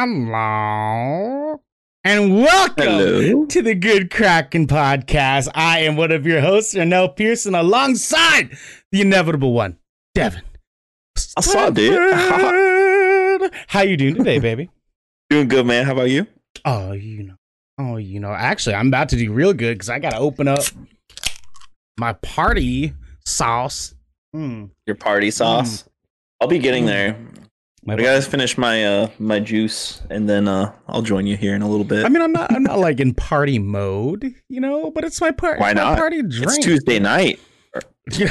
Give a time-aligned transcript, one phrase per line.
[0.00, 1.60] Hello.
[2.04, 3.46] And welcome Hello.
[3.46, 5.48] to the Good Kraken podcast.
[5.56, 8.56] I am one of your hosts, Ernell Pearson, alongside
[8.92, 9.76] the inevitable one,
[10.14, 10.42] Devin.
[11.36, 11.98] I saw dude.
[13.66, 14.70] How you doing today, baby?
[15.30, 15.84] Doing good, man.
[15.84, 16.28] How about you?
[16.64, 17.34] Oh, you know.
[17.78, 18.30] Oh, you know.
[18.30, 20.62] Actually, I'm about to do real good because I got to open up
[21.98, 22.92] my party
[23.26, 23.96] sauce.
[24.36, 25.88] Mm, Your party sauce.
[26.40, 26.86] I'll be getting Mm.
[26.86, 27.16] there.
[27.88, 31.54] My I gotta finish my uh my juice, and then uh I'll join you here
[31.54, 32.04] in a little bit.
[32.04, 32.52] I mean, I'm not.
[32.52, 34.90] I'm not like in party mode, you know.
[34.90, 35.60] But it's my party.
[35.60, 35.96] Why not?
[35.96, 36.44] Party drink.
[36.44, 37.40] it's Tuesday night.
[38.08, 38.28] does,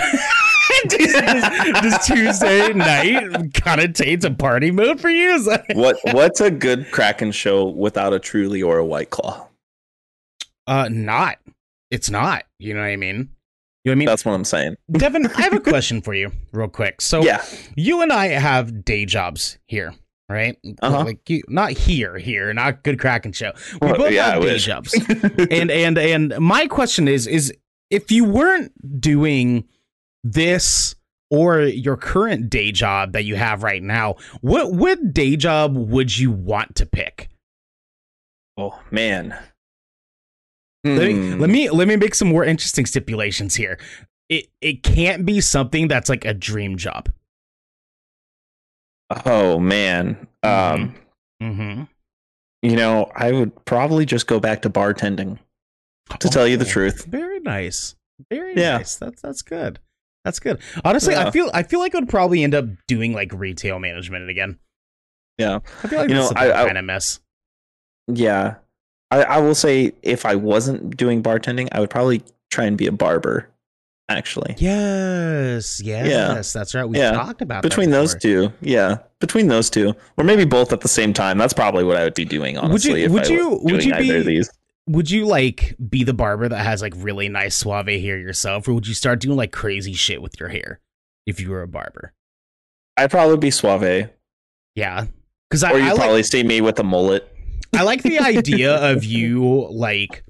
[1.14, 3.14] does- does Tuesday night
[3.54, 5.44] connotate a party mode for you?
[5.74, 9.48] What What's a good Kraken show without a Truly or a White Claw?
[10.68, 11.38] Uh, not.
[11.90, 12.44] It's not.
[12.60, 13.30] You know what I mean?
[13.88, 14.06] You know what I mean?
[14.08, 14.76] That's what I'm saying.
[14.92, 17.00] Devin, I have a question for you, real quick.
[17.00, 17.42] So, yeah.
[17.78, 19.94] you and I have day jobs here,
[20.28, 20.58] right?
[20.82, 21.06] Uh-huh.
[21.06, 23.54] Like you, not here, here, not Good Kraken Show.
[23.82, 24.94] We Well, both yeah, have day jobs.
[25.50, 27.54] and and and my question is is
[27.90, 29.64] if you weren't doing
[30.22, 30.94] this
[31.32, 36.18] or your current day job that you have right now what what day job would
[36.18, 37.30] you want to pick
[38.58, 39.38] oh man.
[40.96, 41.40] Let, me, Hmm.
[41.42, 43.80] let me let me make some more interesting stipulations here
[44.30, 47.10] it it can't be something that's like a dream job
[49.26, 50.28] Oh man.
[50.44, 50.96] Um.
[51.42, 51.84] mm-hmm.
[52.62, 55.40] You know, I would probably just go back to bartending.
[56.20, 57.06] To tell you the truth.
[57.06, 57.96] very nice
[58.32, 58.78] very Yeah.
[58.78, 59.78] nice that's that's good
[60.26, 63.32] that's good honestly i feel i feel like i would probably end up doing like
[63.34, 64.58] retail management again
[65.38, 65.60] Yeah.
[65.84, 67.20] i feel like You know, I- kind of mess
[68.08, 68.56] Yeah.
[69.12, 72.88] I, I will say if I wasn't doing bartending, I would probably try and be
[72.88, 73.48] a barber,
[74.10, 74.56] actually.
[74.58, 76.86] Yes, yes, that's right.
[76.86, 77.12] We Yeah.
[77.12, 78.52] talked about that Between those two.
[78.62, 78.98] Yeah.
[79.20, 79.94] Between those two.
[80.18, 81.38] Or maybe both at the same time.
[81.38, 83.04] That's probably what I would be doing, Would honestly.
[83.04, 84.44] you- would you- would you either of be-.
[84.90, 88.74] Would you like be the barber that has like really nice suave hair yourself, or
[88.74, 90.80] would you start doing like crazy shit with your hair
[91.26, 92.14] if you were a barber?
[92.96, 94.10] I'd probably be suave.
[94.76, 95.08] Yeah,
[95.50, 97.30] because I, Or you'd I like probably see me with a mullet.
[97.76, 100.24] I like the idea of you like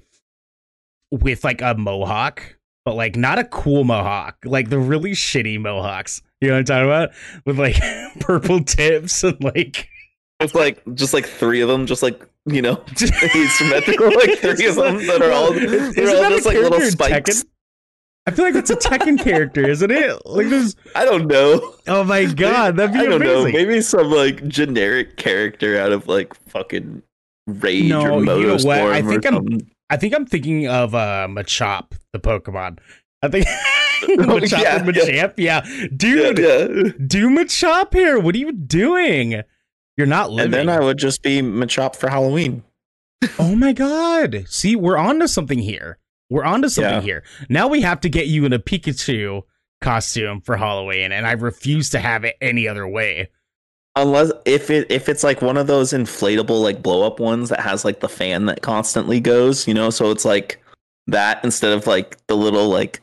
[1.10, 2.42] with like a mohawk,
[2.84, 6.22] but like not a cool mohawk, like the really shitty mohawks.
[6.40, 7.10] You know what I'm talking about?
[7.44, 7.76] With like
[8.20, 9.88] purple tips and like
[10.40, 13.12] With like just like three of them, just like you know, just,
[13.58, 17.44] symmetrical, like three of them that are all they're all just like little spikes.
[18.26, 20.26] I feel like that's a Tekken character, isn't it?
[20.26, 21.74] Like there's I don't know.
[21.86, 23.40] oh my god, that'd be I don't know.
[23.40, 23.52] amazing.
[23.54, 27.02] Maybe some like generic character out of like fucking
[27.48, 28.60] Rage No, or you know what?
[28.60, 29.70] MotorStorm I think I'm- something.
[29.90, 32.78] I think I'm thinking of uh Machop, the Pokemon.
[33.22, 33.46] I think
[34.02, 35.34] Oh, Machop yeah, and Machamp.
[35.38, 35.60] Yeah.
[35.96, 36.92] Dude, yeah, yeah.
[37.06, 38.18] do Machop here.
[38.20, 39.42] What are you doing?
[39.96, 40.54] You're not living.
[40.60, 42.62] And then I would just be Machop for Halloween.
[43.38, 44.44] oh my god.
[44.48, 45.98] See, we're on to something here.
[46.30, 47.00] We're on to something Yeah.
[47.00, 47.24] here.
[47.48, 49.42] Now we have to get you in a Pikachu
[49.80, 53.30] costume for Halloween, and I refuse to have it any other way.
[54.02, 57.60] Unless if it if it's like one of those inflatable like blow up ones that
[57.60, 60.62] has like the fan that constantly goes, you know, so it's like
[61.06, 63.00] that instead of like the little like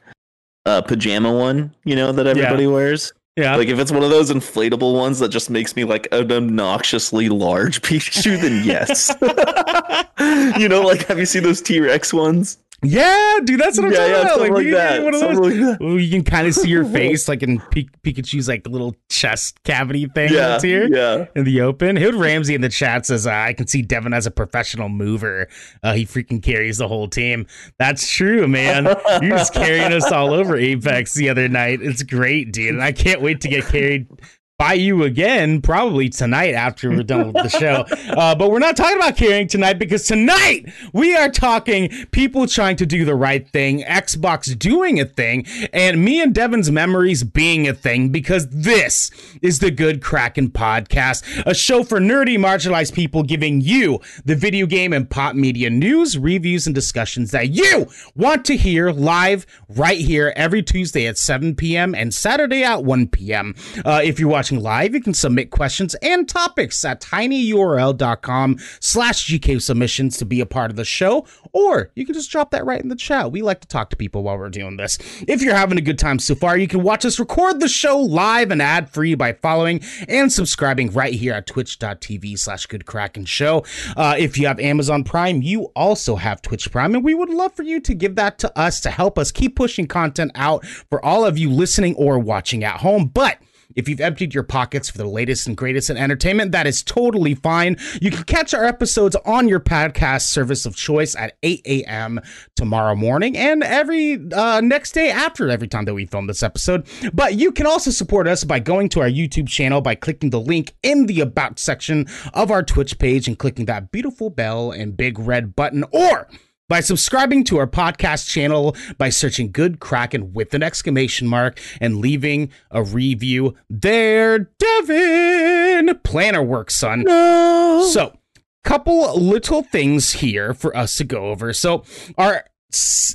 [0.65, 3.13] uh pajama one, you know, that everybody wears.
[3.35, 3.57] Yeah.
[3.57, 7.27] Like if it's one of those inflatable ones that just makes me like an obnoxiously
[7.27, 9.13] large Pikachu, then yes.
[10.59, 12.57] you know, like have you seen those T Rex ones?
[12.83, 14.39] Yeah, dude, that's what I'm yeah, talking yeah, about.
[14.41, 15.03] Like, like we that.
[15.03, 15.79] one of those- like.
[15.81, 20.05] You can kind of see your face, like in Pi- Pikachu's like little chest cavity
[20.07, 21.25] thing Yeah, that's here yeah.
[21.35, 21.95] in the open.
[21.95, 25.47] Hood Ramsey in the chat says, uh, "I can see Devin as a professional mover.
[25.83, 27.47] Uh, he freaking carries the whole team.
[27.79, 28.85] That's true, man.
[29.21, 31.79] You're just carrying us all over Apex the other night.
[31.81, 34.07] It's great, dude, and I can't wait to get carried."
[34.57, 37.85] By you again, probably tonight after we're done with the show.
[38.15, 42.77] Uh, but we're not talking about caring tonight because tonight we are talking people trying
[42.77, 47.67] to do the right thing, Xbox doing a thing, and me and Devin's memories being
[47.67, 49.11] a thing because this
[49.41, 54.65] is the Good Kraken Podcast, a show for nerdy, marginalized people giving you the video
[54.65, 59.99] game and pop media news, reviews, and discussions that you want to hear live right
[59.99, 61.93] here every Tuesday at 7 p.m.
[61.93, 63.55] and Saturday at 1 p.m.
[63.83, 69.59] Uh, if you're watching live, you can submit questions and topics at tinyurl.com slash GK
[69.59, 72.79] submissions to be a part of the show, or you can just drop that right
[72.79, 73.31] in the chat.
[73.31, 74.99] We like to talk to people while we're doing this.
[75.27, 77.97] If you're having a good time so far, you can watch us record the show
[77.97, 82.83] live and ad free by following and subscribing right here at twitch.tv slash good
[83.27, 83.65] show.
[83.97, 87.55] Uh, if you have Amazon Prime, you also have Twitch Prime, and we would love
[87.55, 91.03] for you to give that to us to help us keep pushing content out for
[91.03, 93.07] all of you listening or watching at home.
[93.07, 93.39] But
[93.75, 97.35] If you've emptied your pockets for the latest and greatest in entertainment, that is totally
[97.35, 97.77] fine.
[98.01, 102.21] You can catch our episodes on your podcast service of choice at 8 a.m.
[102.55, 106.87] tomorrow morning and every uh, next day after every time that we film this episode.
[107.13, 110.39] But you can also support us by going to our YouTube channel by clicking the
[110.39, 114.95] link in the About section of our Twitch page and clicking that beautiful bell and
[114.95, 116.27] big red button, or
[116.67, 121.97] by subscribing to our podcast channel by searching Good Kraken with an exclamation mark and
[121.97, 124.51] leaving a review there.
[124.57, 127.03] Devin, planner work, son.
[127.03, 127.87] No.
[127.91, 128.17] So,
[128.63, 131.53] couple little things here for us to go over.
[131.53, 131.83] So,
[132.17, 132.45] our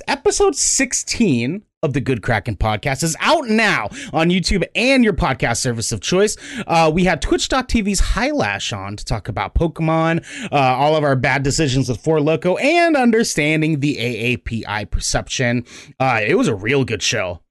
[0.07, 5.57] episode 16 of the Good Kraken podcast is out now on YouTube and your podcast
[5.57, 6.37] service of choice.
[6.67, 11.43] Uh, we had Twitch.tv's Highlash on to talk about Pokemon, uh, all of our bad
[11.43, 15.65] decisions with Four Loco, and understanding the AAPI perception.
[15.99, 17.41] Uh, it was a real good show.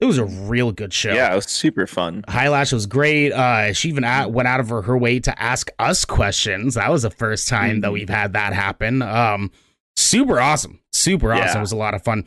[0.00, 1.12] It was a real good show.
[1.12, 2.22] Yeah, it was super fun.
[2.26, 3.32] Highlash was great.
[3.32, 6.74] Uh, she even at, went out of her, her way to ask us questions.
[6.74, 7.92] That was the first time that Mhm.
[7.94, 9.02] we've had that happen.
[9.02, 9.50] Um,
[9.96, 10.80] super awesome.
[11.00, 11.46] Super awesome.
[11.46, 11.58] Yeah.
[11.58, 12.24] It was a lot of fun.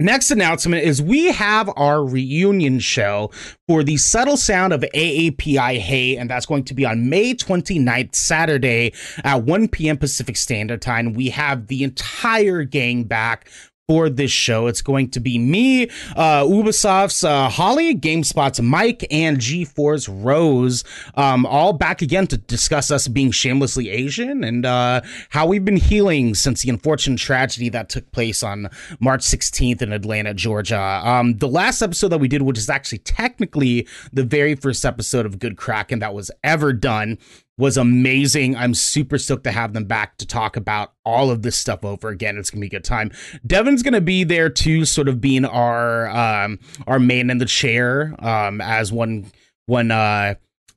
[0.00, 3.32] Next announcement is we have our reunion show
[3.66, 8.14] for the subtle sound of AAPI Hey, and that's going to be on May 29th,
[8.14, 8.92] Saturday
[9.24, 9.96] at 1 p.m.
[9.96, 11.14] Pacific Standard Time.
[11.14, 13.50] We have the entire gang back
[13.88, 14.66] for this show.
[14.66, 21.46] It's going to be me, uh, Ubisoft's uh, Holly, GameSpot's Mike, and G4's Rose, um,
[21.46, 25.00] all back again to discuss us being shamelessly Asian and uh,
[25.30, 28.68] how we've been healing since the unfortunate tragedy that took place on
[29.00, 30.78] March 16th in Atlanta, Georgia.
[30.78, 35.24] Um, the last episode that we did, which is actually technically the very first episode
[35.24, 37.16] of Good Kraken that was ever done,
[37.58, 38.56] was amazing.
[38.56, 42.08] I'm super stoked to have them back to talk about all of this stuff over
[42.08, 42.38] again.
[42.38, 43.10] It's gonna be a good time.
[43.46, 48.14] Devin's gonna be there too, sort of being our um our man in the chair,
[48.20, 49.26] um, as one
[49.66, 50.34] one uh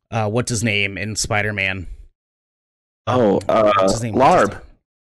[0.10, 1.88] uh what's his name in Spider-Man?
[3.08, 4.16] Oh, uh, What's his name?
[4.16, 4.62] What's his Larb.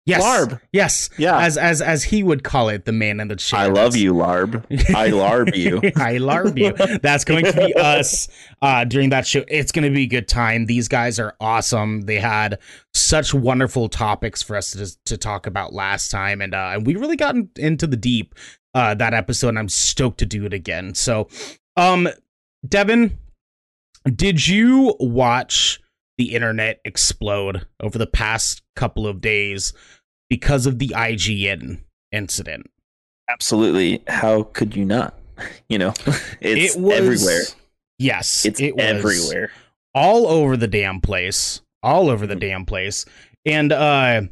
[0.04, 0.22] Yes.
[0.22, 0.60] Larb.
[0.72, 1.10] Yes.
[1.16, 1.38] Yeah.
[1.38, 3.60] As as as he would call it, the man in the chair.
[3.60, 4.64] I love you, Larb.
[4.94, 5.78] I larb you.
[5.96, 6.72] I larb you.
[6.98, 8.26] That's going to be us
[8.62, 9.44] uh, during that show.
[9.46, 10.66] It's going to be a good time.
[10.66, 12.00] These guys are awesome.
[12.02, 12.58] They had
[12.94, 16.96] such wonderful topics for us to to talk about last time, and uh, and we
[16.96, 18.34] really got in- into the deep
[18.74, 19.50] uh, that episode.
[19.50, 20.94] And I'm stoked to do it again.
[20.94, 21.28] So,
[21.76, 22.08] um,
[22.66, 23.16] Devin,
[24.16, 25.78] did you watch
[26.18, 29.72] the internet explode over the past couple of days
[30.30, 31.80] because of the IGN
[32.12, 32.70] incident?
[33.30, 34.02] Absolutely.
[34.08, 35.18] How could you not?
[35.68, 35.94] You know,
[36.40, 37.40] it's it was everywhere.
[37.98, 39.50] Yes, It's it was everywhere.
[39.94, 42.34] all over the damn place, all over Mm-hmm.
[42.34, 43.06] the damn place,
[43.46, 44.22] and uh,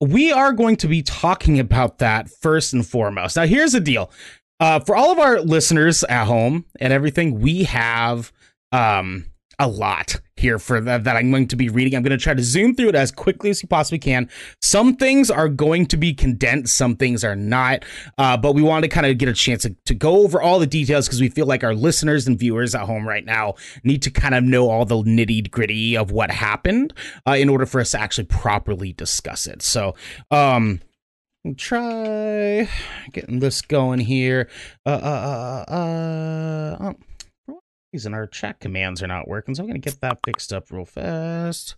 [0.00, 3.34] we are going to be talking about that first and foremost.
[3.36, 4.12] Now, here's the deal:
[4.60, 8.30] uh, for all of our listeners at home and everything, we have
[8.70, 9.24] um
[9.58, 11.94] a lot here for that, that I'm going to be reading.
[11.94, 14.28] I'm going to try to zoom through it as quickly as you possibly can.
[14.62, 17.84] Some things are going to be condensed, some things are not.
[18.16, 20.58] Uh, but we want to kind of get a chance to, to go over all
[20.58, 24.02] the details because we feel like our listeners and viewers at home right now need
[24.02, 26.92] to kind of know all the nitty gritty of what happened
[27.26, 29.62] uh, in order for us to actually properly discuss it.
[29.62, 29.94] So,
[30.30, 30.80] um,
[31.56, 32.68] try
[33.12, 34.48] getting this going here.
[34.84, 36.92] Uh, uh, uh, uh, uh,
[37.92, 40.84] reason our chat commands are not working, so I'm gonna get that fixed up real
[40.84, 41.76] fast.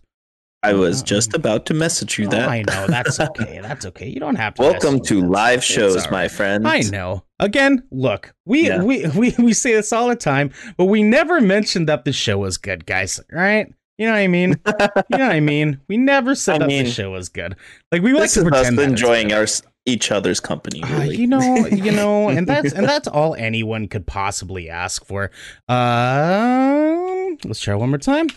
[0.63, 1.05] I was uh-uh.
[1.07, 2.47] just about to message you Oh, that.
[2.47, 3.59] I know that's okay.
[3.61, 4.07] That's okay.
[4.07, 4.61] You don't have to.
[4.61, 6.67] Welcome to live it's shows, my friend.
[6.67, 7.23] I know.
[7.39, 8.83] Again, look, we, Yeah.
[8.83, 12.37] we we we say this all the time, but we never mentioned that the show
[12.37, 13.19] was good, guys.
[13.31, 13.73] Right?
[13.97, 14.49] You know what I mean?
[15.09, 15.79] you know what I mean?
[15.87, 17.55] We never said I that mean, the show was good.
[17.91, 19.45] Like we like to us pretend that enjoying our
[19.85, 20.83] each other's company.
[20.83, 25.31] Uh, you know, you know, and that's and that's all anyone could possibly ask for.
[25.67, 28.27] Um, let's try one more time.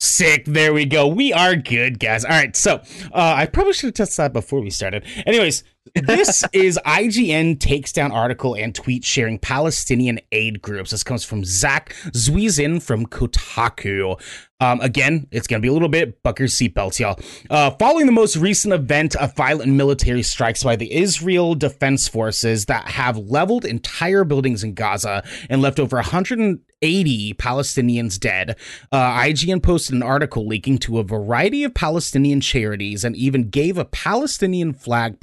[0.00, 0.46] Sick.
[0.46, 1.06] There we go.
[1.06, 2.24] We are good, guys.
[2.24, 2.56] All right.
[2.56, 5.04] So, uh, I probably should have tested that before we started.
[5.26, 5.62] Anyways,
[5.94, 10.92] this is IGN takes down article and tweet sharing Palestinian aid groups.
[10.92, 14.20] This comes from Zack Zwiezen from Kotaku.
[14.62, 17.18] Um, again, it's going to be a little bit buck your seatbelts, y'all.
[17.50, 22.66] Uh, following the most recent event of violent military strikes by the Israel Defense Forces
[22.66, 28.56] that have leveled entire buildings in Gaza and left over 180 Palestinians dead,
[28.92, 33.76] uh, IGN posted an article leaking to a variety of Palestinian charities and even gave
[33.76, 35.18] a Palestinian flag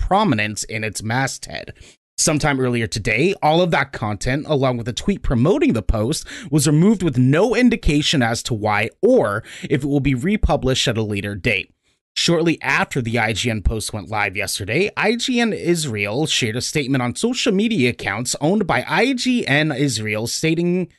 [0.64, 1.74] in its masthead.
[2.18, 6.68] Sometime earlier today, all of that content, along with a tweet promoting the post, was
[6.68, 11.02] removed with no indication as to why or if it will be republished at a
[11.02, 11.74] later date.
[12.16, 17.54] Shortly after the IGN post went live yesterday, IGN Israel shared a statement on social
[17.54, 20.90] media accounts owned by IGN Israel stating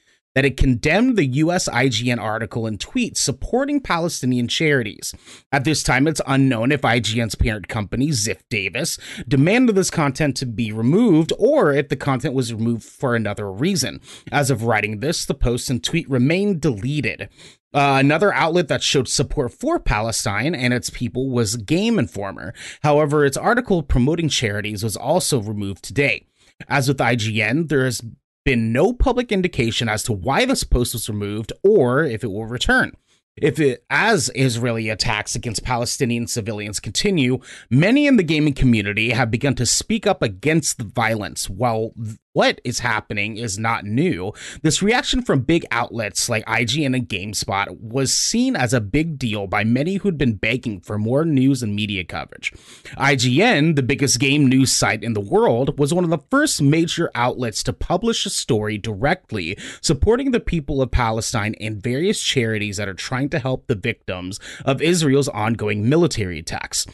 [0.40, 5.14] that it condemned the US IGN article and tweet supporting Palestinian charities.
[5.52, 10.46] At this time, it's unknown if IGN's parent company, Ziff Davis, demanded this content to
[10.46, 14.00] be removed or if the content was removed for another reason.
[14.32, 17.28] As of writing this, the post and tweet remain deleted.
[17.74, 22.54] Uh, another outlet that showed support for Palestine and its people was Game Informer.
[22.82, 26.24] However, its article promoting charities was also removed today.
[26.66, 28.00] As with IGN, there has
[28.44, 32.46] been no public indication as to why this post was removed or if it will
[32.46, 32.92] return.
[33.36, 37.38] If it, as Israeli attacks against Palestinian civilians continue,
[37.70, 41.48] many in the gaming community have begun to speak up against the violence.
[41.48, 41.92] While
[42.32, 44.32] what is happening is not new,
[44.62, 49.46] this reaction from big outlets like IGN and GameSpot was seen as a big deal
[49.46, 52.52] by many who'd been begging for more news and media coverage.
[52.96, 57.10] IGN, the biggest game news site in the world, was one of the first major
[57.14, 62.88] outlets to publish a story directly supporting the people of Palestine and various charities that
[62.88, 66.86] are trying to help the victims of Israel's ongoing military attacks.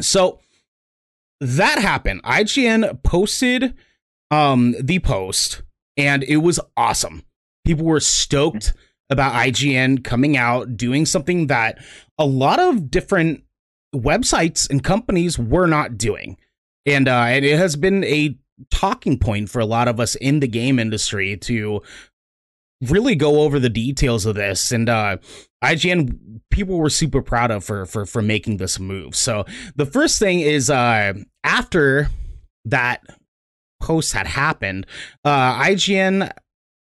[0.00, 0.40] So
[1.40, 2.22] that happened.
[2.24, 3.74] IGN posted
[4.30, 5.62] um the post
[5.96, 7.24] and it was awesome.
[7.64, 8.72] People were stoked
[9.10, 11.78] about IGN coming out doing something that
[12.18, 13.42] a lot of different
[13.94, 16.36] websites and companies were not doing.
[16.86, 18.36] And uh and it has been a
[18.70, 21.82] talking point for a lot of us in the game industry to
[22.82, 25.16] really go over the details of this and uh
[25.62, 29.14] IGN people were super proud of for for for making this move.
[29.14, 29.44] So
[29.76, 32.08] the first thing is uh after
[32.64, 33.02] that
[33.80, 34.86] post had happened,
[35.24, 36.30] uh IGN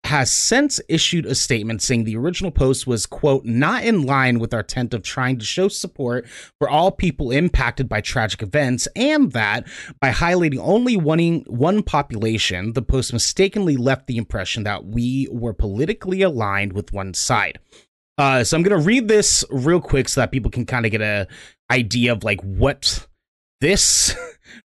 [0.06, 4.54] has since issued a statement saying the original post was quote not in line with
[4.54, 6.28] our intent of trying to show support
[6.58, 9.68] for all people impacted by tragic events and that
[10.00, 15.54] by highlighting only one one population the post mistakenly left the impression that we were
[15.54, 17.60] politically aligned with one side.
[18.18, 20.92] Uh, so i'm going to read this real quick so that people can kind of
[20.92, 21.28] get a
[21.72, 23.06] idea of like what
[23.62, 24.16] this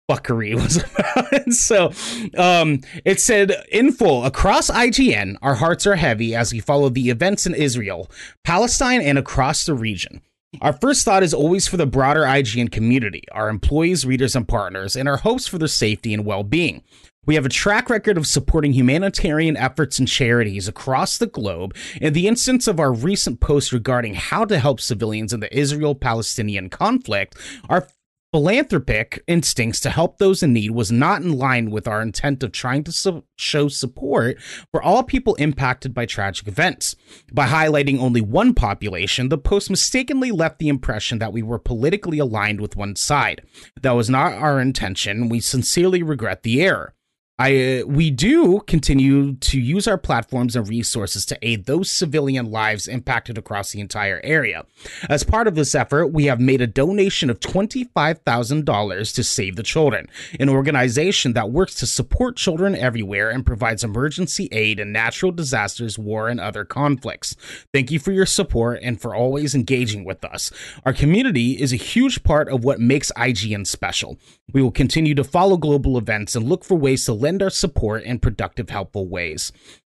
[0.10, 1.54] fuckery was about.
[1.54, 1.92] so
[2.38, 7.10] um, it said in full across IGN, our hearts are heavy as we follow the
[7.10, 8.10] events in Israel,
[8.44, 10.22] Palestine, and across the region.
[10.62, 14.96] Our first thought is always for the broader IGN community, our employees, readers, and partners,
[14.96, 16.82] and our hopes for their safety and well being.
[17.26, 21.76] We have a track record of supporting humanitarian efforts and charities across the globe.
[22.00, 25.96] In the instance of our recent post regarding how to help civilians in the Israel
[25.96, 27.36] Palestinian conflict,
[27.68, 27.88] our
[28.36, 32.52] philanthropic instincts to help those in need was not in line with our intent of
[32.52, 34.38] trying to su- show support
[34.74, 36.98] for all people impacted by tragic events.
[37.32, 42.20] By highlighting only one population, the post mistakenly left the impression that we were politically
[42.20, 43.42] aligned with one side.
[43.82, 45.30] That was not our intention.
[45.30, 46.94] We sincerely regret the error.
[47.38, 52.50] I uh, we do continue to use our platforms and resources to aid those civilian
[52.50, 54.66] lives impacted across the entire area.
[55.10, 59.64] As part of this effort, we have made a donation of $25,000 to Save the
[59.64, 60.08] Children,
[60.40, 66.00] an organization that works to support children everywhere and provides emergency aid in natural disasters,
[66.00, 67.36] war, and other conflicts.
[67.74, 70.52] Thank you for your support and for always engaging with us.
[70.86, 74.18] Our community is a huge part of what makes IGN special.
[74.54, 78.04] We will continue to follow global events and look for ways to lend our support
[78.04, 79.52] in productive, helpful ways.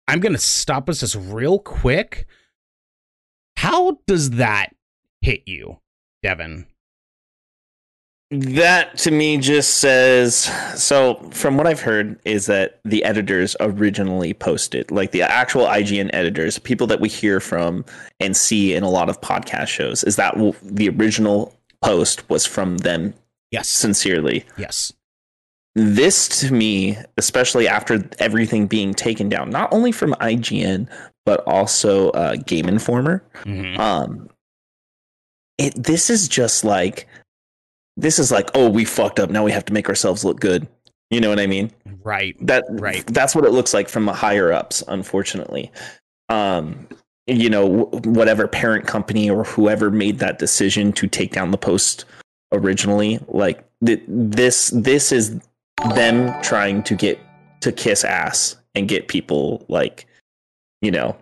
[0.08, 2.26] I'm going to stop us just real quick.
[3.58, 4.74] How does that
[5.20, 5.78] hit you,
[6.22, 6.66] Devin?
[8.30, 11.16] That to me just says so.
[11.32, 16.58] From what I've heard, is that the editors originally posted, like the actual IGN editors,
[16.58, 17.84] people that we hear from
[18.20, 22.78] and see in a lot of podcast shows, is that the original post was from
[22.78, 23.14] them.
[23.50, 24.44] Yes, sincerely.
[24.58, 24.92] Yes
[25.78, 30.88] this to me, especially after everything being taken down, not only from IGN
[31.24, 33.78] but also uh, Game Informer, mm-hmm.
[33.78, 34.28] um,
[35.58, 37.06] it this is just like
[37.96, 40.66] this is like oh we fucked up now we have to make ourselves look good.
[41.10, 41.70] You know what I mean?
[42.02, 42.36] Right.
[42.46, 43.06] That right.
[43.06, 45.72] That's what it looks like from the higher ups, unfortunately.
[46.28, 46.86] Um,
[47.26, 52.04] you know, whatever parent company or whoever made that decision to take down the post
[52.52, 55.40] originally, like th- this this is
[55.94, 57.18] them trying to get
[57.60, 60.06] to kiss ass and get people like
[60.80, 61.16] you know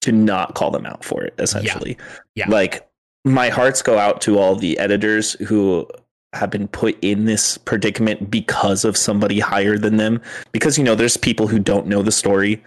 [0.00, 1.96] to not call them out for it essentially.
[2.34, 2.50] Yeah, yeah.
[2.50, 2.88] like
[3.24, 5.86] my hearts go out to all the editors who
[6.34, 10.20] have been put in this predicament because of somebody higher than them.
[10.52, 12.62] Because you know there's people who don't know the story.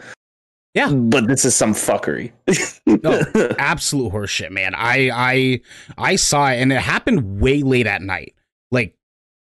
[0.74, 0.92] Yeah.
[0.92, 2.32] But this is some fuckery.
[3.04, 3.22] No
[3.60, 4.74] absolute horseshit man.
[4.76, 5.62] I i
[5.98, 8.36] i saw it and it happened way late at night.
[8.72, 8.96] Like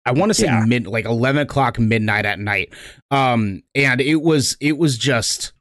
[0.05, 0.65] I want to say yeah.
[0.67, 2.73] mid like eleven o'clock midnight at night.
[3.11, 5.53] Um, and it was it was just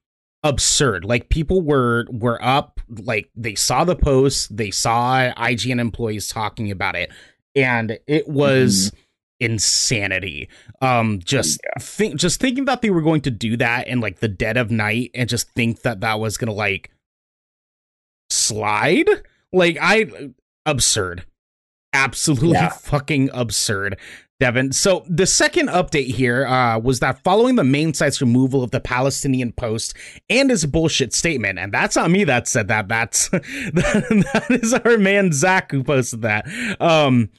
[0.43, 1.05] absurd.
[1.05, 6.71] Like people were were up, like they saw the post, they saw IGN employees talking
[6.71, 7.11] about it,
[7.55, 9.53] and it was mm-hmm.
[9.53, 10.49] insanity.
[10.81, 11.81] Um, just yeah.
[11.81, 14.71] think, just thinking that they were going to do that in like the dead of
[14.71, 16.89] night, and just think that that was gonna like
[18.31, 19.07] slide.
[19.53, 20.31] Like I
[20.65, 21.25] absurd
[21.93, 22.69] absolutely yeah.
[22.81, 23.97] fucking absurd.
[24.41, 24.71] Devin.
[24.71, 28.79] So the second update here uh, was that following the main site's removal of the
[28.79, 29.93] Palestinian Post
[30.31, 32.87] and his bullshit statement, and that's not me that said that.
[32.87, 36.47] That's that is our man Zack who posted that.
[36.81, 37.29] Um,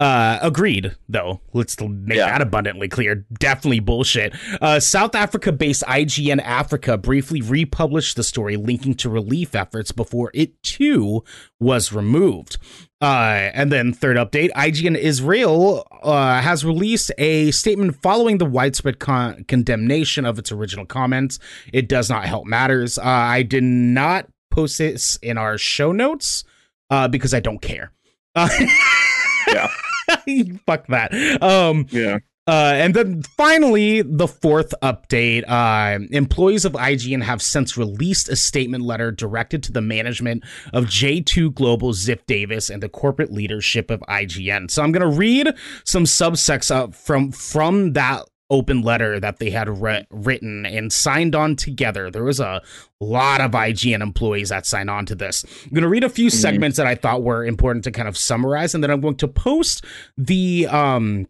[0.00, 1.42] uh, agreed, though.
[1.52, 2.26] Let's make yeah.
[2.26, 3.26] that abundantly clear.
[3.38, 4.34] Definitely bullshit.
[4.60, 10.30] Uh, South Africa based IGN Africa briefly republished the story linking to relief efforts before
[10.32, 11.22] it too
[11.60, 12.56] was removed.
[13.02, 18.98] Uh, and then third update, IGN Israel uh, has released a statement following the widespread
[18.98, 21.38] con- condemnation of its original comments.
[21.74, 22.96] It does not help matters.
[22.96, 26.44] Uh, I did not post this in our show notes
[26.88, 27.92] uh, because I don't care.
[28.34, 28.48] Uh,
[29.48, 29.68] yeah.
[30.66, 31.42] Fuck that.
[31.42, 32.18] Um, yeah.
[32.46, 38.34] Uh, and then finally, the fourth update uh, employees of IGN have since released a
[38.34, 40.42] statement letter directed to the management
[40.72, 44.68] of J2 Global, Ziff Davis, and the corporate leadership of IGN.
[44.68, 45.54] So I'm going to read
[45.84, 51.34] some subsects up from, from that open letter that they had re- written and signed
[51.34, 52.10] on together.
[52.10, 52.62] There was a
[53.00, 55.44] lot of IGN employees that signed on to this.
[55.64, 56.36] I'm going to read a few mm-hmm.
[56.36, 59.28] segments that I thought were important to kind of summarize, and then I'm going to
[59.28, 59.84] post
[60.18, 61.26] the um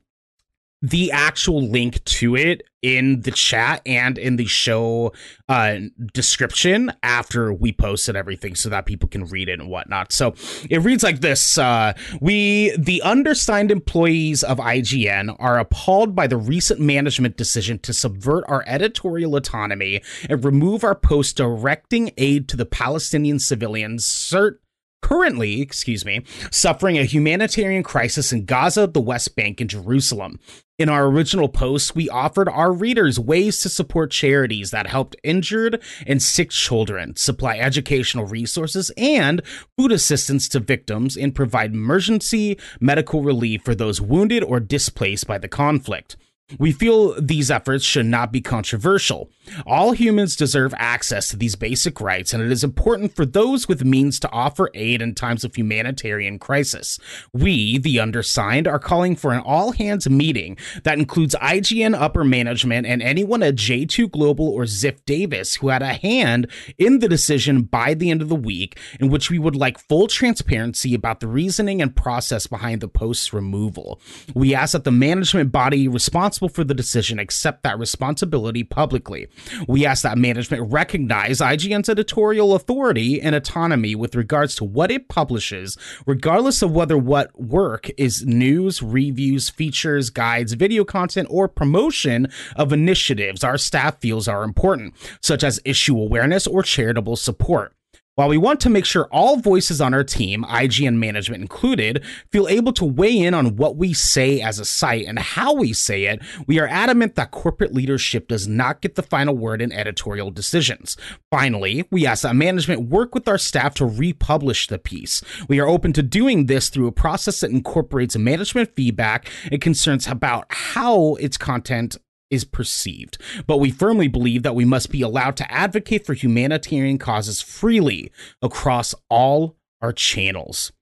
[0.82, 5.12] the actual link to it in the chat and in the show
[5.48, 5.78] uh,
[6.14, 10.12] description after we posted everything so that people can read it and whatnot.
[10.12, 10.34] So
[10.70, 16.38] it reads like this uh, We, the undersigned employees of IGN, are appalled by the
[16.38, 22.56] recent management decision to subvert our editorial autonomy and remove our post directing aid to
[22.56, 24.06] the Palestinian civilians.
[24.06, 24.58] Cert-
[25.02, 30.38] currently, excuse me, suffering a humanitarian crisis in Gaza, the West Bank, and Jerusalem.
[30.78, 35.82] In our original post, we offered our readers ways to support charities that helped injured
[36.06, 39.42] and sick children, supply educational resources and
[39.76, 45.36] food assistance to victims, and provide emergency medical relief for those wounded or displaced by
[45.36, 46.16] the conflict.
[46.58, 49.30] We feel these efforts should not be controversial.
[49.66, 53.84] All humans deserve access to these basic rights, and it is important for those with
[53.84, 56.98] means to offer aid in times of humanitarian crisis.
[57.32, 62.86] We, the undersigned, are calling for an all hands meeting that includes IGN upper management
[62.86, 66.46] and anyone at J2 Global or Ziff Davis who had a hand
[66.78, 70.06] in the decision by the end of the week, in which we would like full
[70.06, 74.00] transparency about the reasoning and process behind the post's removal.
[74.34, 79.28] We ask that the management body responsible responsible for the decision accept that responsibility publicly.
[79.68, 85.08] We ask that management recognize IGN's editorial authority and autonomy with regards to what it
[85.08, 85.76] publishes,
[86.06, 92.72] regardless of whether what work is news, reviews, features, guides, video content, or promotion of
[92.72, 97.74] initiatives our staff feels are important, such as issue awareness or charitable support.
[98.20, 102.48] While we want to make sure all voices on our team, IGN management included, feel
[102.48, 106.04] able to weigh in on what we say as a site and how we say
[106.04, 110.30] it, we are adamant that corporate leadership does not get the final word in editorial
[110.30, 110.98] decisions.
[111.30, 115.22] Finally, we ask that management work with our staff to republish the piece.
[115.48, 120.06] We are open to doing this through a process that incorporates management feedback and concerns
[120.06, 121.96] about how its content
[122.30, 126.98] is perceived, but we firmly believe that we must be allowed to advocate for humanitarian
[126.98, 130.72] causes freely across all our channels.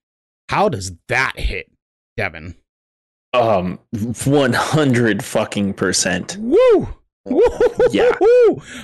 [0.48, 1.70] How does that hit,
[2.16, 2.54] Devin?
[3.32, 6.36] Um, 100 fucking percent.
[6.38, 6.88] Woo!
[7.24, 7.42] Woo!
[7.90, 8.10] Yeah.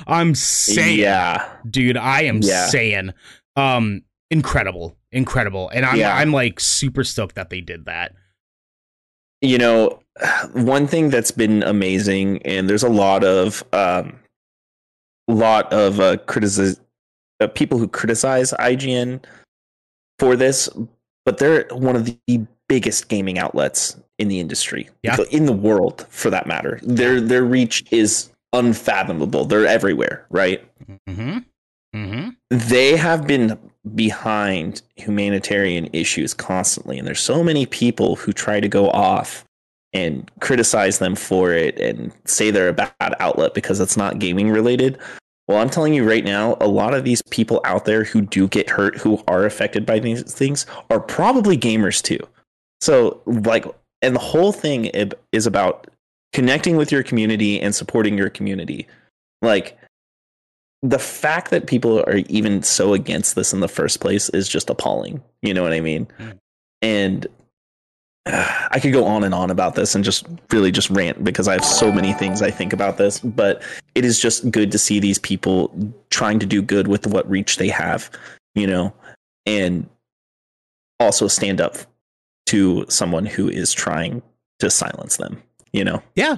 [0.07, 2.67] I'm saying, yeah, dude, I am yeah.
[2.67, 3.13] saying,
[3.57, 5.71] um, incredible, incredible.
[5.71, 6.15] And I'm, yeah.
[6.15, 8.15] I'm like super stoked that they did that.
[9.41, 10.01] You know,
[10.53, 14.19] one thing that's been amazing, and there's a lot of um,
[15.29, 16.85] lot of uh, criticism,
[17.41, 19.25] uh, people who criticize IGN
[20.19, 20.69] for this,
[21.25, 25.17] but they're one of the biggest gaming outlets in the industry, yeah.
[25.31, 26.79] in the world, for that matter.
[26.83, 29.45] Their their reach is unfathomable.
[29.45, 30.65] They're everywhere, right?
[31.09, 31.39] Mm-hmm.
[31.95, 32.29] Mm-hmm.
[32.51, 33.59] They have been
[33.95, 39.45] behind humanitarian issues constantly, and there's so many people who try to go off
[39.95, 44.51] and criticize them for it and say they're a bad outlet because it's not gaming
[44.51, 44.99] related.
[45.47, 48.49] Well, I'm telling you right now, a lot of these people out there who do
[48.49, 52.19] get hurt, who are affected by these things, are probably gamers too.
[52.81, 53.65] So, like,
[54.03, 54.87] and the whole thing
[55.33, 55.87] is about
[56.33, 58.87] connecting with your community and supporting your community.
[59.43, 59.79] Like,
[60.83, 64.69] the fact that people are even so against this in the first place is just
[64.69, 65.23] appalling.
[65.41, 66.07] You know what I mean?
[66.19, 66.39] Mm.
[66.83, 67.27] And
[68.27, 71.53] I could go on and on about this and just really just rant because I
[71.53, 73.63] have so many things I think about this, but
[73.95, 75.71] it is just good to see these people
[76.11, 78.11] trying to do good with what reach they have,
[78.55, 78.95] you know,
[79.45, 79.89] and
[81.01, 81.77] also stand up
[82.47, 84.23] to someone who is trying
[84.59, 86.03] to silence them, you know?
[86.15, 86.37] Yeah,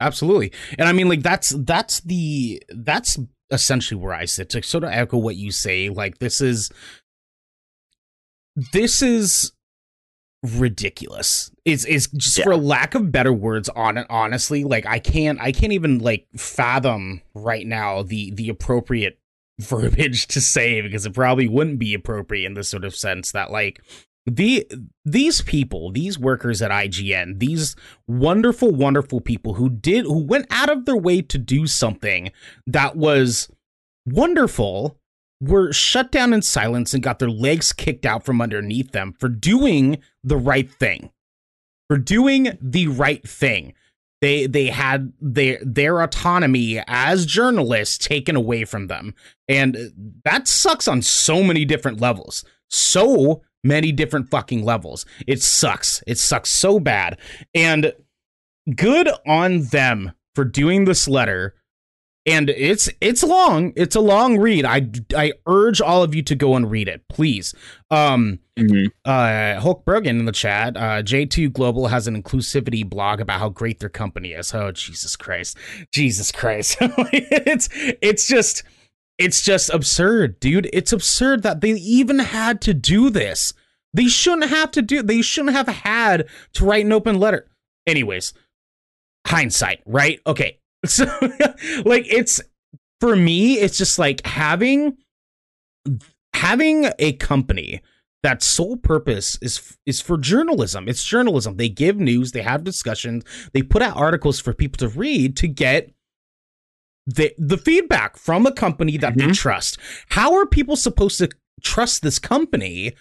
[0.00, 0.52] absolutely.
[0.78, 3.18] And I mean, like, that's, that's the, that's
[3.52, 5.88] essentially where I sit to sort of echo what you say.
[5.90, 6.70] Like this is
[8.72, 9.52] this is
[10.42, 11.50] ridiculous.
[11.64, 12.44] It's it's just yeah.
[12.44, 16.26] for lack of better words on it honestly, like I can't I can't even like
[16.36, 19.18] fathom right now the the appropriate
[19.60, 23.50] verbiage to say because it probably wouldn't be appropriate in this sort of sense that
[23.50, 23.80] like
[24.26, 24.66] the
[25.04, 27.76] these people these workers at IGN these
[28.06, 32.30] wonderful wonderful people who did who went out of their way to do something
[32.66, 33.50] that was
[34.06, 34.96] wonderful
[35.42, 39.28] were shut down in silence and got their legs kicked out from underneath them for
[39.28, 41.10] doing the right thing
[41.88, 43.74] for doing the right thing
[44.20, 49.14] they they had their their autonomy as journalists taken away from them
[49.48, 49.92] and
[50.24, 55.06] that sucks on so many different levels so many different fucking levels.
[55.26, 56.02] It sucks.
[56.06, 57.18] It sucks so bad.
[57.54, 57.92] And
[58.74, 61.54] good on them for doing this letter.
[62.24, 63.72] And it's it's long.
[63.74, 64.64] It's a long read.
[64.64, 67.52] I I urge all of you to go and read it, please.
[67.90, 68.86] Um mm-hmm.
[69.04, 73.48] uh Hulk Brogan in the chat, uh J2 Global has an inclusivity blog about how
[73.48, 74.54] great their company is.
[74.54, 75.56] Oh Jesus Christ.
[75.90, 76.76] Jesus Christ.
[76.80, 78.62] it's it's just
[79.18, 80.70] it's just absurd, dude.
[80.72, 83.52] It's absurd that they even had to do this.
[83.92, 87.48] They shouldn't have to do they shouldn't have had to write an open letter.
[87.84, 88.32] Anyways,
[89.26, 90.20] hindsight, right?
[90.24, 90.60] Okay.
[90.86, 91.04] So
[91.84, 92.40] like it's
[93.00, 94.96] for me, it's just like having
[96.34, 97.80] having a company
[98.22, 100.88] that sole purpose is is for journalism.
[100.88, 101.56] It's journalism.
[101.56, 105.48] They give news, they have discussions, they put out articles for people to read to
[105.48, 105.92] get
[107.06, 109.28] the the feedback from a company that mm-hmm.
[109.28, 109.78] they trust.
[110.10, 111.30] How are people supposed to
[111.62, 112.92] trust this company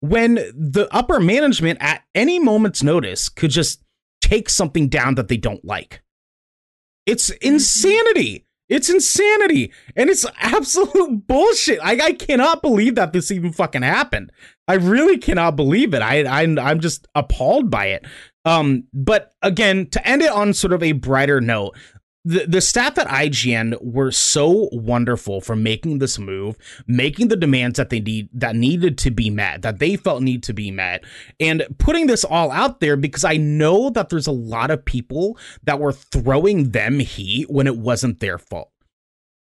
[0.00, 3.82] when the upper management at any moment's notice could just
[4.20, 6.02] take something down that they don't like?
[7.08, 8.44] It's insanity.
[8.68, 9.72] It's insanity.
[9.96, 11.78] And it's absolute bullshit.
[11.82, 14.30] I, I cannot believe that this even fucking happened.
[14.68, 16.02] I really cannot believe it.
[16.02, 18.04] I, I I'm just appalled by it.
[18.44, 21.78] Um, but again, to end it on sort of a brighter note,
[22.24, 27.76] the, the staff at IGN were so wonderful for making this move, making the demands
[27.76, 31.04] that they need that needed to be met, that they felt need to be met,
[31.40, 35.38] and putting this all out there because I know that there's a lot of people
[35.62, 38.72] that were throwing them heat when it wasn't their fault.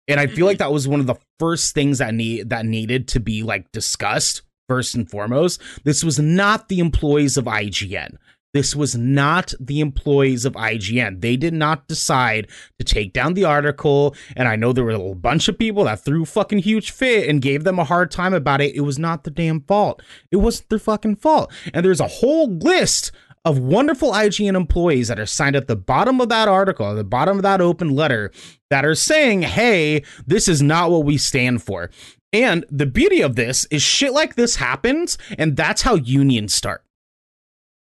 [0.08, 0.64] And I feel like mm-hmm.
[0.64, 4.42] that was one of the first things that need that needed to be like discussed
[4.68, 5.62] first and foremost.
[5.84, 8.18] This was not the employees of IGN.
[8.54, 11.22] This was not the employees of IGN.
[11.22, 14.16] They did not decide to take down the article.
[14.36, 17.42] And I know there were a bunch of people that threw fucking huge fit and
[17.42, 18.76] gave them a hard time about it.
[18.76, 20.02] It was not the damn fault.
[20.32, 21.52] It wasn't their fucking fault.
[21.74, 23.12] And there's a whole list
[23.46, 27.04] of wonderful IGN employees that are signed at the bottom of that article, at the
[27.04, 28.32] bottom of that open letter,
[28.70, 31.90] that are saying, hey, this is not what we stand for.
[32.32, 36.84] And the beauty of this is shit like this happens, and that's how unions start.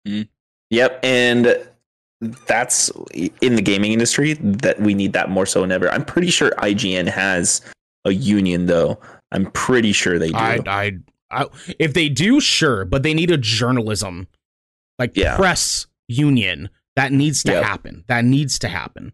[0.08, 0.28] Mm.
[0.76, 1.68] Yep, and
[2.48, 2.92] that's
[3.42, 5.90] in the gaming industry that we need that more so than ever.
[5.90, 7.62] I'm pretty sure IGN has
[8.04, 9.00] a union though.
[9.32, 10.38] I'm pretty sure they do.
[10.38, 10.92] I, I,
[11.32, 11.46] I
[11.80, 14.28] if they do, sure, but they need a journalism
[15.00, 15.38] like yeah.
[15.38, 17.64] press union that needs to yep.
[17.64, 18.04] happen.
[18.08, 19.14] That needs to happen.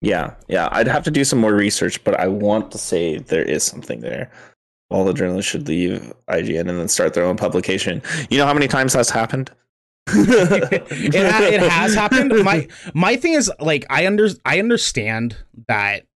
[0.00, 0.68] Yeah, yeah.
[0.70, 4.00] I'd have to do some more research, but I want to say there is something
[4.00, 4.30] there.
[4.90, 8.00] All the journalists should leave IGN and then start their own publication.
[8.30, 9.50] You know how many times that's happened?
[10.08, 12.44] it, it has happened.
[12.44, 15.36] My my thing is like I under I understand
[15.68, 16.06] that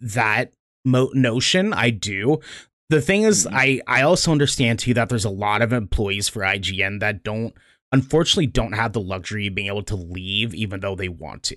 [0.00, 0.52] that
[0.84, 1.72] mo- notion.
[1.72, 2.40] I do.
[2.88, 3.56] The thing is, mm-hmm.
[3.56, 7.54] I I also understand too that there's a lot of employees for IGN that don't
[7.92, 11.56] unfortunately don't have the luxury of being able to leave even though they want to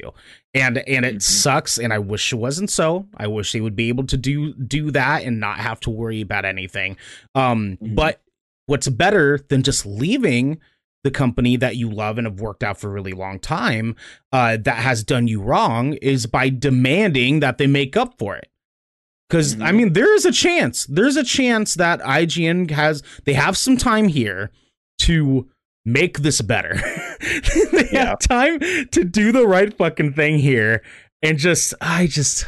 [0.53, 1.19] and and it mm-hmm.
[1.19, 4.53] sucks and i wish it wasn't so i wish they would be able to do
[4.53, 6.95] do that and not have to worry about anything
[7.33, 7.95] um mm-hmm.
[7.95, 8.21] but
[8.67, 10.59] what's better than just leaving
[11.03, 13.95] the company that you love and have worked out for a really long time
[14.31, 18.49] uh, that has done you wrong is by demanding that they make up for it.
[19.29, 19.63] Because mm-hmm.
[19.63, 20.85] I mean, there is a chance.
[20.85, 24.51] There's a chance that IGN has they have some time here
[24.99, 25.47] to
[25.85, 26.75] make this better.
[27.71, 28.05] they yeah.
[28.05, 30.81] have time to do the right fucking thing here,
[31.21, 32.47] and just I just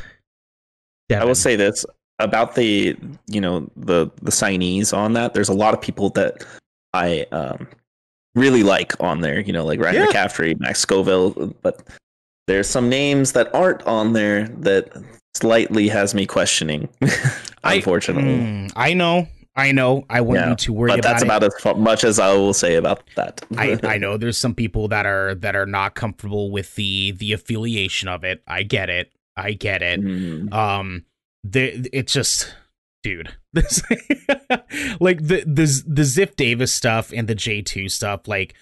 [1.12, 1.86] I will say this
[2.20, 2.96] about the
[3.28, 5.34] you know the the signees on that.
[5.34, 6.44] There's a lot of people that
[6.94, 7.68] I um,
[8.36, 9.40] really like on there.
[9.40, 10.08] You know, like Ryan yeah.
[10.08, 11.82] McCaffrey, Max Scoville, but
[12.48, 14.92] there's some names that aren't on there that
[15.34, 16.90] slightly has me questioning.
[17.64, 19.28] unfortunately, I, mm, I know.
[19.56, 20.06] I know.
[20.10, 22.54] I want yeah, you to worry but that's about, about as much as I will
[22.54, 23.44] say about that.
[23.58, 27.34] I, I know there's some people that are that are not comfortable with the the
[27.34, 28.42] affiliation of it.
[28.48, 29.12] I get it.
[29.36, 30.02] I get it.
[30.02, 30.54] Mm.
[30.54, 31.06] Um,
[31.44, 32.54] the it's just,
[33.04, 33.84] dude, this
[35.00, 38.28] like the the the Ziff Davis stuff and the J two stuff.
[38.28, 38.54] Like,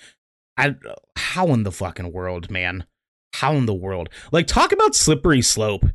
[0.58, 0.75] I
[1.15, 2.86] how in the fucking world, man?
[3.36, 4.10] How in the world?
[4.32, 5.86] Like, talk about slippery slope.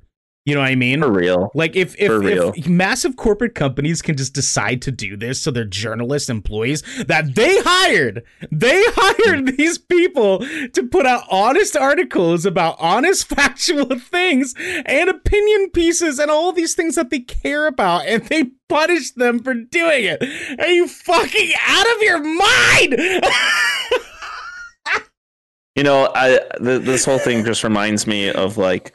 [0.45, 1.01] You know what I mean?
[1.01, 1.51] For real.
[1.55, 5.65] Like if if, if massive corporate companies can just decide to do this to their
[5.65, 12.77] journalist employees that they hired, they hired these people to put out honest articles about
[12.79, 18.25] honest factual things and opinion pieces and all these things that they care about and
[18.27, 20.23] they punish them for doing it.
[20.61, 22.93] Are you fucking out of your mind?
[25.75, 28.95] you know, I th- this whole thing just reminds me of like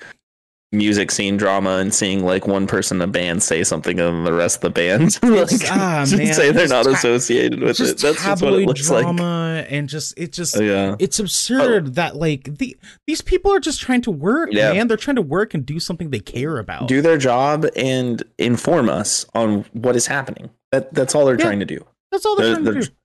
[0.72, 4.34] music scene drama and seeing like one person in a band say something and the
[4.34, 7.98] rest of the band like, ah, man, say they're not associated with it.
[7.98, 9.68] That's just what it looks drama like.
[9.72, 10.96] And just it just yeah.
[11.00, 11.92] it's absurd oh.
[11.92, 12.78] that like the
[13.08, 14.74] these people are just trying to work, yeah.
[14.74, 14.88] man.
[14.88, 16.88] They're trying to work and do something they care about.
[16.88, 20.50] Do their job and inform us on what is happening.
[20.72, 21.46] That that's all they're yeah.
[21.46, 21.84] trying to do.
[22.12, 22.96] That's all they're, they're trying to do.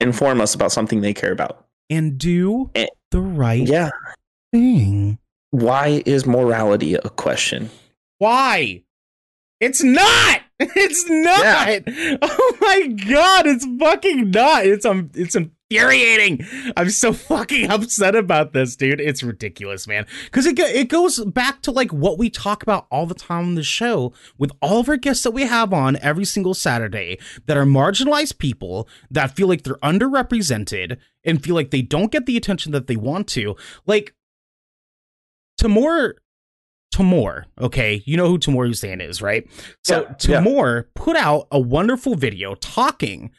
[0.00, 1.66] Inform us about something they care about.
[1.90, 3.90] And do and, the right yeah.
[4.52, 5.18] thing
[5.52, 7.70] why is morality a question?
[8.18, 8.82] Why?
[9.60, 10.40] It's not.
[10.64, 11.42] It's not.
[11.42, 12.16] Yeah.
[12.22, 14.64] Oh my god, it's fucking not.
[14.64, 16.46] It's um it's infuriating.
[16.76, 19.00] I'm so fucking upset about this, dude.
[19.00, 20.06] It's ridiculous, man.
[20.30, 23.54] Cuz it it goes back to like what we talk about all the time on
[23.56, 27.56] the show with all of our guests that we have on every single Saturday that
[27.56, 32.36] are marginalized people that feel like they're underrepresented and feel like they don't get the
[32.36, 33.56] attention that they want to.
[33.84, 34.14] Like
[35.62, 36.16] Tamoor
[36.92, 39.48] Tamoor, okay, you know who Tamoor Hussain is, right?
[39.82, 40.82] So yeah, Tamoor yeah.
[40.94, 43.30] put out a wonderful video talking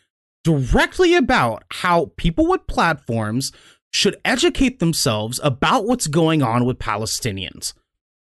[0.43, 3.51] directly about how people with platforms
[3.91, 7.73] should educate themselves about what's going on with Palestinians.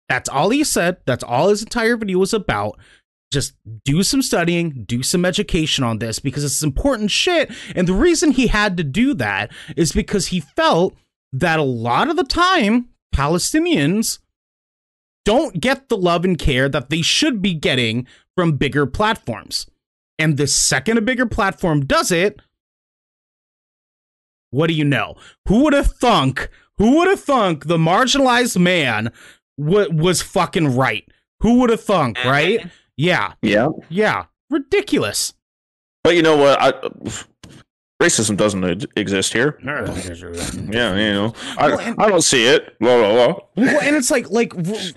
[0.09, 0.99] That's all he said.
[1.07, 2.79] That's all his entire video was about.
[3.33, 7.51] Just do some studying, do some education on this because it's important shit.
[7.75, 10.94] And the reason he had to do that is because he felt
[11.33, 14.19] that a lot of the time Palestinians
[15.25, 19.67] don't get the love and care that they should be getting from bigger platforms.
[20.19, 22.41] And the second a bigger platform does it,
[24.51, 25.17] what do you know?
[25.49, 26.49] Who would have thunk?
[26.79, 29.11] Who would have thunk the marginalized man
[29.59, 31.09] w- was fucking right?
[31.41, 32.71] Who would have thunk, right?
[32.97, 33.33] Yeah.
[33.43, 33.69] Yeah.
[33.89, 34.27] Yeah.
[34.51, 35.33] Ridiculous.
[36.05, 36.61] But you know what?
[36.61, 36.73] I,
[38.01, 39.59] racism doesn't exist here.
[39.63, 42.79] yeah, you know, I, well, and, I don't see it.
[42.79, 43.41] Blah, blah, blah.
[43.57, 44.53] Well, and it's like, like,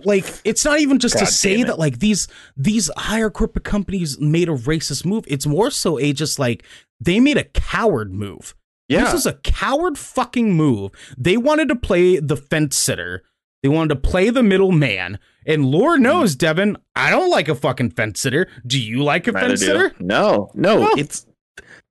[0.06, 4.20] like, it's not even just God to say that like these these higher corporate companies
[4.20, 5.26] made a racist move.
[5.28, 6.64] It's more so a just like
[7.00, 8.56] they made a coward move.
[8.88, 10.92] Yeah, this is a coward fucking move.
[11.18, 13.24] They wanted to play the fence sitter.
[13.62, 15.20] They wanted to play the middle man.
[15.46, 16.04] And Lord hmm.
[16.04, 18.48] knows, Devin, I don't like a fucking fence sitter.
[18.66, 19.94] Do you like a fence sitter?
[20.00, 20.92] No, no, no.
[20.98, 21.28] It's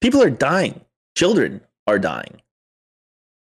[0.01, 0.81] people are dying
[1.18, 2.40] children are dying.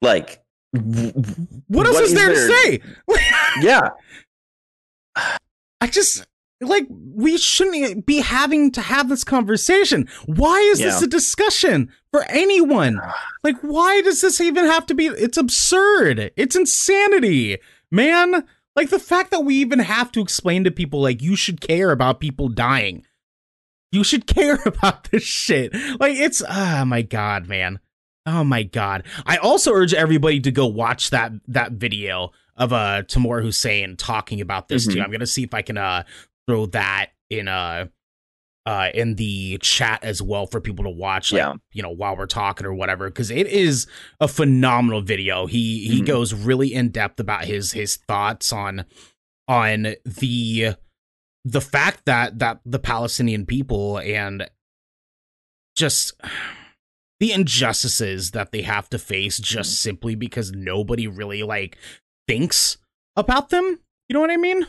[0.02, 2.82] Like, what else what is, there, there to say?
[3.62, 3.90] yeah.
[5.82, 6.26] I just
[6.62, 10.08] like we shouldn't be having to have this conversation.
[10.26, 10.88] Why is yeah.
[10.88, 13.02] this a discussion for anyone?
[13.44, 15.08] Like, why does this even have to be?
[15.08, 16.32] It's absurd.
[16.38, 17.58] It's insanity,
[17.92, 18.46] man.
[18.76, 21.92] Like the fact that we even have to explain to people like you should care
[21.92, 23.06] about people dying
[23.96, 25.74] you should care about this shit.
[26.00, 27.80] Like it's oh my god, man.
[28.26, 29.06] Oh my god.
[29.26, 34.42] I also urge everybody to go watch that that video of uh Tamoor Hussain talking
[34.42, 34.98] about this mm-hmm.
[34.98, 35.02] too.
[35.02, 36.04] I'm gonna see if I can uh
[36.48, 37.88] throw that in uh
[38.66, 41.54] uh in the chat as well for people to watch like, yeah.
[41.72, 43.86] you know while we're talking or whatever because it is
[44.20, 46.06] a phenomenal video he he mm-hmm.
[46.06, 48.86] goes really in depth about his his thoughts on
[49.48, 50.76] on the
[51.46, 54.50] the fact that that the Palestinian people and
[55.76, 56.20] just
[57.20, 59.78] the injustices that they have to face just mm.
[59.78, 61.78] simply because nobody really like
[62.28, 62.78] thinks
[63.16, 63.80] about them.
[64.10, 64.66] You know what I mean?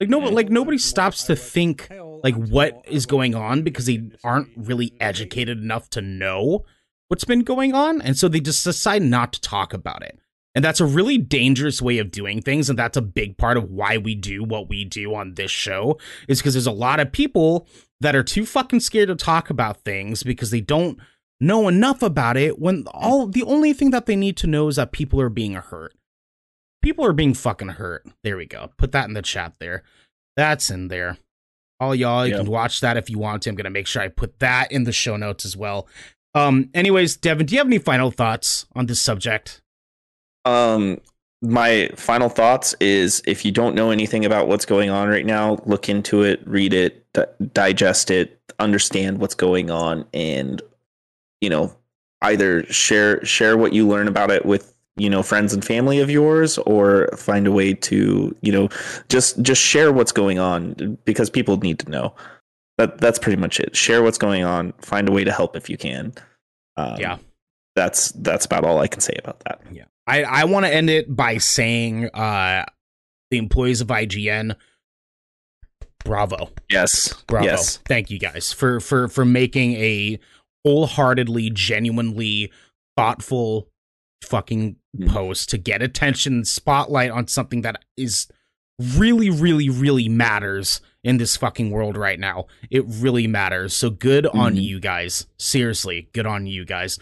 [0.00, 1.88] Like no like nobody stops to think
[2.22, 6.64] like what is going on because they aren't really educated enough to know
[7.08, 10.18] what's been going on and so they just decide not to talk about it.
[10.56, 12.70] And that's a really dangerous way of doing things.
[12.70, 15.98] And that's a big part of why we do what we do on this show,
[16.28, 17.68] is because there's a lot of people
[18.00, 20.98] that are too fucking scared to talk about things because they don't
[21.40, 24.76] know enough about it when all the only thing that they need to know is
[24.76, 25.92] that people are being hurt.
[26.82, 28.06] People are being fucking hurt.
[28.24, 28.70] There we go.
[28.78, 29.82] Put that in the chat there.
[30.36, 31.18] That's in there.
[31.80, 32.38] All y'all, you Yeah.
[32.38, 33.50] can watch that if you want to.
[33.50, 35.86] I'm gonna make sure I put that in the show notes as well.
[36.34, 39.60] Um, anyways, Devin, do you have any final thoughts on this subject?
[40.46, 41.00] Um,
[41.42, 45.58] my final thoughts is if you don't know anything about what's going on right now,
[45.66, 50.62] look into it, read it, di- digest it, understand what's going on, and
[51.42, 51.76] you know,
[52.22, 56.08] either share share what you learn about it with you know friends and family of
[56.08, 58.68] yours, or find a way to you know
[59.10, 62.14] just just share what's going on because people need to know.
[62.78, 63.76] That that's pretty much it.
[63.76, 64.72] Share what's going on.
[64.80, 66.14] Find a way to help if you can.
[66.76, 67.18] Um, Yeah.
[67.74, 69.60] that's that's about all I can say about that.
[70.06, 72.64] I, I want to end it by saying uh
[73.30, 74.54] the employees of IGN
[76.04, 77.12] bravo Yes.
[77.26, 77.78] bravo Yes.
[77.88, 80.18] thank you guys for for for making a
[80.64, 82.52] wholeheartedly genuinely
[82.96, 83.68] thoughtful
[84.24, 85.08] fucking Mhm.
[85.12, 88.28] post to get attention spotlight on something that is
[88.80, 94.26] really really really matters in this fucking world right now it really matters so good
[94.26, 94.62] on Mhm.
[94.62, 96.98] you guys seriously good on you guys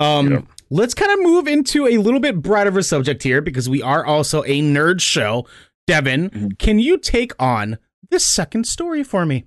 [0.00, 0.40] um Yeah.
[0.70, 3.82] Let's kind of move into a little bit brighter of a subject here because we
[3.82, 5.46] are also a nerd show
[5.86, 6.58] devin Mhm.
[6.58, 7.78] can you take on
[8.10, 9.44] this second story for me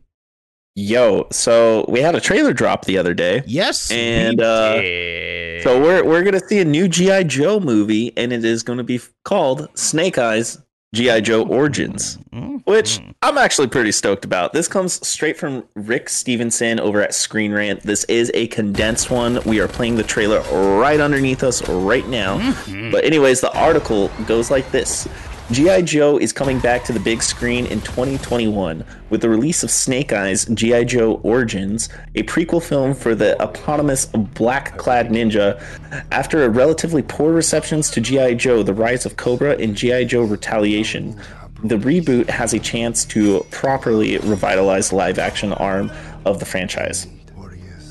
[0.80, 3.42] Yo, so we had a trailer drop the other day.
[3.48, 5.64] yes And, we uh.
[5.64, 8.84] So we're we're gonna see a new GI Joe movie, and it is going to
[8.84, 10.60] be called Snake Eyes
[10.96, 12.18] GI Joe Origins,
[12.64, 13.14] which Mhm.
[13.22, 14.54] I'm actually pretty stoked about.
[14.54, 17.84] This comes straight from Rick Stevenson over at Screen Rant.
[17.84, 19.40] This is a condensed one.
[19.46, 20.40] We are playing the trailer
[20.80, 22.40] right underneath us right now.
[22.40, 22.92] Mhm.
[22.92, 25.08] But anyways, the article goes like this.
[25.50, 25.84] G.I.
[25.84, 30.12] Joe is coming back to the big screen in 2021 with the release of Snake
[30.12, 30.84] Eyes G.I.
[30.84, 35.64] Joe Origins, a prequel film for the eponymous black clad ninja.
[36.12, 38.34] After a relatively poor receptions to G.I.
[38.34, 40.04] Joe The Rise of Cobra and G.I.
[40.04, 41.18] Joe Retaliation,
[41.64, 45.90] the reboot has a chance to properly revitalize the live action arm
[46.26, 47.08] of the franchise.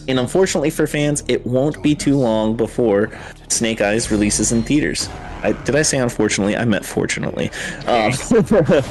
[0.09, 3.11] And unfortunately for fans, it won't be too long before
[3.49, 5.09] Snake Eyes releases in theaters.
[5.43, 6.57] I, did I say unfortunately?
[6.57, 7.51] I meant fortunately.
[7.87, 8.13] Um,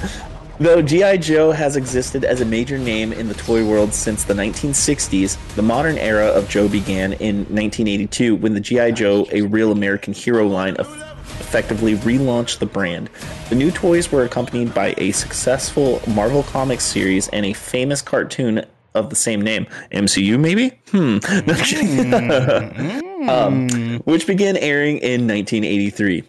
[0.60, 1.18] though G.I.
[1.18, 5.62] Joe has existed as a major name in the toy world since the 1960s, the
[5.62, 8.92] modern era of Joe began in 1982 when the G.I.
[8.92, 13.10] Joe, a real American hero line, eff- effectively relaunched the brand.
[13.50, 18.66] The new toys were accompanied by a successful Marvel Comics series and a famous cartoon
[18.96, 19.68] of the same name.
[19.92, 20.72] MCU, maybe?
[20.90, 21.20] Hmm.
[23.26, 26.24] I'm um, which began airing in 1983.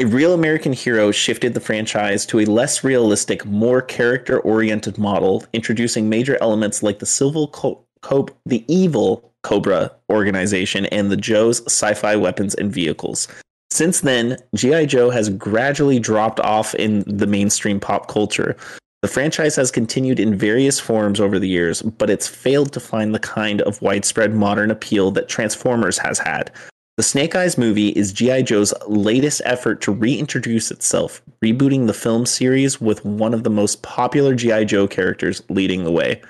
[0.00, 6.08] A real American hero shifted the franchise to a less realistic, more character-oriented model, introducing
[6.08, 12.16] major elements like the civil co- co- the evil Cobra organization and the Joe's sci-fi
[12.16, 13.28] weapons and vehicles.
[13.70, 14.86] Since then, G.I.
[14.86, 18.56] Joe has gradually dropped off in the mainstream pop culture.
[19.02, 23.14] The franchise has continued in various forms over the years, but it's failed to find
[23.14, 26.52] the kind of widespread modern appeal that Transformers has had.
[26.98, 28.42] The Snake Eyes movie is G.I.
[28.42, 33.82] Joe's latest effort to reintroduce itself, rebooting the film series with one of the most
[33.82, 34.64] popular G.I.
[34.64, 36.20] Joe characters leading the way.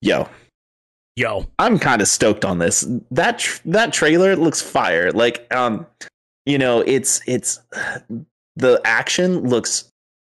[0.00, 0.30] Yo,
[1.16, 2.86] yo I'm kind of stoked on this.
[3.10, 5.12] That tr- that trailer looks fire.
[5.12, 5.86] Like um
[6.46, 7.60] you know, it's it's
[8.56, 9.89] the action looks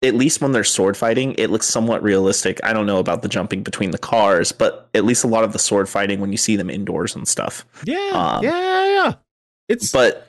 [0.04, 2.60] at least when they're sword fighting, it looks somewhat realistic.
[2.64, 5.54] I don't know about the jumping between the cars, but at least a lot of
[5.54, 7.66] the sword fighting when you see them indoors and stuff.
[7.86, 9.14] yeah Um, yeah yeah yeah
[9.70, 10.28] it's But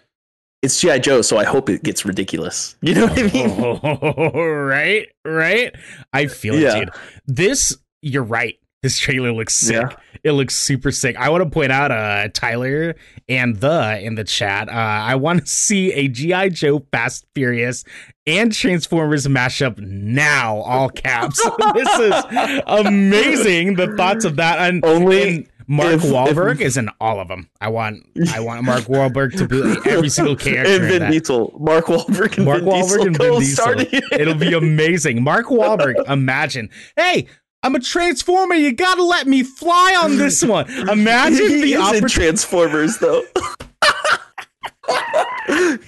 [0.62, 2.76] it's GI Joe, so I hope it gets ridiculous.
[2.80, 4.42] You know what I mean?
[4.66, 5.74] right, right.
[6.12, 6.76] I feel Yeah.
[6.76, 6.90] it, dude.
[7.26, 8.56] This, you're right.
[8.84, 9.76] This trailer looks sick.
[9.90, 9.96] Yeah.
[10.24, 11.16] It looks super sick.
[11.16, 12.94] I want to point out, uh, Tyler
[13.30, 14.68] and the in the chat.
[14.68, 17.84] Uh, I want to see a GI Joe Fast Furious
[18.26, 21.42] and Transformers mashup now, all caps.
[21.74, 23.76] this is amazing.
[23.76, 27.28] The thoughts of that, and Only and Mark if- Wahlberg if- is in all of
[27.28, 27.48] them.
[27.62, 28.02] I want,
[28.34, 30.74] I want Mark Wahlberg to be every single character.
[30.74, 31.10] and in Vin that.
[31.12, 34.20] Diesel, Mark Wahlberg, and Mark Vin Wahlberg Diesel and Vin Diesel.
[34.20, 35.22] It'll be amazing.
[35.22, 36.68] Mark Wahlberg, imagine.
[36.96, 37.26] Hey,
[37.64, 38.54] I'm a transformer.
[38.54, 40.70] You gotta let me fly on this one.
[40.88, 42.14] Imagine the opportunity.
[42.14, 43.24] Transformers, though.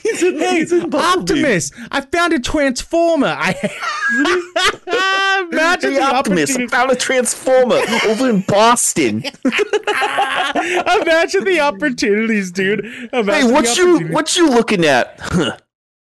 [0.02, 1.70] He's in, Hey, he's in Optimus!
[1.90, 3.34] I found a transformer.
[3.38, 3.50] I
[5.52, 9.22] imagine Hey, the Optimus, I found a transformer over in Boston.
[9.44, 12.84] imagine the opportunities, dude.
[13.12, 15.20] hey, what you what you looking at?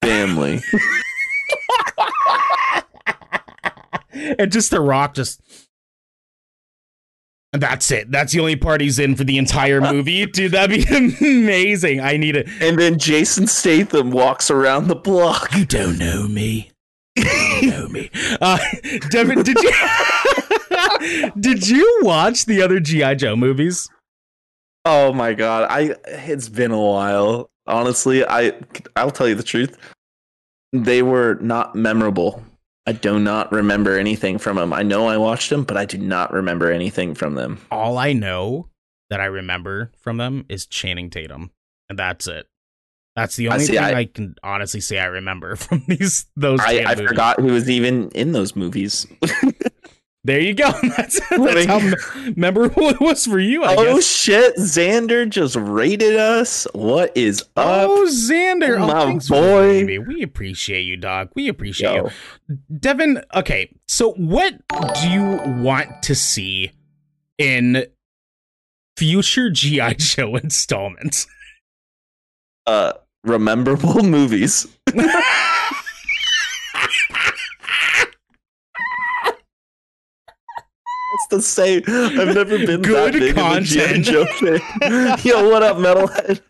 [0.02, 0.62] Family.
[4.38, 5.40] and just the Rock just.
[7.52, 8.10] And that's it.
[8.10, 10.52] That's the only part he's in for the entire movie, dude.
[10.52, 12.00] That'd be amazing.
[12.00, 12.46] I need it.
[12.60, 15.54] and then Jason Statham walks around the block.
[15.54, 16.70] You don't know me.
[17.16, 18.10] You don't know me.
[18.40, 18.58] Uh,
[19.10, 19.72] Devin, did you
[21.40, 23.88] did you watch the other GI Joe movies?
[24.84, 27.50] Oh my god, I it's been a while.
[27.66, 28.52] Honestly, I
[28.94, 29.76] I'll tell you the truth.
[30.72, 32.42] They were not memorable.
[32.89, 34.72] I do not remember anything from them.
[34.72, 37.61] I know I watched them, but I do not remember anything from them.
[37.70, 38.70] All I know
[39.11, 41.51] that I remember from them is Channing Tatum,
[41.91, 42.47] and that's it.
[43.14, 46.61] That's the only see, thing I, I- can honestly say I remember from these those.
[46.61, 49.07] I, I forgot who was even in those movies.
[50.28, 50.70] There you go.
[50.96, 53.64] That's, that's how me- memorable it was for you.
[53.64, 54.06] I oh guess.
[54.06, 56.66] shit, Xander just rated us.
[56.74, 57.88] What is up?
[57.88, 59.86] Oh, Xander, Oh, oh, my boy.
[59.86, 59.98] baby.
[59.98, 61.30] We appreciate you, dog.
[61.34, 62.10] We appreciate Yo.
[62.50, 62.58] you.
[62.78, 64.52] Devin, okay, so what
[65.00, 66.72] do you want to see
[67.38, 67.86] in
[68.98, 69.94] future G.I.
[69.94, 71.26] Joe installments?
[72.66, 72.92] Uh
[73.24, 74.66] rememberable movies.
[81.30, 81.76] To say?
[81.86, 83.86] I've never been Good that big of a G.I.
[83.92, 84.04] content.
[84.04, 84.26] Joe.
[85.30, 86.40] Yo, what up, metalhead?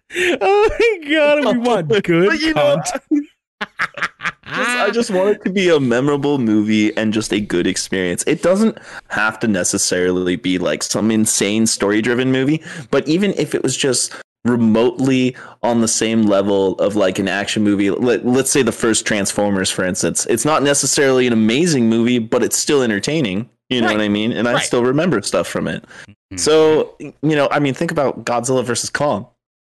[0.40, 3.26] oh my god, we want good But you know, content.
[3.60, 8.24] Just- I just want it to be a memorable movie and just a good experience.
[8.26, 13.54] It doesn't have to necessarily be like some insane story driven movie, but even if
[13.54, 14.14] it was just
[14.46, 19.04] remotely on the same level of like an action movie, let, let's say the first
[19.06, 23.50] Transformers, for instance, it's not necessarily an amazing movie, but it's still entertaining.
[23.70, 23.96] You know Right.
[23.98, 24.32] what I mean?
[24.32, 25.84] And I still remember stuff from it.
[26.32, 26.40] Mhm.
[26.40, 29.26] So, you know, I mean, think about Godzilla versus Kong.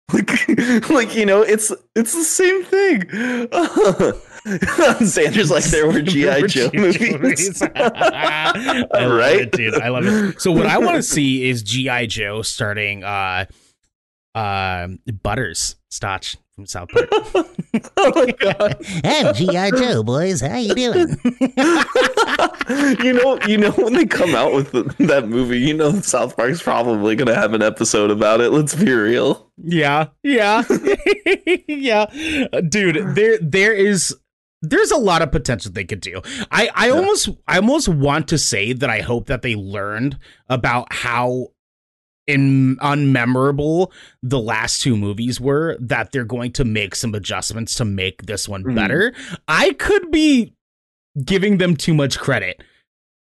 [0.12, 3.02] Like, like you know, it's it's the same thing.
[5.08, 7.60] Sanders like there were GI Joe movies.
[7.62, 9.40] I love Right?
[9.40, 9.74] it, dude.
[9.74, 10.40] I love it.
[10.40, 13.46] So what I want to see is GI Joe starting uh
[14.36, 14.88] uh
[15.22, 17.08] Butters Stotch from South Park.
[17.12, 18.76] oh my god!
[19.04, 19.70] I'm G.I.
[19.72, 20.40] Joe, boys.
[20.40, 21.08] How you doing?
[23.04, 26.34] you know, you know when they come out with the, that movie, you know South
[26.34, 28.50] Park's probably gonna have an episode about it.
[28.50, 29.52] Let's be real.
[29.58, 30.64] yeah, yeah,
[31.68, 32.06] yeah,
[32.68, 33.14] dude.
[33.14, 34.16] There, there is.
[34.62, 36.22] There's a lot of potential they could do.
[36.50, 40.92] I, I almost, I almost want to say that I hope that they learned about
[40.92, 41.48] how
[42.26, 43.90] in unmemorable
[44.22, 48.48] the last two movies were that they're going to make some adjustments to make this
[48.48, 48.74] one Mhm.
[48.74, 49.14] better.
[49.46, 50.52] I could be
[51.24, 52.62] giving them too much credit.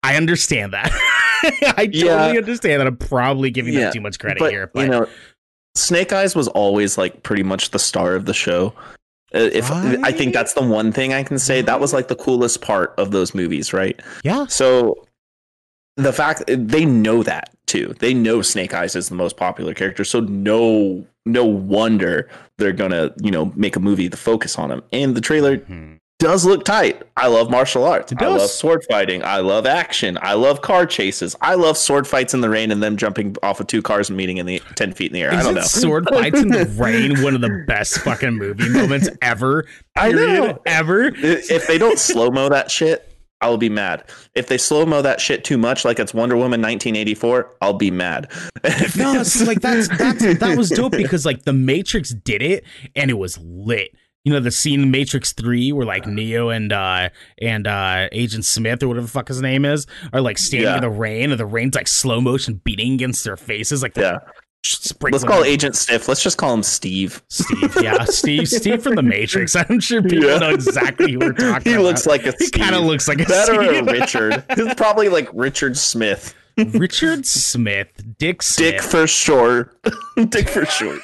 [0.04, 0.91] I understand that.
[1.78, 2.38] I totally Yeah.
[2.38, 4.70] understand that I'm probably giving Yeah, them too much credit but here.
[4.74, 5.08] But you know,
[5.76, 8.74] Snake Eyes was always like pretty much the star of the show.
[9.34, 12.16] Uh, If I think that's the one thing I can say, that was like the
[12.16, 14.00] coolest part of those movies, right?
[14.24, 15.08] yeah, So
[15.98, 17.93] the fact they know that too.
[17.99, 23.11] They know Snake Eyes is the most popular character, so no no wonder they're gonna,
[23.22, 24.82] you know, make a movie to focus on him.
[24.91, 25.99] And the trailer Mhm.
[26.20, 27.01] does look tight.
[27.16, 28.11] I love martial arts.
[28.18, 29.24] I love sword fighting.
[29.24, 30.18] I love action.
[30.22, 31.34] I love car chases.
[31.41, 34.18] I love sword fights in the rain and them jumping off of two cars and
[34.18, 35.34] meeting in the ten feet in the air.
[35.34, 35.61] I don't know.
[35.61, 39.66] sword fights in the rain one of the best fucking movie moments ever?
[39.95, 40.61] I know.
[40.66, 41.05] ever.
[41.16, 43.12] if they don't slow mo that shit,
[43.44, 44.04] I'll be mad.
[44.34, 47.91] If they slow mo that shit too much, like it's Wonder Woman 1984, I'll be
[47.91, 48.32] mad.
[48.96, 52.64] No, see, like that's that's that was dope because like the Matrix did it
[52.96, 53.94] and it was lit.
[54.24, 57.10] You know the scene in Matrix Three where like Neo and uh
[57.41, 60.76] and uh Agent Smith or whatever the fuck his name is are like standing Yeah.
[60.76, 64.20] in the rain and the rain's like slow motion beating against their faces like yeah.
[65.01, 66.07] Let's call Agent Stiff.
[66.07, 67.22] Let's just call him Steve.
[67.28, 67.78] Steve.
[67.82, 68.47] Yeah, Steve.
[68.47, 69.55] Steve from the Matrix.
[69.57, 70.38] I'm sure people Yeah.
[70.38, 71.64] know exactly who we're talking about.
[71.64, 71.84] He about.
[71.84, 73.84] looks like a He kind of looks like a that or.
[73.91, 74.43] Richard.
[74.49, 76.34] It's probably like Richard Smith.
[76.55, 77.88] Richard Smith,
[78.20, 79.76] Dick Smith, Dick for short.
[80.30, 80.99] Dick for short.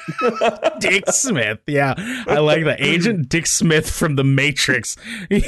[0.78, 1.58] Dick Smith.
[1.66, 1.94] Yeah,
[2.28, 2.80] I like that.
[2.80, 4.96] Agent Dick Smith from The Matrix,
[5.28, 5.38] who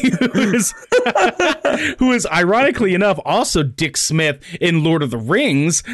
[0.55, 0.75] is,
[2.01, 5.85] who is ironically enough also Dick Smith in Lord of the Rings.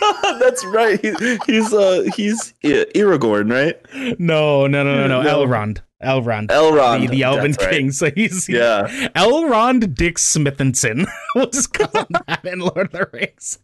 [0.40, 1.00] That's right.
[1.00, 4.18] He, he's uh he's uh, Aragorn, right?
[4.20, 5.22] No, no, no, no, no.
[5.22, 5.46] No.
[5.46, 5.80] Elrond.
[6.02, 6.48] Elrond.
[6.48, 7.00] Elrond.
[7.02, 7.72] The, the Elven That's right.
[7.74, 7.92] King.
[7.92, 8.86] So he's Yeah.
[9.16, 13.58] Elrond Dick Smithinson we'll just call him that in Lord of the Rings.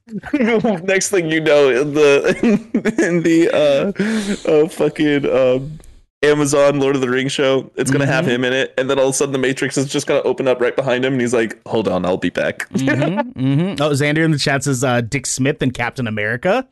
[0.84, 2.28] Next thing you know, in the
[2.98, 5.78] in the uh, uh fucking um
[6.22, 7.70] Amazon Lord of the Rings show.
[7.76, 8.28] It's gonna have Mhm.
[8.28, 10.46] him in it, and then all of a sudden the Matrix is just gonna open
[10.48, 13.80] up right behind him, and he's like, "Hold on, I'll be back." Mhm, mhm.
[13.80, 16.66] Oh, Xander in the chat says uh, Dick Smith and Captain America.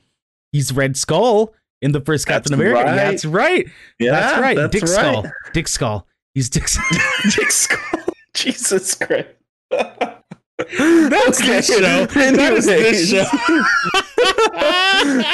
[0.53, 2.85] He's Red Skull in the first Captain That's America.
[2.91, 2.97] right.
[2.97, 3.67] That's right.
[3.99, 4.57] yeah, that's right.
[4.57, 4.91] That's Dick right.
[4.91, 5.25] Skull.
[5.55, 6.07] Dick Skull.
[6.35, 6.67] He's Dick.
[7.35, 8.01] Dick Skull.
[8.35, 9.29] Jesus Christ.
[9.71, 12.07] That's this show.
[12.07, 13.25] That is this show.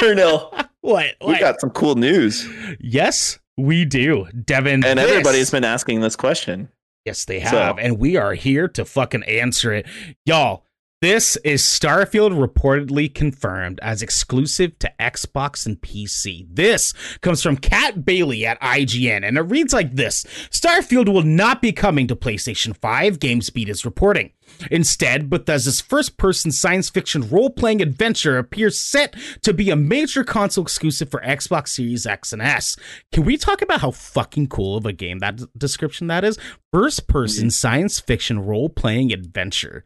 [0.01, 1.15] Ernell, what?
[1.25, 2.47] we got some cool news,
[2.79, 4.83] yes, we do, Devin.
[4.85, 6.69] and this- everybody's been asking this question.
[7.05, 7.77] Yes, they So- have.
[7.79, 9.85] And we are here to fucking answer it.
[10.25, 10.65] Y'all,
[11.01, 16.47] this is Starfield reportedly confirmed as exclusive to Xbox and PC.
[16.49, 21.61] This comes from Kat Bailey at IGN, and it reads like this Starfield will not
[21.61, 24.31] be coming to PlayStation 5, GamesBeat is reporting.
[24.71, 30.23] Instead, Bethesda's first person science fiction role playing adventure appears set to be a major
[30.23, 32.77] console exclusive for Xbox Series X and S.
[33.11, 36.39] Can we talk about how fucking cool of a game that description that is?
[36.71, 37.49] First person hmm.
[37.49, 39.83] science fiction role playing adventure.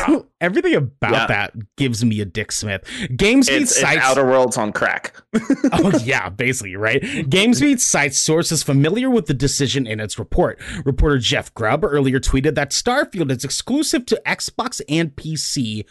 [0.40, 1.26] Everything about Yeah.
[1.26, 2.82] that gives me a Dick Smith.
[3.10, 5.14] GamesBeat It's, it's Outer Worlds on crack.
[5.72, 7.00] oh yeah, basically, right?
[7.02, 10.58] GamesBeat cites sources familiar with the decision in its report.
[10.84, 15.84] Reporter Jeff Grubb earlier tweeted that Starfield is exclusive to Xbox and PC.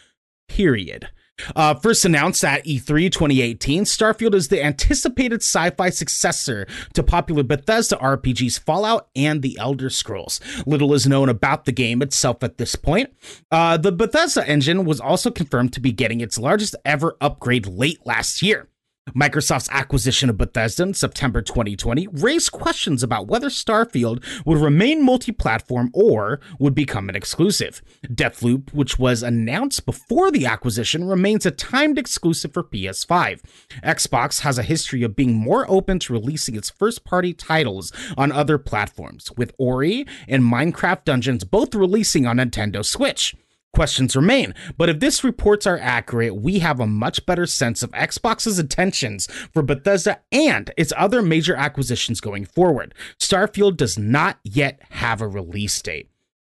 [0.47, 1.09] Period.
[1.55, 7.43] Uh, first announced at E E3 2018, Starfield is the anticipated sci-fi successor to popular
[7.43, 10.39] Bethesda RPGs Fallout and The Elder Scrolls.
[10.65, 13.13] Little is known about the game itself at this point.
[13.51, 17.99] Uh, the Bethesda engine was also confirmed to be getting its largest ever upgrade late
[18.05, 18.67] last year.
[19.09, 25.31] Microsoft's acquisition of Bethesda in September 2020 raised questions about whether Starfield would remain multi
[25.31, 27.81] platform or would become an exclusive.
[28.05, 33.41] Deathloop, which was announced before the acquisition, remains a timed exclusive for PS5.
[33.83, 38.31] Xbox has a history of being more open to releasing its first party titles on
[38.31, 43.35] other platforms, with Ori and Minecraft Dungeons both releasing on Nintendo Switch.
[43.75, 47.91] Questions remain, but if this reports are accurate, we have a much better sense of
[47.91, 52.93] Xbox's intentions for Bethesda and its other major acquisitions going forward.
[53.17, 56.09] Starfield does not yet have a release date.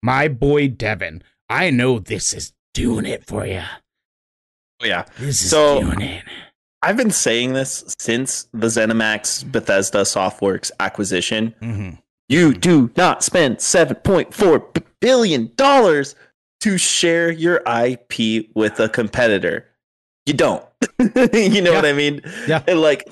[0.04, 3.62] My boy Devin, I know this is doing it for you.
[4.84, 5.06] yeah.
[5.18, 6.24] This is So- doing it.
[6.82, 11.56] I've been saying this since the ZeniMax Bethesda Softworks acquisition.
[11.62, 11.98] Mhm.
[12.28, 16.14] You do not spend $7.4 b- billion dollars
[16.66, 19.68] to share your IP with a competitor.
[20.26, 20.66] You don't.
[21.00, 21.76] you know Yeah.
[21.76, 22.22] what I mean?
[22.48, 22.64] Yeah.
[22.68, 23.08] And like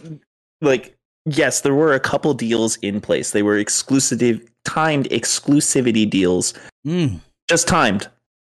[0.61, 0.97] like
[1.27, 3.29] yes, there were a couple deals in place.
[3.31, 6.53] They were exclusive timed exclusivity deals,
[6.87, 7.19] Mm.
[7.47, 8.07] just timed.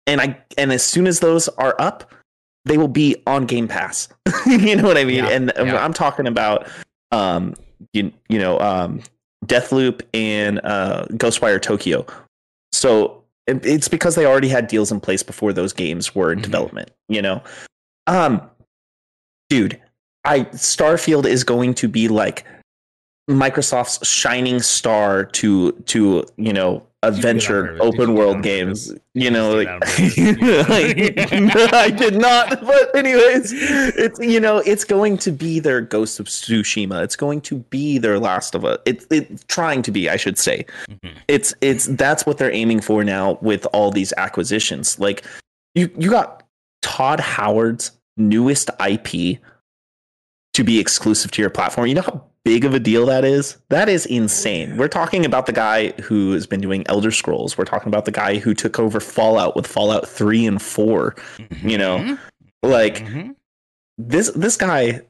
[0.05, 2.11] And I and as soon as those are up,
[2.65, 4.09] they will be on Game Pass.
[4.45, 5.23] you know what I mean?
[5.23, 5.83] Yeah, And yeah.
[5.83, 6.67] I'm talking about
[7.13, 7.55] um
[7.93, 9.01] you, you know um
[9.45, 12.05] Deathloop and uh Ghostwire Tokyo.
[12.73, 13.18] So
[13.63, 16.43] it's because they already had deals in place before those games were in Mhm.
[16.43, 17.41] development, you know.
[18.07, 18.41] Um
[19.49, 19.79] dude,
[20.25, 22.45] I Starfield is going to be like
[23.29, 27.79] Microsoft's shining star to to, you know, adventure purpose?
[27.79, 28.93] Did you open world games.
[29.13, 30.33] You know, like do
[31.13, 31.73] that on purpose?
[31.73, 32.61] I did not.
[32.69, 37.03] But anyways, it's you know, it's going to be their Ghost of Tsushima.
[37.03, 38.79] It's going to be their Last of Us.
[38.85, 40.65] It's it's trying to be, I should say.
[40.89, 41.15] Mhm.
[41.27, 44.99] It's it's that's what they're aiming for now with all these acquisitions.
[44.99, 45.23] Like
[45.75, 46.43] you you got
[46.81, 49.39] Todd Howard's newest IP
[50.53, 51.87] to be exclusive to your platform.
[51.87, 53.57] You know how big of a deal that is?
[53.69, 54.77] That is insane.
[54.77, 57.57] We're talking about the guy who has been doing Elder Scrolls.
[57.57, 61.15] We're talking about the guy who took over Fallout with Fallout 3 and 4.
[61.63, 62.19] You know, Mhm.
[62.63, 63.35] Like Mhm.
[63.97, 65.01] this this guy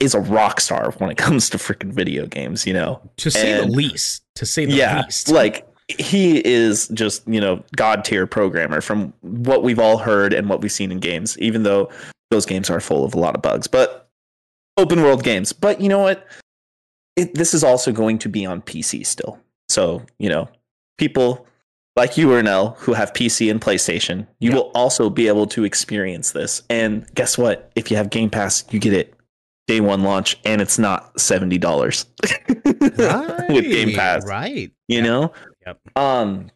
[0.00, 3.00] is a rock star when it comes to freaking video games, you know.
[3.18, 4.22] to say the least.
[4.36, 5.28] To say the yeah, least.
[5.30, 5.64] like
[5.98, 10.60] he is just you know god tier programmer from what we've all heard and what
[10.60, 11.38] we've seen in games.
[11.38, 11.88] Even though
[12.30, 14.08] those games are full of a lot of bugs, but
[14.76, 15.52] open world games.
[15.52, 16.26] But you know what?
[17.18, 19.38] It, this is also going to be on PC still.
[19.68, 20.48] So you know,
[20.98, 21.46] people
[21.96, 24.56] like you or Nell who have PC and PlayStation, you Yeah.
[24.56, 26.62] will also be able to experience this.
[26.70, 27.72] And guess what?
[27.74, 29.14] If you have Game Pass, you get it
[29.66, 32.06] day one launch, and it's not seventy dollars
[32.64, 34.70] with Game Pass Right.
[34.88, 35.04] you Yep.
[35.04, 35.32] know
[35.66, 35.80] Yep.
[35.96, 36.50] um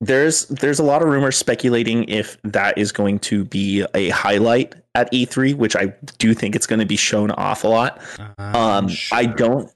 [0.00, 4.74] there's there's a lot of rumors speculating if that is going to be a highlight
[4.94, 5.86] at E3 which I
[6.18, 8.00] do think it's going to be shown off a lot
[8.38, 9.70] um I don't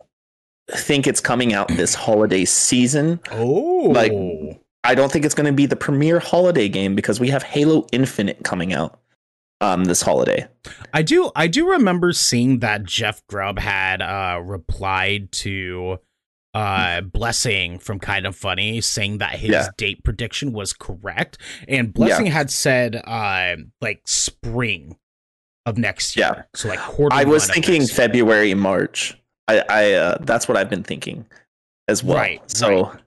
[0.71, 3.91] think it's coming out this holiday season Oh.
[3.95, 7.45] like- I don't think it's going to be the premier holiday game because we have
[7.45, 8.99] Halo Infinite coming out
[9.61, 10.49] um, this holiday.
[10.93, 16.01] I do I do remember seeing that Jeff Grubb had uh replied to
[16.55, 19.69] uh blessing from Kinda Funny saying that his Yeah.
[19.79, 24.97] date prediction was correct and blessing had said uh like spring
[25.65, 26.43] of next year Yeah.
[26.55, 27.97] so like quarter I was thinking next year.
[28.09, 29.17] February, March.
[29.49, 31.25] I, I uh, that's what I've been thinking
[31.89, 32.17] as well.
[32.19, 33.01] Right, So, right.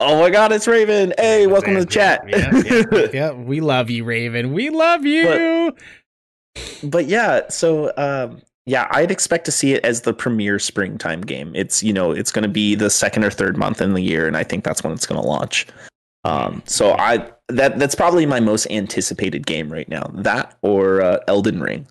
[0.00, 1.14] oh my God, it's Raven!
[1.18, 2.28] Hey, welcome to the chat.
[2.28, 3.32] yeah, yeah, yeah, yeah.
[3.32, 5.72] we love you raven we love you
[6.82, 11.52] but yeah, so um, yeah, I'd expect to see it as the premier springtime game.
[11.54, 14.26] It's you know it's going to be the second or third month in the year,
[14.26, 15.66] and I think that's when it's going to launch.
[16.24, 20.10] Um, so I that that's probably my most anticipated game right now.
[20.14, 21.86] That or uh, Elden Ring.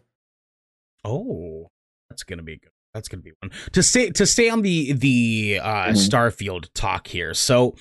[1.05, 1.69] Oh,
[2.09, 2.69] that's gonna be good.
[2.93, 6.09] That's gonna be one to stay to stay on the the uh, Mhm.
[6.09, 7.33] Starfield talk here.
[7.33, 7.75] So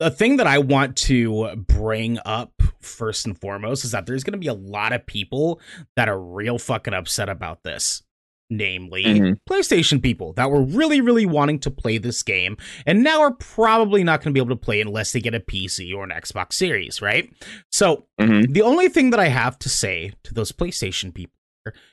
[0.00, 4.38] the thing that I want to bring up first and foremost is that there's gonna
[4.38, 5.60] be a lot of people
[5.96, 8.02] that are real fucking upset about this.
[8.50, 9.40] Namely, Mhm.
[9.48, 14.02] PlayStation people that were really, really wanting to play this game and now are probably
[14.02, 16.54] not going to be able to play unless they get a PC or an Xbox
[16.54, 17.30] Series, right?
[17.70, 18.54] So, Mhm.
[18.54, 21.34] the only thing that I have to say to those PlayStation people,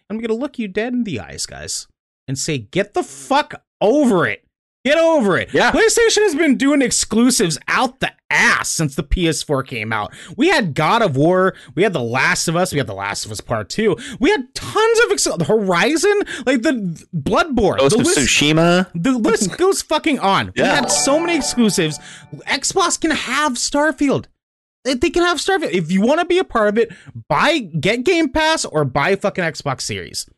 [0.10, 1.88] I'm going to look you dead in the eyes, guys,
[2.26, 4.45] and say, get the fuck over it.
[4.86, 5.52] Get over it.
[5.54, 5.72] Yeah.
[5.72, 10.14] PlayStation has been doing exclusives out the ass since the PS4 came out.
[10.38, 13.26] We had God of War, we had The Last of Us, we had The Last
[13.26, 13.96] of Us Part 2.
[14.20, 17.80] We had tons of ex- Horizon, like the Bloodborne.
[17.80, 18.88] Ghost the of list- Tsushima.
[18.94, 20.52] the list goes fucking on.
[20.56, 21.98] We had so many exclusives.
[22.48, 24.26] Xbox can have Starfield.
[24.84, 25.72] They they can have Starfield.
[25.72, 26.94] If you want to be a part of it,
[27.28, 30.30] buy get Game Pass or buy fucking Xbox Series.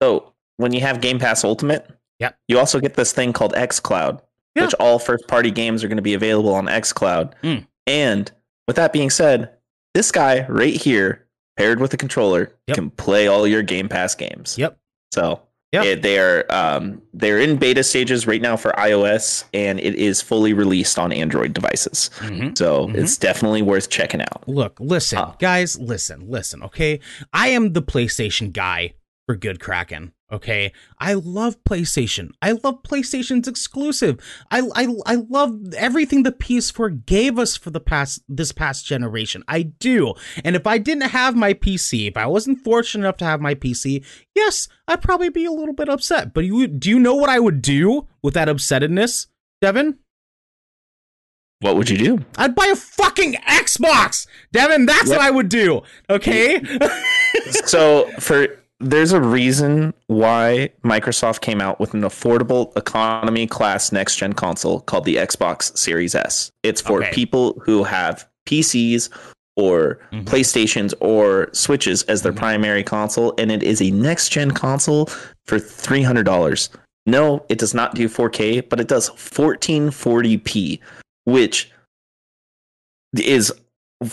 [0.00, 1.88] So when you have Game Pass Ultimate,
[2.22, 2.38] Yep.
[2.48, 4.20] you also get this thing called xCloud,
[4.54, 4.64] Yeah.
[4.64, 7.32] which all first party games are going to be available on xCloud.
[7.42, 7.66] Mm.
[7.86, 8.30] And
[8.66, 9.50] with that being said,
[9.94, 12.74] this guy right here, paired with a controller, Yep.
[12.76, 14.56] can play all your Game Pass games.
[14.56, 14.78] Yep.
[15.12, 15.42] So
[15.72, 15.84] Yep.
[15.84, 20.20] it- they are um, they're in beta stages right now for iOS, and it is
[20.22, 22.10] fully released on Android devices.
[22.56, 22.94] So Mhm.
[22.96, 24.46] it's definitely worth checking out.
[24.46, 25.32] Look, listen, Huh.
[25.38, 27.00] guys, listen, listen, okay?
[27.32, 28.94] I am the PlayStation guy
[29.26, 30.72] for good Kraken, okay?
[30.98, 32.30] I love PlayStation.
[32.40, 34.18] I love PlayStation's exclusive.
[34.50, 39.44] I, I I love everything the PS4 gave us for the past this past generation.
[39.46, 40.14] I do.
[40.44, 43.54] And if I didn't have my PC, if I wasn't fortunate enough to have my
[43.54, 44.04] PC,
[44.34, 46.32] yes, I'd probably be a little bit upset.
[46.32, 49.26] But you do you know what I would do with that upsettedness,
[49.60, 49.98] Devin?
[51.60, 52.24] What would you do?
[52.36, 54.84] I'd buy a fucking Xbox, Devin.
[54.84, 55.82] That's what I would do.
[56.10, 56.60] Okay.
[57.66, 64.16] so for there's a reason why Microsoft came out with an affordable economy class next
[64.16, 66.50] gen console called the Xbox Series S.
[66.62, 67.12] It's for Okay.
[67.12, 69.08] people who have PCs
[69.56, 70.24] or Mhm.
[70.24, 72.36] PlayStations or Switches as their Mhm.
[72.38, 75.08] primary console, and it is a next gen console
[75.46, 76.68] for three hundred dollars.
[77.06, 80.80] No, it does not do 4K, but it does 1440p,
[81.24, 81.70] which
[83.14, 83.52] is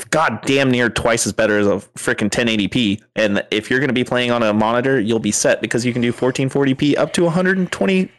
[0.10, 3.02] god damn near twice as better as a freaking 1080p.
[3.16, 5.94] And if you're going to be playing on a monitor, you'll be set because you
[5.94, 8.12] can do 1440p up to 120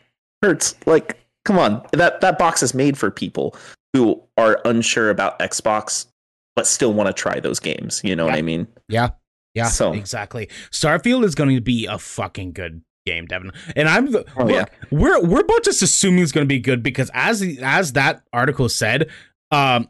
[0.43, 0.75] hertz.
[0.87, 3.57] Like, come on, that that box is made for people
[3.93, 6.07] who are unsure about Xbox
[6.57, 8.01] but still want to try those games.
[8.05, 8.67] You know what I mean?
[8.89, 9.11] Yeah.
[9.55, 9.67] Yeah.
[9.69, 10.49] So- exactly.
[10.71, 13.53] Starfield is going to be a fucking good game, Devin.
[13.77, 14.65] And I'm the Oh, look, yeah.
[14.91, 18.69] we're we're both just assuming it's going to be good because as as that article
[18.69, 19.09] said,
[19.51, 19.89] um,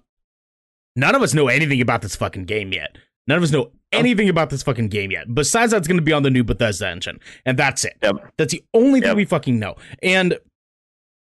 [0.97, 2.97] none of us know anything about this fucking game yet.
[3.27, 3.73] None of us know oh.
[3.93, 5.33] anything about this fucking game yet.
[5.35, 7.97] Besides, that's going to be on the new Bethesda engine, and that's it.
[8.03, 8.33] Yep.
[8.37, 9.17] That's the only thing Yep.
[9.17, 9.77] we fucking know.
[10.03, 10.39] And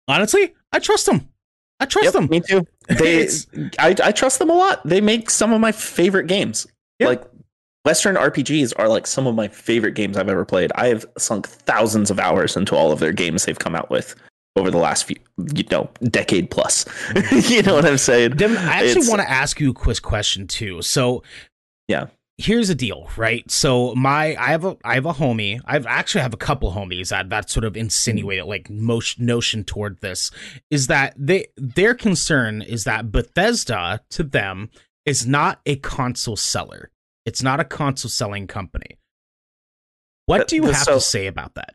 [0.07, 1.27] honestly, I trust them.
[1.79, 2.27] I trust Yep, them.
[2.27, 2.65] me too.
[2.87, 3.27] They,
[3.79, 4.81] I, I trust them a lot.
[4.87, 6.65] They make some of my favorite games.
[6.99, 7.07] Yeah.
[7.07, 7.23] Like
[7.83, 10.71] Western RPGs are like some of my favorite games I've ever played.
[10.75, 14.15] I have sunk thousands of hours into all of their games they've come out with
[14.57, 15.17] over the last few,
[15.55, 16.85] you know, decade plus.
[17.31, 18.31] you know what I'm saying?
[18.31, 20.81] Devin, I actually It's- want to ask you a quiz question too.
[20.81, 21.23] So,
[21.87, 22.07] Yeah.
[22.37, 23.49] here's the deal, right?
[23.49, 25.59] So my, I have a, I have a homie.
[25.65, 28.49] I've actually have a couple homies that that sort of insinuated mm.
[28.49, 30.31] like motion notion toward this
[30.69, 34.69] is that they their concern is that Bethesda to them
[35.05, 36.91] is not a console seller.
[37.25, 38.97] It's not a console selling company.
[40.27, 41.73] What do you have so- to say about that?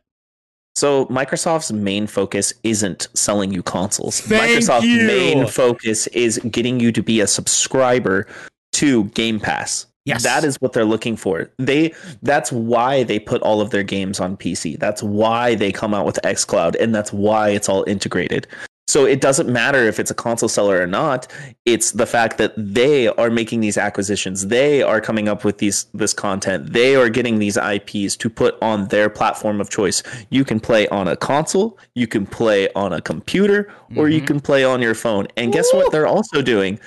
[0.75, 4.21] So Microsoft's main focus isn't selling you consoles.
[4.21, 5.05] Thank Microsoft's you.
[5.05, 8.27] main focus is getting you to be a subscriber
[8.73, 9.85] to Game Pass.
[10.05, 10.23] Yes.
[10.23, 11.49] That is what they're looking for.
[11.57, 11.93] They
[12.23, 14.77] that's why they put all of their games on PC.
[14.77, 18.47] That's why they come out with xCloud and that's why it's all integrated.
[18.87, 21.31] So it doesn't matter if it's a console seller or not.
[21.65, 24.47] It's the fact that they are making these acquisitions.
[24.47, 26.73] They are coming up with these this content.
[26.73, 30.03] They are getting these IPs to put on their platform of choice.
[30.29, 34.27] You can play on a console, you can play on a computer, or you Mhm.
[34.27, 35.27] can play on your phone.
[35.37, 36.77] And guess what they're also doing?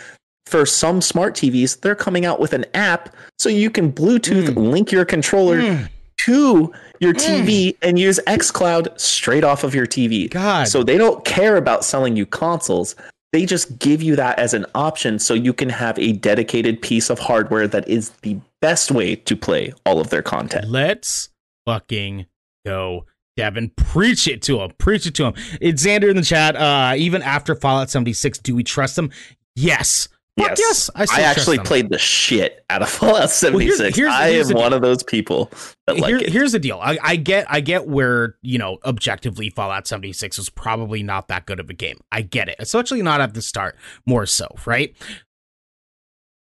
[0.45, 4.71] For some smart TVs, they're coming out with an app so you can Bluetooth Mm.
[4.71, 5.89] link your controller Mm,
[6.27, 7.45] to your Mm.
[7.45, 10.29] TV and use xCloud straight off of your TV.
[10.29, 10.69] God.
[10.69, 12.95] So they don't care about selling you consoles.
[13.33, 17.11] They just give you that as an option so you can have a dedicated piece
[17.11, 20.69] of hardware that is the best way to play all of their content.
[20.69, 21.29] Let's
[21.67, 22.27] fucking
[22.65, 23.05] go.
[23.37, 24.73] Devin, preach it to him.
[24.79, 25.35] Preach it to him.
[25.61, 26.57] It's Xander in the chat.
[26.57, 29.11] Uh, even after Fallout 76, do we trust them?
[29.55, 30.09] Yes.
[30.39, 30.91] Fuck yes.
[30.95, 33.97] I, I actually played the shit out of Fallout 76.
[33.97, 35.51] here's- I here's am one of those people
[35.87, 36.29] that like Here- it.
[36.29, 36.79] Here's the deal.
[36.83, 41.47] I, I get I get where, you know, objectively Fallout 76 was probably not that
[41.47, 41.99] good of a game.
[42.13, 42.57] I get it.
[42.59, 44.95] Especially not at the start, more so, right?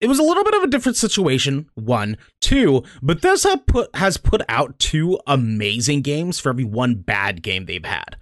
[0.01, 2.15] It was a little bit of a different situation, one.
[2.39, 7.83] Two, Bethesda put has put out two amazing games for every one bad game they've
[7.83, 8.15] had.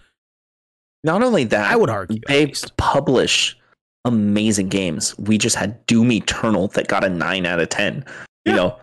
[1.03, 2.19] Not only that, I would argue.
[2.27, 3.55] they publish
[4.07, 5.17] amazing games.
[5.19, 8.03] We just had Doom Eternal that got a 9 out of 10.
[8.45, 8.51] Yeah.
[8.51, 8.75] You know,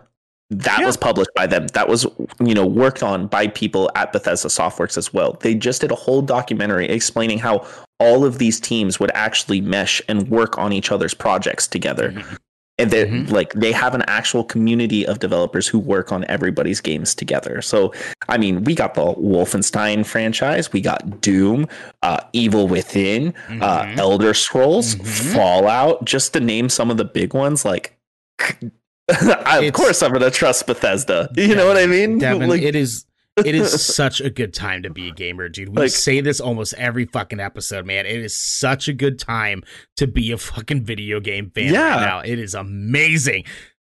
[0.51, 0.85] that Yeah.
[0.85, 1.67] was published by them.
[1.73, 2.05] That was,
[2.39, 5.37] you know, worked on by people at Bethesda Softworks as well.
[5.41, 7.65] They just did a whole documentary explaining how
[7.99, 12.11] all of these teams would actually mesh and work on each other's projects together.
[12.11, 12.37] Mhm.
[12.77, 13.31] And they Mhm.
[13.31, 17.61] like they have an actual community of developers who work on everybody's games together.
[17.61, 17.93] So
[18.27, 21.67] I mean, we got the Wolfenstein franchise, we got Doom,
[22.03, 23.97] uh, Evil Within, uh, Mhm.
[23.97, 25.33] Elder Scrolls, Mhm.
[25.33, 27.63] Fallout, just to name some of the big ones.
[27.63, 27.95] Like,
[29.09, 31.29] I, of course, I'm gonna trust Bethesda.
[31.35, 32.17] You know what I mean?
[32.19, 33.05] Devin, Like, it is
[33.37, 35.69] it is such a good time to be a gamer, dude.
[35.69, 38.05] We Like- say this almost every fucking episode, man.
[38.05, 39.63] It is such a good time
[39.97, 41.95] to be a fucking video game fan Yeah.
[41.95, 42.19] right now.
[42.19, 43.43] It is amazing.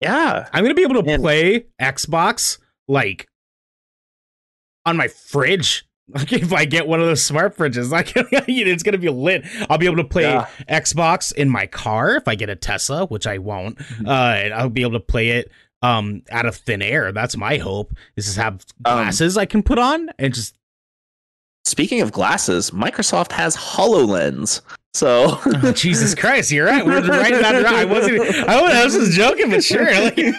[0.02, 3.28] yeah, I'm gonna be able to And- play Xbox like
[4.86, 5.84] on my fridge.
[6.10, 9.44] Like if I get one of those smart fridges, like it's gonna be lit.
[9.70, 10.46] I'll be able to play Yeah.
[10.70, 13.78] Xbox in my car if I get a Tesla, which I won't.
[13.78, 14.08] Mhm.
[14.08, 15.52] Uh, and I'll be able to play it
[15.82, 17.12] um out of thin air.
[17.12, 17.94] That's my hope.
[18.16, 20.58] This is to have Um, glasses I can put on and just
[21.68, 24.62] Speaking of glasses, Microsoft has HoloLens.
[24.94, 26.86] So oh, Jesus Christ, you're right.
[26.86, 27.66] We're right about it.
[27.66, 28.22] I wasn't.
[28.48, 29.84] I was, just joking, but sure.
[29.84, 30.32] Like, you're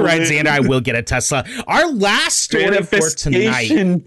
[0.00, 0.46] right, Xander.
[0.46, 1.44] I will get a Tesla.
[1.66, 4.02] Our last story for tonight.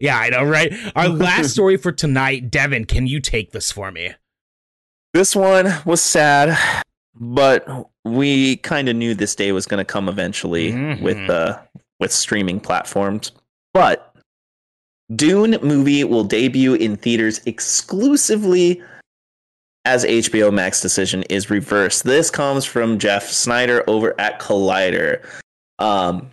[0.00, 0.74] Yeah, I know, right?
[0.96, 2.84] Our last story for tonight, Devin.
[2.86, 4.14] Can you take this for me?
[5.14, 6.58] This one was sad,
[7.14, 11.02] but we kind of knew this day was going to come eventually Mhm.
[11.02, 11.58] with uh
[12.00, 13.32] with streaming platforms.
[13.74, 14.14] But
[15.14, 18.82] Dune movie will debut in theaters exclusively
[19.84, 22.04] as HBO Max decision is reversed.
[22.04, 25.24] This comes from Jeff Sneider over at Collider.
[25.78, 26.30] Um,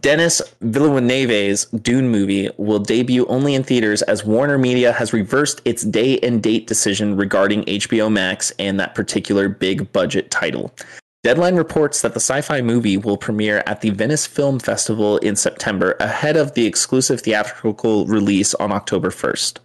[0.00, 5.82] Denis Villeneuve's Dune movie will debut only in theaters as Warner Media has reversed its
[5.82, 10.74] day and date decision regarding HBO Max and that particular big budget title.
[11.22, 15.36] Deadline reports that the sci fi movie will premiere at the Venice Film Festival in
[15.36, 19.58] September ahead of the exclusive theatrical release on October 1st.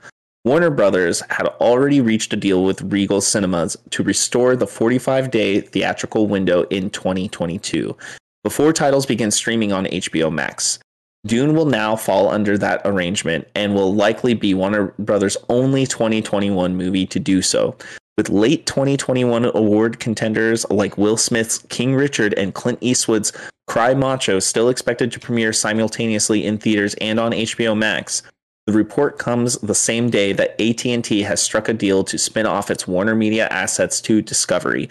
[0.44, 5.62] Warner Brothers had already reached a deal with Regal Cinemas to restore the 45 day
[5.62, 7.96] theatrical window in 2022
[8.44, 10.80] before titles begin streaming on HBO Max.
[11.26, 16.78] Dune will now fall under that arrangement and will likely be Warner Brothers' only 2021
[16.78, 17.76] movie to do so,
[18.18, 23.34] with late 2021 award contenders like Will Smith's King Richard and Clint Eastwood's
[23.68, 28.24] Cry Macho still expected to premiere simultaneously in theaters and on HBO Max.
[28.66, 32.72] The report comes the same day that AT&T has struck a deal to spin off
[32.72, 34.90] its Warner Media assets to Discovery,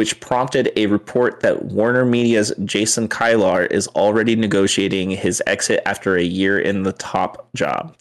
[0.00, 6.16] which prompted a report that Warner Media's Jason Kilar is already negotiating his exit after
[6.16, 7.94] a year in the top job.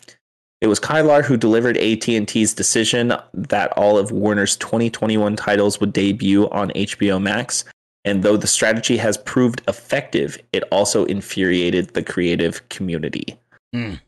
[0.62, 6.50] It was Kilar who delivered AT&T's decision that all of Warner's 2021 titles would debut
[6.52, 7.66] on HBO Max,
[8.06, 13.38] and though the strategy has proved effective, it also infuriated the creative community.
[13.76, 14.00] Mm.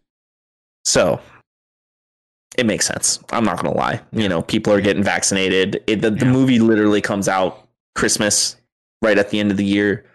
[0.86, 1.20] So,
[2.58, 3.20] it makes sense.
[3.34, 4.00] I'm not going to lie.
[4.14, 5.84] You know, people are getting vaccinated.
[5.88, 8.56] It, the, the movie literally comes out Christmas,
[9.02, 10.06] right at the end of the year.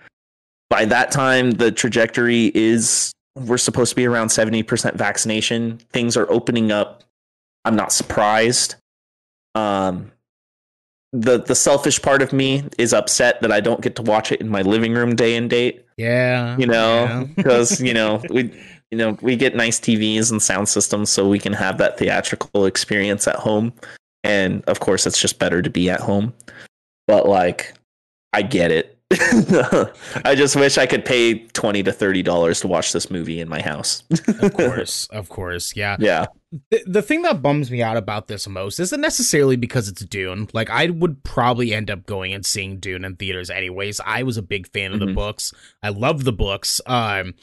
[0.70, 5.79] By that time, the trajectory is we're supposed to be around 70% vaccination.
[5.93, 7.05] Things are opening up.
[7.64, 8.77] I'm not surprised.
[9.55, 10.12] Um,
[11.12, 14.41] the the selfish part of me is upset that I don't get to watch it
[14.41, 15.85] in my living room day and date.
[15.97, 17.24] Yeah, You know, yeah.
[17.37, 18.53] because you know we
[18.91, 22.66] you know, we get nice TVs and sound systems so we can have that theatrical
[22.66, 23.72] experience at home.
[24.22, 26.33] And of course, it's just better to be at home.
[27.07, 27.74] But like,
[28.32, 28.92] I get it.
[30.24, 33.48] I just wish I could pay twenty to thirty dollars to watch this movie in
[33.48, 34.02] my house.
[34.40, 35.96] of course, of course, yeah.
[36.00, 36.26] Yeah.
[36.70, 40.48] The, the thing that bums me out about this most isn't necessarily because it's Dune.
[40.52, 44.00] Like I would probably end up going and seeing Dune in theaters anyways.
[44.04, 45.14] I was a big fan of the Mhm.
[45.14, 45.52] books.
[45.84, 46.80] I love the books.
[46.86, 47.34] Um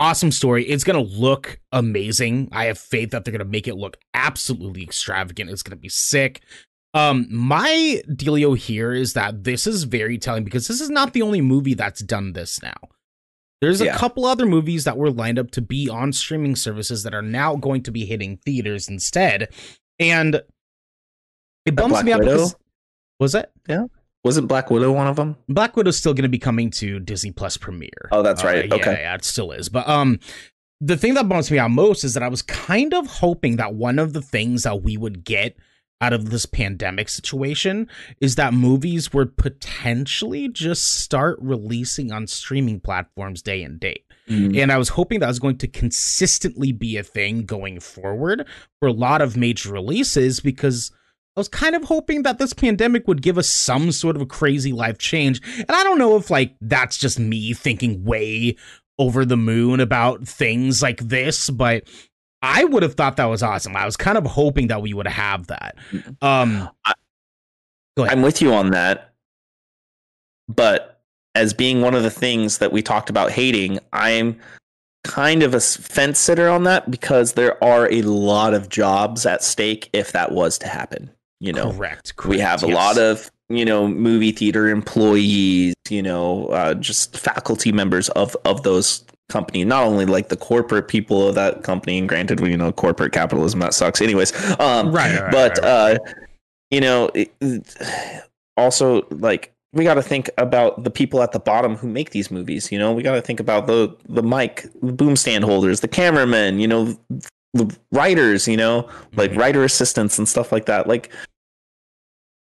[0.00, 0.64] awesome story.
[0.66, 2.48] It's going to look amazing.
[2.52, 5.50] I have faith that they're going to make it look absolutely extravagant.
[5.50, 6.40] It's going to be sick.
[6.94, 11.22] Um my dealio here is that this is very telling because this is not the
[11.22, 12.74] only movie that's done this now.
[13.60, 13.96] There's a Yeah.
[13.96, 17.56] couple other movies that were lined up to be on streaming services that are now
[17.56, 19.48] going to be hitting theaters instead.
[19.98, 20.42] And
[21.66, 22.32] it bums Black me out Widow?
[22.36, 22.56] because
[23.20, 23.50] was it?
[23.68, 23.84] Yeah.
[24.24, 25.36] Wasn't Black Widow one of them?
[25.48, 28.08] Black Widow's still going to be coming to Disney Plus Premiere.
[28.12, 28.66] Oh, that's Uh, right.
[28.68, 28.92] yeah, Okay.
[29.00, 29.68] yeah, it still is.
[29.68, 30.18] But um,
[30.80, 33.74] the thing that bums me out most is that I was kind of hoping that
[33.74, 35.56] one of the things that we would get
[36.00, 37.88] out of this pandemic situation
[38.20, 44.04] is that movies would potentially just start releasing on streaming platforms day and date.
[44.28, 44.58] Mm-hmm.
[44.58, 48.46] And I was hoping that was going to consistently be a thing going forward
[48.78, 50.92] for a lot of major releases because
[51.36, 54.26] I was kind of hoping that this pandemic would give us some sort of a
[54.26, 55.42] crazy life change.
[55.56, 58.56] And I don't know if like that's just me thinking way
[58.98, 61.88] over the moon about things like this, but
[62.42, 63.76] I would have thought that was awesome.
[63.76, 65.76] I was kind of hoping that we would have that.
[66.22, 66.68] Um
[67.96, 68.16] Go ahead.
[68.16, 69.12] I'm with you on that.
[70.48, 71.00] But
[71.34, 74.38] as being one of the things that we talked about hating, I'm
[75.04, 79.42] kind of a fence sitter on that because there are a lot of jobs at
[79.42, 81.10] stake if that was to happen.
[81.40, 82.28] You know, correct, correct.
[82.28, 82.74] we have a yes.
[82.74, 88.62] lot of you know movie theater employees you know uh, just faculty members of of
[88.62, 92.56] those company not only like the corporate people of that company and granted we you
[92.56, 95.98] know corporate capitalism that sucks anyways um Right, right, right, but right, uh
[96.70, 97.32] you know it,
[98.56, 102.30] also like we got to think about the people at the bottom who make these
[102.30, 102.92] movies you know?
[102.92, 106.66] We got to think about the the mic the boom stand holders the cameramen you
[106.68, 106.98] know
[107.54, 108.88] the writers you know?
[109.16, 109.36] Like Mhm.
[109.38, 110.86] writer assistants and stuff like that.
[110.88, 111.10] Like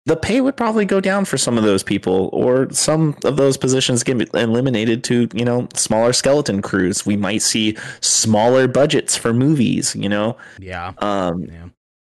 [0.07, 3.57] the pay would probably go down for some of those people or some of those
[3.57, 9.33] positions get eliminated to you know smaller skeleton crews we might see smaller budgets for
[9.33, 10.93] movies you know yeah.
[10.99, 11.69] um Yeah.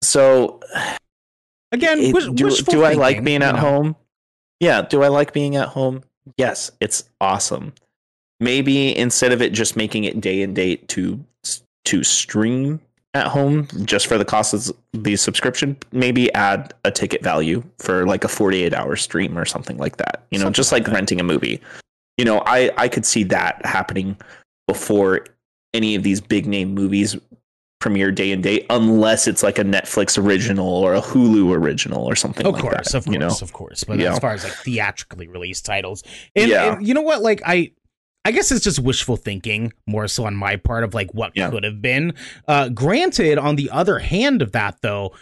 [0.02, 0.60] so
[1.72, 3.60] Again, it- wish, do, do i like thinking, being at know?
[3.60, 3.96] home
[4.60, 6.02] yeah do i like being at home
[6.36, 7.72] yes it's awesome
[8.40, 11.24] maybe instead of it just making it day and date to
[11.84, 12.80] to stream
[13.16, 18.06] at home just for the cost of the subscription maybe add a ticket value for
[18.06, 20.94] like a 48 hour stream or something like that you know Something just like like
[20.94, 21.60] renting a movie
[22.16, 24.16] you know i i could see that happening
[24.68, 25.24] before
[25.74, 27.16] any of these big name movies
[27.78, 32.16] premiere day and date unless it's like a netflix original or a hulu original or
[32.16, 33.84] something Of like course, that of course, you know of course.
[33.84, 34.12] But Yeah.
[34.14, 36.02] as far as like theatrically released titles,
[36.34, 36.72] and, Yeah.
[36.76, 37.72] and you know what, like I.
[38.26, 41.48] I guess it's just wishful thinking, more so on my part of like what Yeah.
[41.48, 42.12] could have been.
[42.48, 45.14] Uh, granted, on the other hand of that, though,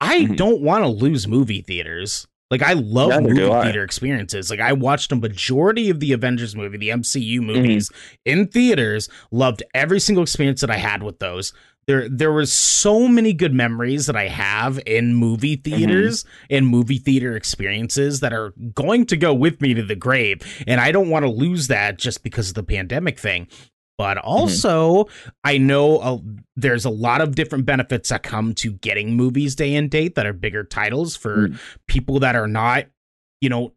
[0.00, 0.36] I Mhm.
[0.36, 2.26] don't want to lose movie theaters.
[2.50, 3.62] Like I love Neither movie I.
[3.64, 4.50] theater experiences.
[4.50, 7.46] Like I watched a majority of the Avengers movie, the MCU Mm-hmm.
[7.46, 7.90] movies
[8.26, 9.08] in theaters.
[9.30, 11.52] Loved every single experience that I had with those.
[11.90, 15.74] There, there was so many good memories that I have in movie Mm-hmm.
[15.76, 20.40] theaters and movie theater experiences that are going to go with me to the grave,
[20.68, 23.48] and I don't want to lose that just because of the pandemic thing.
[23.98, 24.28] But Mm-hmm.
[24.28, 25.08] also,
[25.42, 26.18] I know uh,
[26.54, 30.26] there's a lot of different benefits that come to getting movies day and date that
[30.26, 31.58] are bigger titles for Mm.
[31.88, 32.86] people that are not,
[33.40, 33.72] you know,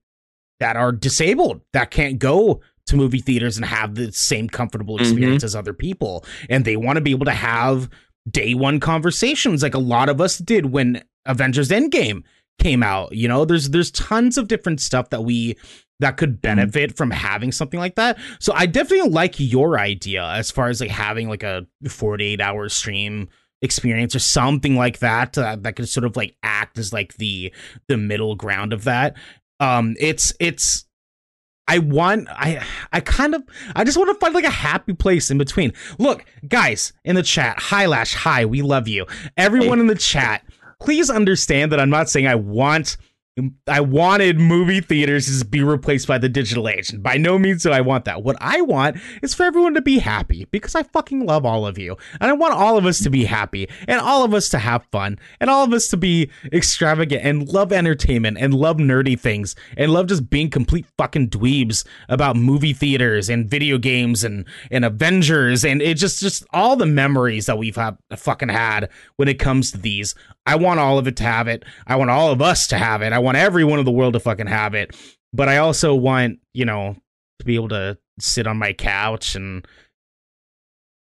[0.60, 5.02] that are disabled that can't go to movie theaters and have the same comfortable Mhm.
[5.02, 7.90] experience as other people, and they want to be able to have
[8.30, 12.24] day one conversations like a lot of us did when Avengers Endgame
[12.60, 13.14] came out.
[13.14, 15.58] You know, there's there's tons of different stuff that we
[16.00, 18.18] that could benefit from having something like that.
[18.40, 22.68] So I definitely like your idea as far as like having like a 48 hour
[22.70, 23.30] stream
[23.62, 27.54] experience or something like that uh, that could sort of like act as like the
[27.88, 29.16] the middle ground of that.
[29.60, 30.86] Um it's it's
[31.68, 33.44] I want I I kind of
[33.76, 35.74] I just want to find like a happy place in between.
[35.98, 39.06] Look, guys in the chat, hi Lash, hi, we love you.
[39.38, 40.44] Everyone in the chat,
[40.80, 42.98] please understand that I'm not saying I want
[43.68, 46.92] I wanted movie theaters to be replaced by the digital age.
[46.92, 48.22] And by no means do I want that.
[48.22, 51.80] What I want is for everyone to be happy because I fucking love all of
[51.80, 51.98] you.
[52.22, 54.86] And I want all of us to be happy and all of us to have
[54.92, 59.56] fun and all of us to be extravagant and love entertainment and love nerdy things
[59.78, 64.86] and love just being complete fucking dweebs about movie theaters and video games and, and
[64.86, 69.40] Avengers and it just, just all the memories that we've had, fucking had when it
[69.40, 70.14] comes to these.
[70.46, 71.64] I want all of it to have it.
[71.88, 73.14] I want all of us to have it.
[73.14, 74.96] I want everyone in the world to fucking have it.
[75.32, 76.96] But I also want, you know,
[77.40, 79.66] to be able to sit on my couch and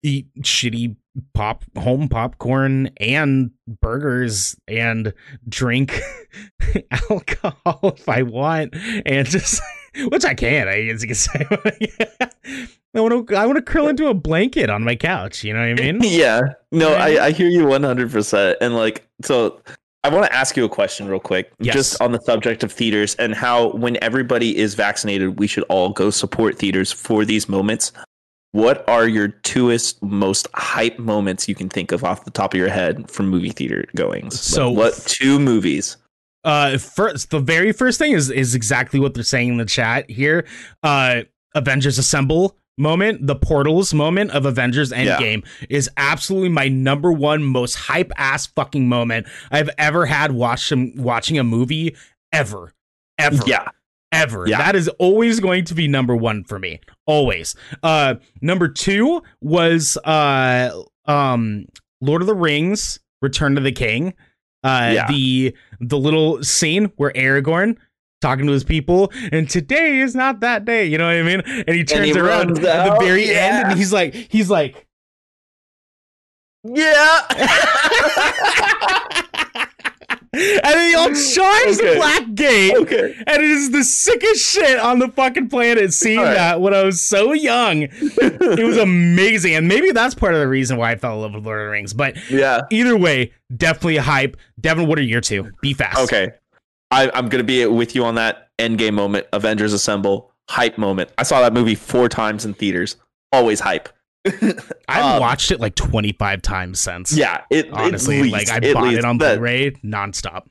[0.04, 0.96] eat shitty
[1.34, 5.14] pop home popcorn and burgers and
[5.48, 6.00] drink
[7.10, 8.76] alcohol if I want
[9.06, 9.62] and just
[10.08, 12.68] which I can, I guess you can say.
[12.96, 15.60] I want to I want to curl into a blanket on my couch, you know
[15.68, 16.00] what I mean?
[16.04, 16.42] yeah.
[16.72, 18.56] No, I, I hear you 100%.
[18.62, 19.62] And like, so
[20.04, 21.74] I want to ask you a question real quick, Yes.
[21.76, 25.90] just on the subject of theaters and how when everybody is vaccinated, we should all
[25.90, 27.92] go support theaters for these moments.
[28.52, 32.60] What are your twoest most hype moments you can think of off the top of
[32.60, 34.40] your head from movie theater goings?
[34.40, 35.98] So- what two movies?
[36.44, 40.10] Uh, first, the very first thing is is exactly what they're saying in the chat
[40.10, 40.46] here.
[40.84, 41.22] Uh,
[41.56, 45.18] Avengers Assemble moment, the portals moment of Avengers Yeah.
[45.18, 50.94] Endgame is absolutely my number one most hype ass fucking moment I've ever had watching
[51.02, 51.96] watching a movie
[52.32, 52.74] ever,
[53.18, 53.68] ever, Yeah.
[54.12, 54.48] ever.
[54.48, 54.58] Yeah.
[54.58, 56.80] That is always going to be number one for me.
[57.06, 57.56] Always.
[57.84, 60.72] Uh, number two was uh
[61.06, 61.66] um
[62.02, 64.14] Lord of the Rings, Return to the King.
[64.64, 65.08] Uh, Yeah.
[65.08, 67.76] the the little scene where Aragorn
[68.24, 70.88] talking to his people, and today is not that day.
[70.88, 71.42] You know what I mean?
[71.46, 74.88] And he turns he around at the very end, and he's like, he's like.
[76.66, 77.20] Yeah.
[80.34, 82.76] and then he all charge the black gate.
[82.76, 83.14] okay.
[83.28, 86.34] And it is the sickest shit on the fucking planet seeing right.
[86.34, 87.84] that when I was so young.
[87.92, 89.56] it was amazing.
[89.56, 91.68] And maybe that's part of the reason why I fell in love with Lord of
[91.68, 91.94] the Rings.
[91.94, 92.62] But Yeah.
[92.72, 94.38] either way, definitely a hype.
[94.60, 95.52] Devin, what are your two?
[95.62, 96.00] Be fast.
[96.00, 96.32] Okay.
[96.94, 101.12] I, I'm gonna be with you on that endgame moment, Avengers Assemble, hype moment.
[101.18, 102.98] I saw that movie four times in theaters.
[103.32, 103.90] Always hype.
[104.26, 107.12] I've Um, watched it like 25 times since.
[107.12, 110.44] Yeah, it Honestly, at least, like I at bought least it on Blu-ray nonstop.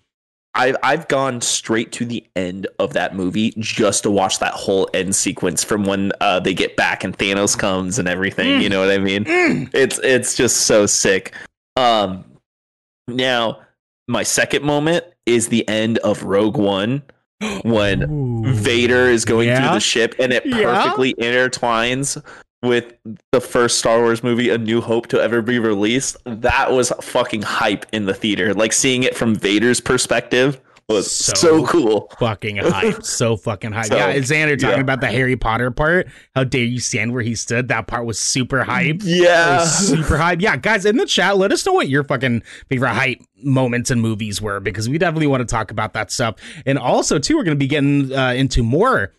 [0.54, 4.90] I've I've gone straight to the end of that movie just to watch that whole
[4.92, 8.58] end sequence from when uh, they get back and Thanos comes and everything.
[8.58, 8.62] Mm.
[8.62, 9.24] You know what I mean?
[9.24, 9.70] Mm.
[9.72, 11.32] It's it's just so sick.
[11.76, 12.24] Um,
[13.08, 13.60] now
[14.08, 17.02] my second moment is the end of Rogue One
[17.62, 18.52] when Ooh.
[18.52, 19.60] Vader is going Yeah?
[19.68, 20.62] through the ship and it Yeah?
[20.82, 22.22] perfectly intertwines
[22.62, 22.94] with
[23.32, 26.16] the first Star Wars movie, A New Hope, to ever be released.
[26.24, 28.54] That was fucking hype in the theater.
[28.54, 32.08] Like seeing it from Vader's perspective was So- so, cool.
[32.18, 33.02] fucking hype.
[33.04, 33.86] So fucking hype.
[33.86, 34.80] So, yeah, Xander talking yeah.
[34.82, 36.08] about the Harry Potter part.
[36.34, 37.68] How dare you stand where he stood?
[37.68, 39.00] That part was super hype.
[39.02, 39.64] Yeah.
[39.64, 40.40] super hype.
[40.40, 44.00] Yeah, guys, in the chat, let us know what your fucking favorite hype moments and
[44.00, 46.36] movies were because we definitely want to talk about that stuff.
[46.66, 49.12] And also, too, we're going to be getting uh, into more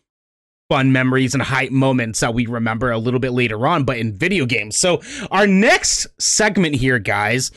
[0.69, 4.13] fun memories and hype moments that we remember a little bit later on, but in
[4.15, 4.77] video games.
[4.77, 7.51] So, our next segment here, guys,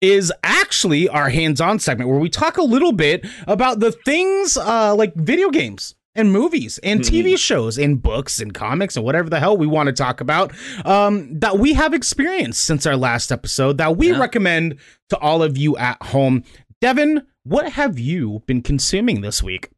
[0.00, 4.94] is actually our hands-on segment where we talk a little bit about the things uh,
[4.94, 9.38] like video games and movies and TV shows and books and comics and whatever the
[9.40, 10.52] hell we want to talk about
[10.86, 14.18] um, that we have experienced since our last episode that we Yeah.
[14.18, 14.78] recommend
[15.10, 16.42] to all of you at home.
[16.80, 19.70] Devin, what have you been consuming this week?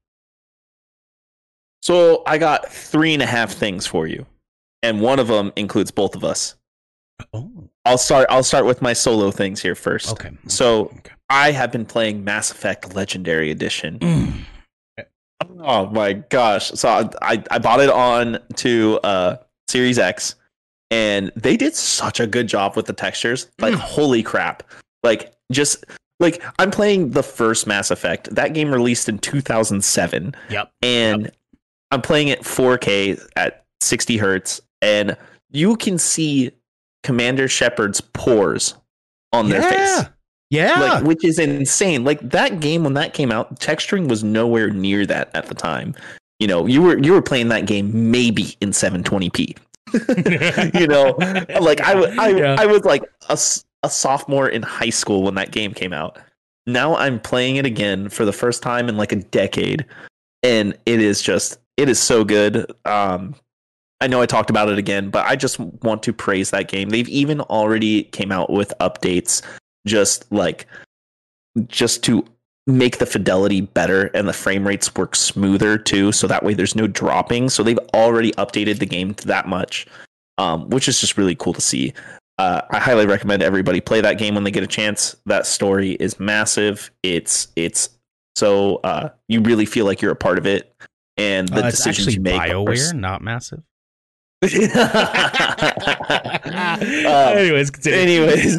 [1.82, 4.26] So I got three and a half things for you,
[4.82, 6.56] and one of them includes both of us.
[7.32, 8.26] Oh, I'll start.
[8.30, 10.12] I'll start with my solo things here first.
[10.12, 10.30] okay.
[10.46, 11.12] So Okay.
[11.28, 13.98] I have been playing Mass Effect Legendary Edition.
[14.00, 14.32] Mm.
[15.60, 16.70] Oh my gosh!
[16.72, 16.88] So
[17.22, 19.36] I I, bought it on to uh,
[19.68, 20.34] Series X,
[20.90, 23.48] and they did such a good job with the textures.
[23.58, 23.78] Like Mm.
[23.78, 24.62] holy crap!
[25.02, 25.84] Like just
[26.18, 28.34] like I'm playing the first Mass Effect.
[28.34, 30.70] That game released in 2007, Yep.
[30.82, 31.30] and
[31.90, 35.16] I'm playing it 4K at 60 hertz, and
[35.50, 36.50] you can see
[37.02, 38.74] Commander Shepard's pores
[39.32, 40.02] on their face
[40.50, 40.78] Yeah.
[40.78, 40.80] Yeah.
[40.80, 45.06] like which is insane like that game when that came out texturing was nowhere near
[45.06, 45.94] that at the time
[46.40, 49.56] you know you were you were playing that game maybe in 720p
[50.80, 51.14] you know
[51.60, 52.56] like I I, Yeah.
[52.58, 53.38] I was like a,
[53.84, 56.18] a sophomore in high school when that game came out
[56.66, 59.86] now i'm playing it again for the first time in like a decade
[60.42, 63.34] and it is just it is so good um
[64.00, 66.88] I know I talked about it again, but I just want to praise that game.
[66.90, 69.42] They've even already came out with updates
[69.86, 70.66] just like
[71.66, 72.24] just to
[72.66, 76.12] make the fidelity better and the frame rates work smoother too.
[76.12, 77.50] So that way there's no dropping.
[77.50, 79.86] So they've already updated the game to that much,
[80.38, 81.92] um, which is just really cool to see.
[82.38, 85.14] Uh, I highly recommend everybody play that game when they get a chance.
[85.26, 86.90] That story is massive.
[87.02, 87.90] It's it's
[88.36, 90.74] so uh, you really feel like you're a part of it,
[91.18, 92.40] and the Uh, decisions you make.
[92.40, 93.62] are BioWare, not massive.
[94.42, 94.48] Um,
[97.36, 98.58] anyways, anyways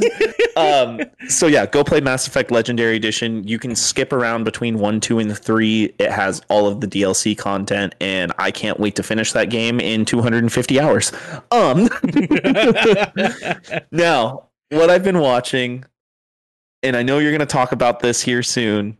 [0.55, 3.47] um so yeah go play mass effect legendary edition.
[3.47, 5.93] You can skip around between one two and three.
[5.99, 9.79] It has all of the dlc content and i can't wait to finish that game
[9.79, 11.11] in 250 hours.
[11.51, 11.89] Um
[13.91, 15.85] now what i've been watching
[16.83, 18.97] and i know you're going to talk about this here soon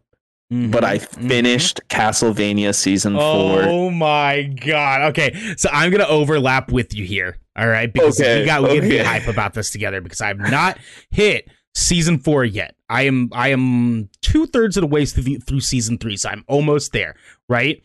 [0.52, 1.28] but i Mhm, mhm.
[1.30, 5.10] finished castlevania season four Oh my god.
[5.12, 7.38] Okay, so I'm gonna overlap with you here.
[7.56, 9.04] All right, because Okay, we got we get okay.
[9.04, 10.78] hype about this together because I've not
[11.10, 12.76] hit season four yet.
[12.90, 16.44] I am I am two thirds of the way through through season three, so I'm
[16.48, 17.16] almost there.
[17.48, 17.82] Right,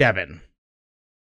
[0.00, 0.40] Devin.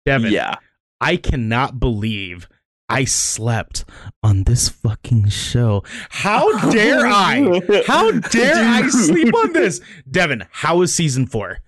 [0.06, 0.32] Devin.
[0.32, 0.56] yeah
[1.02, 2.48] I cannot believe
[2.90, 3.84] I slept
[4.24, 5.84] on this fucking show.
[6.10, 7.62] How dare I?
[7.86, 9.82] How dare I sleep on this?
[10.12, 11.60] Devin, how is season four?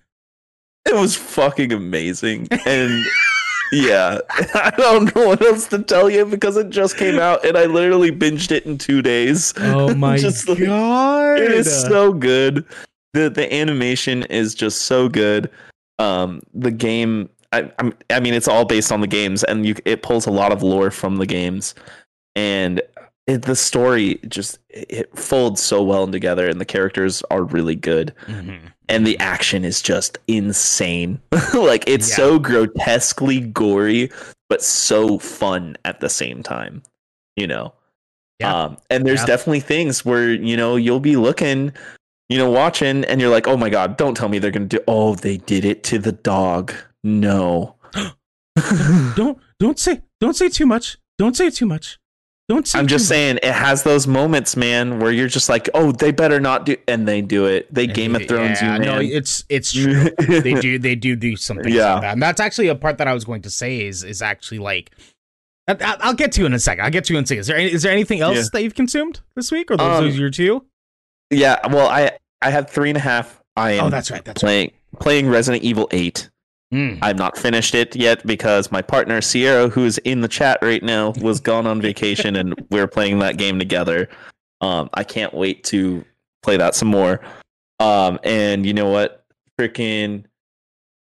[0.86, 2.48] It was fucking amazing.
[2.66, 3.04] And
[3.70, 7.56] yeah, I don't know what else to tell you because it just came out and
[7.56, 9.52] I literally binged it in two days.
[9.58, 11.38] Oh my Just like- god!
[11.38, 12.64] It is so good.
[13.12, 15.50] The the animation is just so good.
[15.98, 19.74] Um the game I I'm, I mean it's all based on the games and you
[19.84, 21.74] it pulls a lot of lore from the games
[22.36, 22.80] and
[23.26, 28.14] it, the story just it folds so well together and the characters are really good
[28.26, 28.60] Mhm.
[28.88, 31.20] and the action is just insane.
[31.54, 32.16] like it's Yeah.
[32.16, 34.10] so grotesquely gory,
[34.48, 36.82] but so fun at the same time.
[37.36, 37.72] You know.
[38.40, 38.54] Yeah.
[38.54, 39.26] Um, and there's Yeah.
[39.26, 41.72] definitely things where you know you'll be looking,
[42.28, 44.80] you know, watching, and you're like, oh my god, don't tell me they're gonna do.
[44.88, 46.72] Oh, they did it to the dog.
[47.04, 47.76] No.
[49.16, 50.98] Don't don't say don't say too much.
[51.18, 51.98] Don't say too much.
[52.48, 52.78] Don't say.
[52.78, 53.08] I'm just much.
[53.08, 56.76] saying it has those moments, man, where you're just like, oh, they better not do,
[56.88, 57.72] and they do it.
[57.72, 60.10] They Game of Thrones yeah, you, No, it's it's true.
[60.18, 61.72] they do they do do something.
[61.72, 61.94] Yeah.
[61.94, 64.20] like that, and that's actually a part that I was going to say is is
[64.20, 64.90] actually like.
[65.68, 66.84] I- I'll get to you in a second.
[66.84, 67.40] I'll get to you in a second.
[67.42, 68.42] Is there any, is there anything else Yeah.
[68.54, 70.66] that you've consumed this week, or those, Um, those your two?
[71.30, 73.40] Yeah, well, I I had three and a half.
[73.56, 74.24] I am Oh, that's right.
[74.24, 76.28] That's playing playing Resident Evil Eight.
[76.72, 76.78] Right.
[76.78, 76.98] Mm.
[77.02, 81.12] I've not finished it yet because my partner Sierra, who's in the chat right now,
[81.20, 84.08] was gone on vacation, and we're playing that game together.
[84.60, 86.04] Um, I can't wait to
[86.42, 87.20] play that some more.
[87.80, 89.24] Um, and you know what?
[89.58, 90.24] Freaking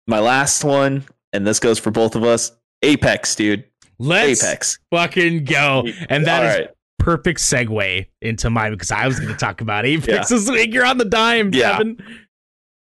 [0.07, 2.53] my last one, and this goes for both of us.
[2.83, 3.65] Apex, dude.
[3.99, 4.79] Let's Apex.
[4.91, 5.87] fucking go.
[6.11, 6.69] And that All is right.
[6.99, 10.37] perfect segue into mine because I was going to talk about Apex Yeah.
[10.37, 10.75] this week.
[10.75, 11.73] You're on the dime, Yeah.
[11.79, 12.03] Devin.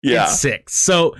[0.02, 0.22] Yeah.
[0.24, 0.74] It's six.
[0.76, 1.16] So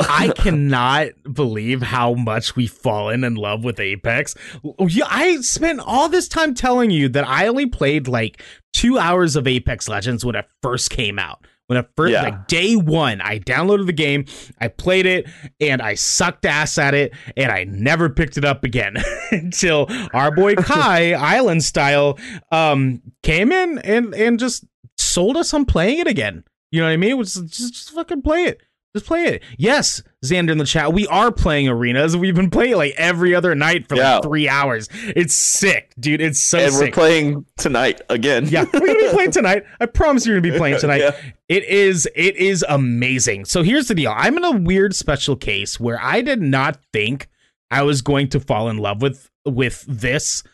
[0.00, 4.34] I cannot believe how much we've fallen in love with Apex.
[4.80, 8.42] Yeah, I spent all this time telling you that I only played like
[8.72, 11.46] two hours of Apex Legends when it first came out.
[11.66, 12.22] When it first, Yeah.
[12.22, 14.26] like day one, I downloaded the game,
[14.60, 15.26] I played it,
[15.60, 18.96] and I sucked ass at it, and I never picked it up again
[19.30, 22.18] until our boy Kai, Island Style,
[22.52, 24.66] um, came in and and just
[24.98, 26.44] sold us on playing it again.
[26.70, 27.10] You know what I mean?
[27.12, 28.60] It was just, just fucking play it.
[28.94, 29.42] Just play it.
[29.58, 30.92] Yes, Xander in the chat.
[30.92, 32.16] We are playing arenas.
[32.16, 34.14] We've been playing like every other night for Yeah.
[34.14, 34.88] like three hours.
[35.16, 36.20] It's sick, dude.
[36.20, 36.68] It's so sick.
[36.68, 38.46] and we're playing tonight again.
[38.46, 39.64] yeah, we're gonna be playing tonight.
[39.80, 41.00] I promise you're gonna be playing tonight.
[41.00, 41.16] Yeah.
[41.48, 43.46] It is it is amazing.
[43.46, 44.12] So here's the deal.
[44.14, 47.28] I'm in a weird special case where I did not think
[47.72, 50.44] I was going to fall in love with with this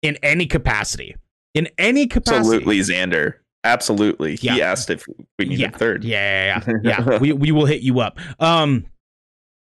[0.00, 1.14] in any capacity.
[1.52, 2.38] In any capacity.
[2.38, 3.34] Absolutely, Xander.
[3.66, 4.36] Absolutely.
[4.36, 4.70] He Yeah.
[4.70, 5.04] asked if
[5.38, 5.70] we needed Yeah.
[5.70, 6.04] third.
[6.04, 7.04] Yeah, yeah, yeah.
[7.10, 7.18] yeah.
[7.18, 8.18] we we will hit you up.
[8.40, 8.86] Um,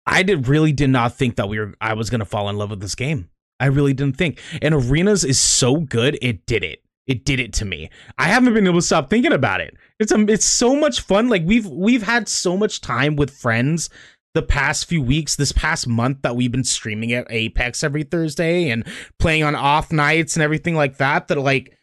[0.06, 1.74] I did really did not think that we were.
[1.82, 3.30] I was gonna fall in love with this game.
[3.60, 4.40] I really didn't think.
[4.62, 6.18] And arenas is so good.
[6.22, 6.84] It did it.
[7.08, 7.90] It did it to me.
[8.18, 9.76] I haven't been able to stop thinking about it.
[10.00, 11.28] It's um, it's so much fun.
[11.30, 13.90] Like we've we've had so much time with friends
[14.34, 18.70] the past few weeks, this past month that we've been streaming at Apex every Thursday
[18.70, 18.86] and
[19.20, 21.28] playing on off nights and everything like that.
[21.28, 21.74] That like.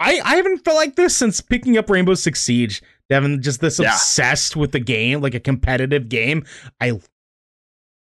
[0.00, 2.82] I, I haven't felt like this since picking up Rainbow Six Siege.
[3.10, 3.88] Devin, just this Yeah.
[3.92, 6.44] obsessed with the game, like a competitive game.
[6.80, 7.00] I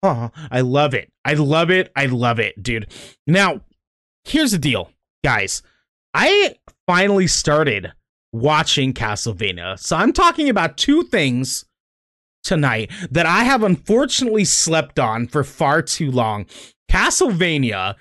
[0.02, 1.10] oh, I love it.
[1.24, 1.90] I love it.
[1.96, 2.86] I love it, dude.
[3.26, 3.60] Now,
[4.24, 4.90] here's the deal,
[5.24, 5.62] guys.
[6.14, 6.56] I
[6.86, 7.92] finally started
[8.32, 9.78] watching Castlevania.
[9.78, 11.64] So I'm talking about two things
[12.44, 16.46] tonight that I have unfortunately slept on for far too long.
[16.90, 17.94] Castlevania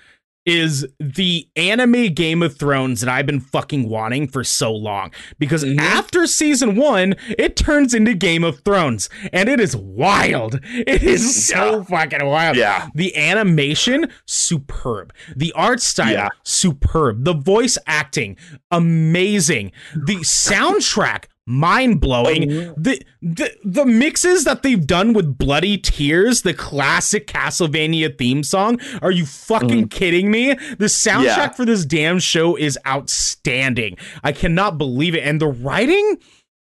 [0.44, 5.12] is the anime Game of Thrones that I've been fucking wanting for so long.
[5.38, 5.78] Because Mhm.
[5.78, 10.58] after season one, it turns into Game of Thrones, and it is wild.
[10.64, 12.56] It is so fucking wild.
[12.56, 12.88] Yeah.
[12.94, 15.12] The animation, superb.
[15.36, 16.28] The art style, Yeah.
[16.42, 17.24] superb.
[17.24, 18.36] The voice acting,
[18.70, 19.72] amazing.
[19.94, 22.52] The soundtrack, mind blowing.
[22.52, 28.42] Oh, The, the the mixes that they've done with Bloody Tears, the classic Castlevania theme
[28.44, 28.80] song.
[29.02, 30.54] Are you fucking kidding me?
[30.54, 31.24] The soundtrack Mm-hmm.
[31.24, 31.48] Yeah.
[31.50, 33.96] for this damn show is outstanding.
[34.22, 35.24] I cannot believe it.
[35.24, 36.18] And the writing,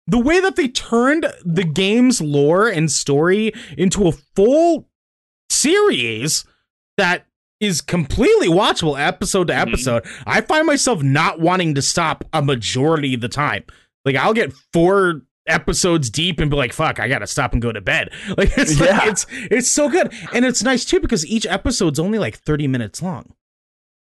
[0.06, 4.88] the way that they turned the game's lore and story into a full
[5.50, 6.46] series
[6.98, 7.26] that
[7.60, 9.62] is completely watchable episode to Mhm.
[9.68, 10.06] episode.
[10.28, 13.64] I find myself not wanting to stop a majority of the time.
[14.08, 17.72] Like I'll get four episodes deep and be like, "Fuck, I gotta stop and go
[17.72, 19.10] to bed." Like it's like, Yeah.
[19.10, 23.02] it's it's so good, and it's nice too because each episode's only like thirty minutes
[23.02, 23.34] long.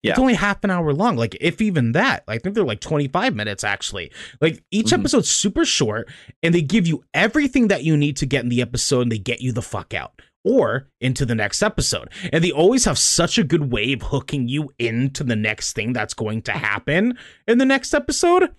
[0.04, 0.12] Yeah.
[0.12, 2.24] It's only half an hour long, like if even that.
[2.28, 4.12] I think they're like 25 minutes actually.
[4.40, 5.00] Like each Mhm.
[5.00, 6.08] episode's super short
[6.44, 9.18] and they give you everything that you need to get in the episode and they
[9.18, 12.10] get you the fuck out or into the next episode.
[12.32, 15.92] And they always have such a good way of hooking you into the next thing
[15.92, 17.18] that's going to happen
[17.48, 18.52] in the next episode.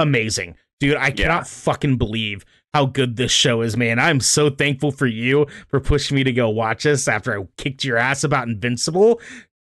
[0.00, 0.56] Amazing.
[0.80, 3.98] Dude, I cannot fucking believe how good this show is, man.
[3.98, 7.84] I'm so thankful for you for pushing me to go watch this after I kicked
[7.84, 9.20] your ass about Invincible.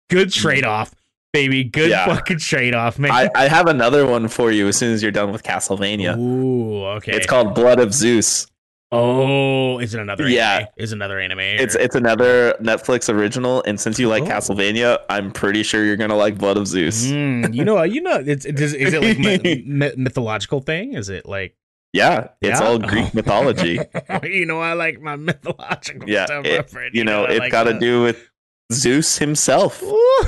[0.09, 0.41] Good mm-hmm.
[0.41, 0.95] trade off,
[1.33, 1.65] baby.
[1.65, 2.07] Good Yeah.
[2.07, 3.11] fucking trade off, man.
[3.11, 6.17] I, I have another one for you as soon as you're done with Castlevania.
[6.17, 7.13] Ooh, okay.
[7.13, 8.47] It's called Blood of Zeus.
[8.93, 10.35] Oh, is it another anime?
[10.35, 10.67] Yeah.
[10.77, 11.41] Is another anime?
[11.41, 14.27] It's or- it's another Netflix original, and since you like Oh.
[14.27, 17.07] Castlevania, I'm pretty sure you're gonna like Blood of Zeus.
[17.07, 20.93] Mm, you know, you know, it's, it is, is it like my, my- mythological thing?
[20.95, 21.57] Is it like
[21.95, 22.67] Yeah, it's Yeah?
[22.67, 23.11] all Greek Oh.
[23.15, 23.81] mythology.
[24.25, 26.45] you know, I like my mythological Yeah, stuff.
[26.45, 26.95] it-.
[26.95, 28.29] You know, I it's like got to do with
[28.73, 30.27] Zeus himself Ooh,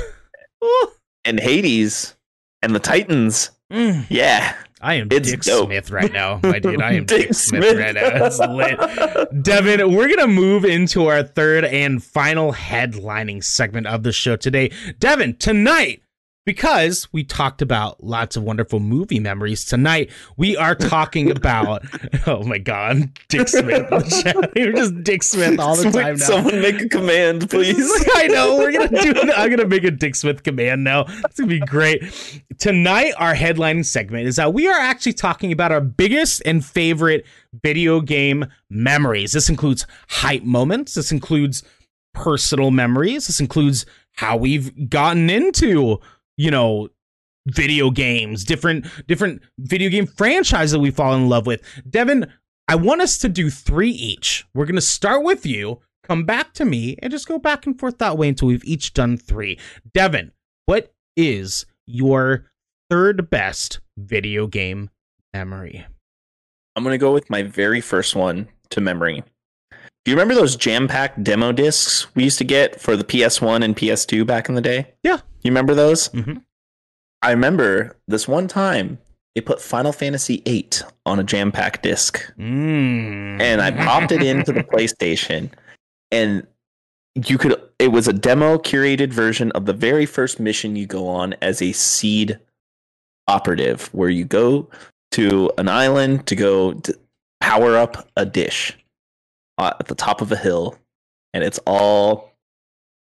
[0.63, 0.87] ooh,
[1.23, 2.15] and Hades
[2.63, 3.51] and the Titans.
[3.71, 4.05] mm.
[4.09, 5.67] Yeah, I am It's Dick dope.
[5.67, 6.81] Smith right now, my dude.
[6.81, 7.77] I am Dick, Dick Smith, Smith.
[7.79, 8.25] right now.
[8.25, 9.43] It's lit.
[9.43, 14.71] Devin, we're gonna move into our third and final headlining segment of the show today.
[14.99, 16.01] Devin, tonight,
[16.45, 21.83] because we talked about lots of wonderful movie memories, tonight we are talking about
[22.27, 23.89] oh my god, Dick Smith.
[24.55, 26.25] You're just Dick Smith all the time now.
[26.25, 27.91] Someone make a command, please.
[28.13, 29.13] I know we're gonna do.
[29.35, 31.05] I'm gonna make a Dick Smith command now.
[31.25, 32.03] It's gonna be great.
[32.59, 37.25] Tonight, our headlining segment is that we are actually talking about our biggest and favorite
[37.63, 39.31] video game memories.
[39.31, 40.93] This includes hype moments.
[40.93, 41.63] This includes
[42.13, 43.27] personal memories.
[43.27, 43.85] This includes
[44.15, 45.99] how we've gotten into,
[46.37, 46.89] you know,
[47.47, 51.61] video games, different different video game franchises that we fall in love with.
[51.89, 52.31] Devin,
[52.67, 54.45] I want us to do three each.
[54.53, 57.97] We're gonna start with you, come back to me, and just go back and forth
[57.99, 59.59] that way until we've each done three.
[59.93, 60.31] Devin,
[60.65, 62.51] what is your
[62.89, 64.89] third best video game
[65.33, 65.85] memory?
[66.75, 69.23] I'm gonna go with my very first one to memory.
[70.05, 73.75] Do you remember those jam-packed demo discs we used to get for the PS1 and
[73.75, 74.93] PS2 back in the day?
[75.03, 75.17] Yeah.
[75.41, 76.09] You remember those?
[76.09, 76.43] Mhm.
[77.23, 78.99] I remember this one time
[79.33, 80.69] they put Final Fantasy VIII
[81.07, 83.41] on a jam-packed disc, Mm.
[83.41, 85.49] and I popped it into the PlayStation,
[86.11, 86.45] and
[87.15, 87.59] you could.
[87.79, 91.61] It was a demo curated version of the very first mission you go on as
[91.61, 92.39] a seed
[93.27, 94.69] operative, where you go
[95.11, 96.97] to an island to go to
[97.41, 98.77] power up a dish
[99.57, 100.77] at the top of a hill,
[101.33, 102.31] and it's all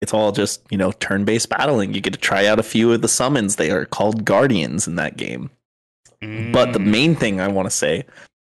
[0.02, 1.94] it's all just you know turn-based battling.
[1.94, 3.56] You get to try out a few of the summons.
[3.56, 5.50] They are called guardians in that game.
[6.20, 6.86] But the Mm.
[6.86, 8.04] main thing I want to say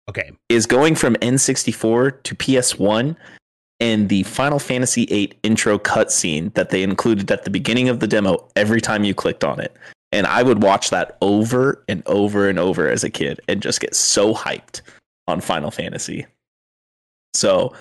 [0.09, 3.17] okay, is going from N64 to PS1
[3.81, 8.07] and the Final Fantasy VIII intro cutscene that they included at the beginning of the
[8.07, 9.77] demo every time you clicked on it.
[10.13, 13.81] And I would watch that over and over and over as a kid and just
[13.81, 14.81] get so hyped
[15.27, 16.27] on Final Fantasy.
[17.37, 17.73] So,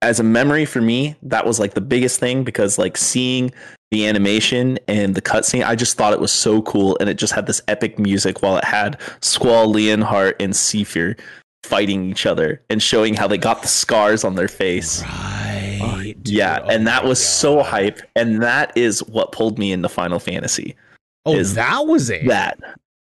[0.00, 3.50] as a memory for me, that was like the biggest thing because, like, seeing
[3.90, 6.96] the animation and the cutscene, I just thought it was so cool.
[7.00, 11.18] And it just had this epic music while it had Squall, Leonhart, and Seifer
[11.64, 15.02] fighting each other and showing how they got the scars on their face.
[15.02, 16.28] right, dude.
[16.28, 18.00] Yeah, Oh and that my was so hype.
[18.14, 20.76] And that is what pulled me into Final Fantasy.
[21.24, 22.26] Oh, is that was it.
[22.26, 22.58] That.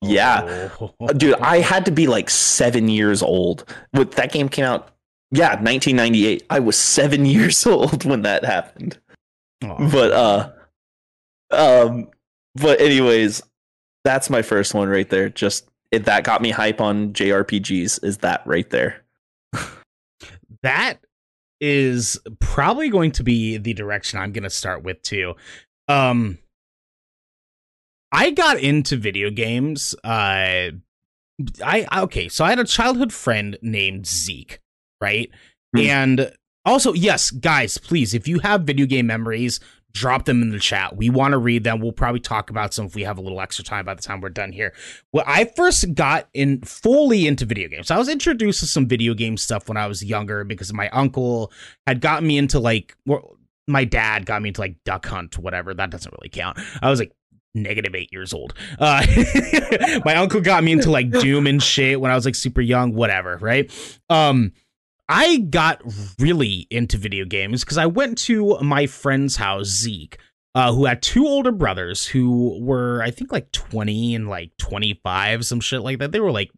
[0.02, 0.70] Yeah.
[0.80, 1.08] Oh.
[1.14, 3.66] Dude, I had to be like seven years old.
[3.92, 4.90] When that game came out,
[5.32, 6.44] yeah, 1998.
[6.50, 9.00] I was seven years old when that happened.
[9.64, 9.90] Oh.
[9.92, 10.52] But uh
[11.52, 12.10] um
[12.56, 13.42] but anyways,
[14.04, 15.30] that's my first one right there.
[15.30, 19.04] Just it, that got me hype on JRPGs is that right there.
[20.64, 21.00] that
[21.60, 25.36] is probably going to be the direction I'm going to start with too.
[25.88, 26.38] Um,
[28.12, 29.96] I got into video games.
[30.04, 30.72] Uh,
[31.64, 34.60] I okay, so I had a childhood friend named Zeke,
[35.02, 35.30] right?
[35.76, 35.82] Hmm.
[35.82, 36.34] And
[36.66, 39.60] also, yes, guys, please, if you have video game memories,
[39.94, 40.96] drop them in the chat.
[40.96, 41.80] We want to read them.
[41.80, 44.22] We'll probably talk about some if we have a little extra time by the time
[44.22, 44.74] we're done here.
[45.12, 47.90] Well, I first got in fully into video games.
[47.90, 51.52] I was introduced to some video game stuff when I was younger because my uncle
[51.88, 53.38] had gotten me into like well,
[53.68, 55.74] my dad got me into like Duck Hunt, whatever.
[55.74, 56.60] That doesn't really count.
[56.82, 57.12] I was like
[57.56, 58.54] negative eight years old.
[58.78, 59.06] Uh,
[60.06, 62.94] my uncle got me into like Doom and shit when I was like super young,
[62.94, 63.72] whatever, right?
[64.10, 64.54] Um,
[65.10, 65.82] I got
[66.20, 70.18] really into video games because I went to my friend's house, Zeke,
[70.54, 75.46] uh, who had two older brothers who were, I think, like 20 and like 25,
[75.46, 76.12] some shit like that.
[76.12, 76.52] They were like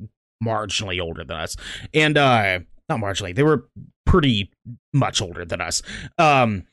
[0.43, 1.55] marginally older than us.
[1.93, 3.69] And, uh, not marginally, they were
[4.05, 4.51] pretty
[4.93, 5.83] much older than us.
[6.17, 6.63] Um,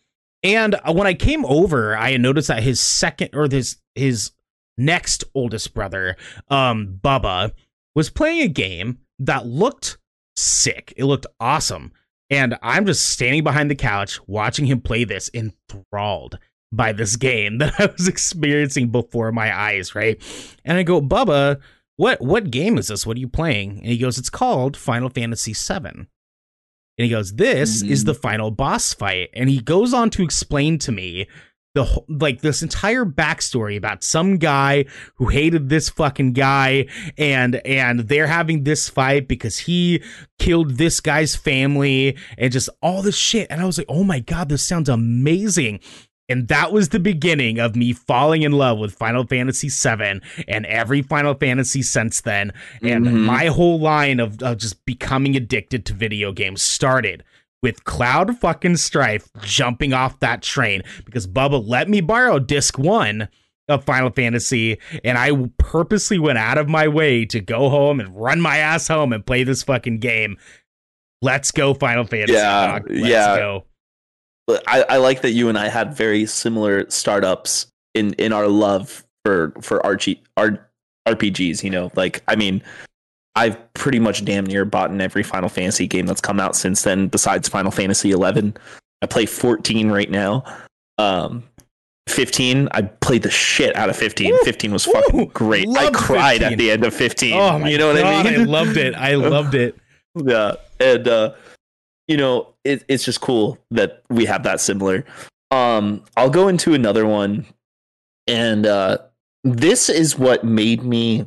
[0.42, 4.32] and when I came over, I noticed that his second or his his
[4.78, 6.16] next oldest brother,
[6.48, 7.52] um, Bubba,
[7.94, 9.98] was playing a game that looked
[10.36, 10.92] sick.
[10.96, 11.92] It looked awesome.
[12.28, 16.38] And I'm just standing behind the couch watching him play this, enthralled
[16.72, 20.20] by this game that I was experiencing before my eyes, right?
[20.64, 21.60] And I go, Bubba,
[21.96, 23.06] what what game is this?
[23.06, 23.78] What are you playing?
[23.78, 25.86] And he goes, It's called Final Fantasy VII.
[25.88, 28.06] And he goes, This is Mhm.
[28.06, 29.30] the final boss fight.
[29.34, 31.26] And he goes on to explain to me
[31.76, 34.84] the like this entire backstory about some guy
[35.16, 36.86] who hated this fucking guy
[37.16, 40.02] and and they're having this fight because he
[40.40, 44.18] killed this guy's family and just all this shit and i was like oh my
[44.20, 45.78] god this sounds amazing
[46.28, 50.66] and that was the beginning of me falling in love with Final Fantasy VII and
[50.66, 52.52] every Final Fantasy since then.
[52.82, 53.20] And Mhm.
[53.26, 57.22] my whole line of, of just becoming addicted to video games started
[57.62, 63.28] with Cloud fucking Strife jumping off that train because Bubba let me borrow disc one
[63.68, 68.14] of Final Fantasy, and I purposely went out of my way to go home and
[68.16, 70.36] run my ass home and play this fucking game.
[71.22, 72.34] Let's go, Final Fantasy.
[72.34, 73.36] Yeah, yeah.
[73.36, 73.64] go.
[74.68, 79.04] I, I like that you and I had very similar startups in in our love
[79.24, 80.68] for for RG, R,
[81.08, 81.64] RPGs.
[81.64, 82.62] You know, like I mean,
[83.36, 86.82] I've pretty much damn near bought in every Final Fantasy game that's come out since
[86.82, 88.56] then, besides Final Fantasy 11.
[89.02, 90.42] I play 14 right now.
[90.98, 91.44] Um,
[92.08, 94.32] 15, I played the shit out of 15.
[94.32, 95.68] Ooh, 15 was fucking ooh, great.
[95.76, 96.52] I cried 15.
[96.52, 97.34] at the end of 15.
[97.34, 98.40] Oh my you know what I mean?
[98.40, 98.94] I loved it.
[98.94, 99.76] I loved it.
[100.24, 101.32] yeah and uh
[102.08, 105.04] you know it, it's just cool that we have that similar
[105.50, 107.44] um i'll go into another one
[108.26, 108.98] and uh
[109.44, 111.26] this is what made me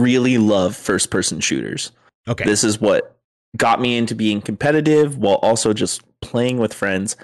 [0.00, 1.92] really love first person shooters
[2.28, 2.44] Okay.
[2.44, 3.16] this is what
[3.56, 7.16] got me into being competitive while also just playing with friends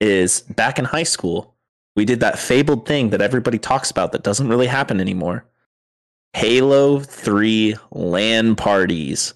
[0.00, 1.54] is back in high school
[1.96, 5.44] we did that fabled thing that everybody talks about that doesn't really happen anymore
[6.34, 9.32] halo 3 lan parties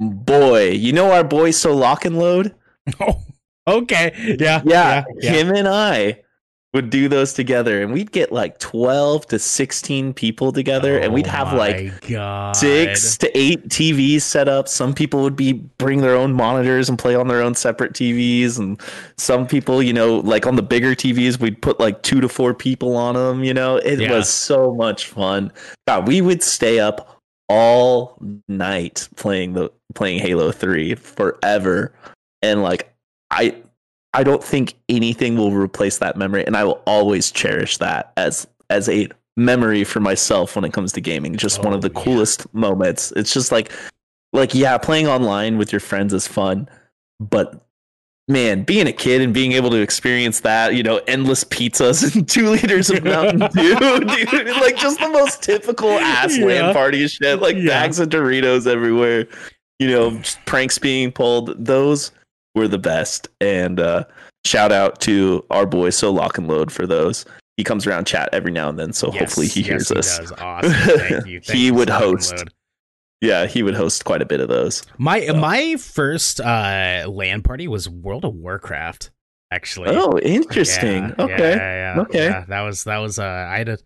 [0.00, 2.54] boy you know our boy so lock and load
[3.00, 3.22] oh,
[3.66, 4.12] okay.
[4.38, 4.60] Yeah.
[4.64, 5.30] yeah, yeah.
[5.32, 6.20] him and i
[6.76, 11.26] would do those together and we'd get like 12 to 16 people together and we'd
[11.26, 12.54] Oh have like God.
[12.54, 14.68] six to eight TVs set up.
[14.68, 18.58] Some people would be bring their own monitors and play on their own separate TVs,
[18.58, 18.80] and
[19.16, 22.52] some people, you know, like on the bigger TVs, we'd put like two to four
[22.54, 23.42] people on them.
[23.42, 24.12] You know, it Yeah.
[24.12, 25.50] was so much fun.
[25.88, 31.92] God, we would stay up all night playing the playing Halo Three forever,
[32.42, 32.92] and like
[33.30, 33.56] I.
[34.16, 38.46] I don't think anything will replace that memory, and I will always cherish that as
[38.70, 41.36] as a memory for myself when it comes to gaming.
[41.36, 42.04] Just one Oh, of the oh, yeah.
[42.04, 43.12] coolest moments.
[43.14, 43.70] It's just like
[44.32, 46.68] like yeah, playing online with your friends is fun,
[47.20, 47.62] but
[48.28, 52.28] man, being a kid and being able to experience that, you know, endless pizzas and
[52.28, 56.46] two liters of Mountain Dew, dude, like just the most typical ass Yeah.
[56.46, 57.66] LAN party shit, like Yeah.
[57.66, 59.28] bags of Doritos everywhere,
[59.78, 61.54] you know, just pranks being pulled.
[61.64, 62.10] Those
[62.56, 63.28] were the best.
[63.40, 64.04] And uh
[64.44, 67.24] shout out to our boy So Lock and Load for those.
[67.56, 69.96] He comes around chat every now and then, so Yes, hopefully he yes, hears he
[69.96, 70.18] us.
[70.18, 70.32] does.
[70.32, 70.72] Awesome.
[70.72, 71.40] Thank you.
[71.42, 72.44] Thank He you would so host.
[73.22, 74.82] Yeah, he would host quite a bit of those.
[74.98, 79.10] My So- my first uh LAN party was World of Warcraft.
[79.52, 79.90] Actually.
[79.96, 81.14] Oh, interesting.
[81.18, 81.56] Yeah, okay.
[81.56, 82.44] yeah, yeah, Okay.
[82.48, 83.78] That was that was uh I had a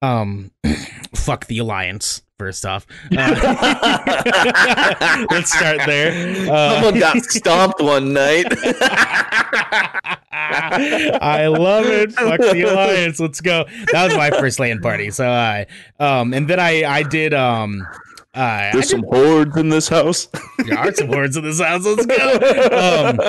[0.00, 0.50] um
[1.14, 2.86] fuck the alliance first off.
[3.12, 6.10] Uh, let's start there.
[6.50, 8.46] Uh, Someone got stomped one night.
[10.32, 12.12] I love it.
[12.12, 13.20] Fuck the alliance.
[13.20, 13.64] Let's go.
[13.92, 15.10] That was my first LAN party.
[15.10, 15.66] So I
[16.00, 17.86] um and then I I did um
[18.34, 20.28] uh There's did, some hordes in this house.
[20.66, 21.84] there are some hordes in this house.
[21.84, 22.32] Let's go.
[22.34, 23.20] Um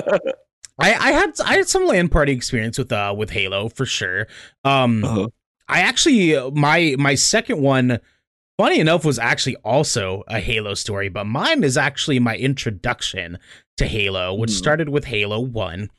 [0.79, 4.27] I, I had I had some LAN party experience with uh with Halo for sure.
[4.63, 5.27] Um Uh-huh.
[5.67, 7.99] I actually my my second one,
[8.57, 13.37] funny enough, was actually also a Halo story, but mine is actually my introduction
[13.77, 14.55] to Halo, which Hmm.
[14.57, 15.89] started with Halo One.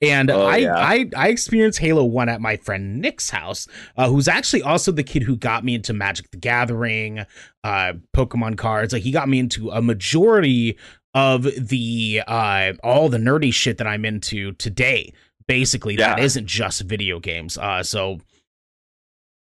[0.00, 0.74] And Oh, I, yeah.
[0.76, 5.04] I I experienced Halo One at my friend Nick's house, uh, who's actually also the
[5.04, 7.20] kid who got me into Magic the Gathering,
[7.62, 8.92] uh, Pokemon cards.
[8.92, 10.76] Like he got me into a majority
[11.14, 15.12] of the uh, all the nerdy shit that I'm into today.
[15.46, 16.24] Basically, that Yeah.
[16.24, 17.56] isn't just video games.
[17.56, 18.18] Uh, so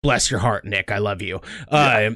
[0.08, 0.90] bless your heart, Nick.
[0.90, 1.42] I love you.
[1.68, 2.12] Uh,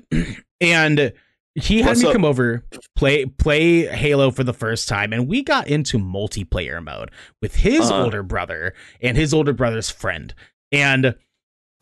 [0.61, 1.11] and
[1.55, 2.13] he had What's me up?
[2.13, 2.63] come over,
[2.95, 7.11] play play Halo for the first time, and we got into multiplayer mode
[7.41, 8.03] with his Uh-huh.
[8.03, 10.34] older brother and his older brother's friend.
[10.72, 11.15] And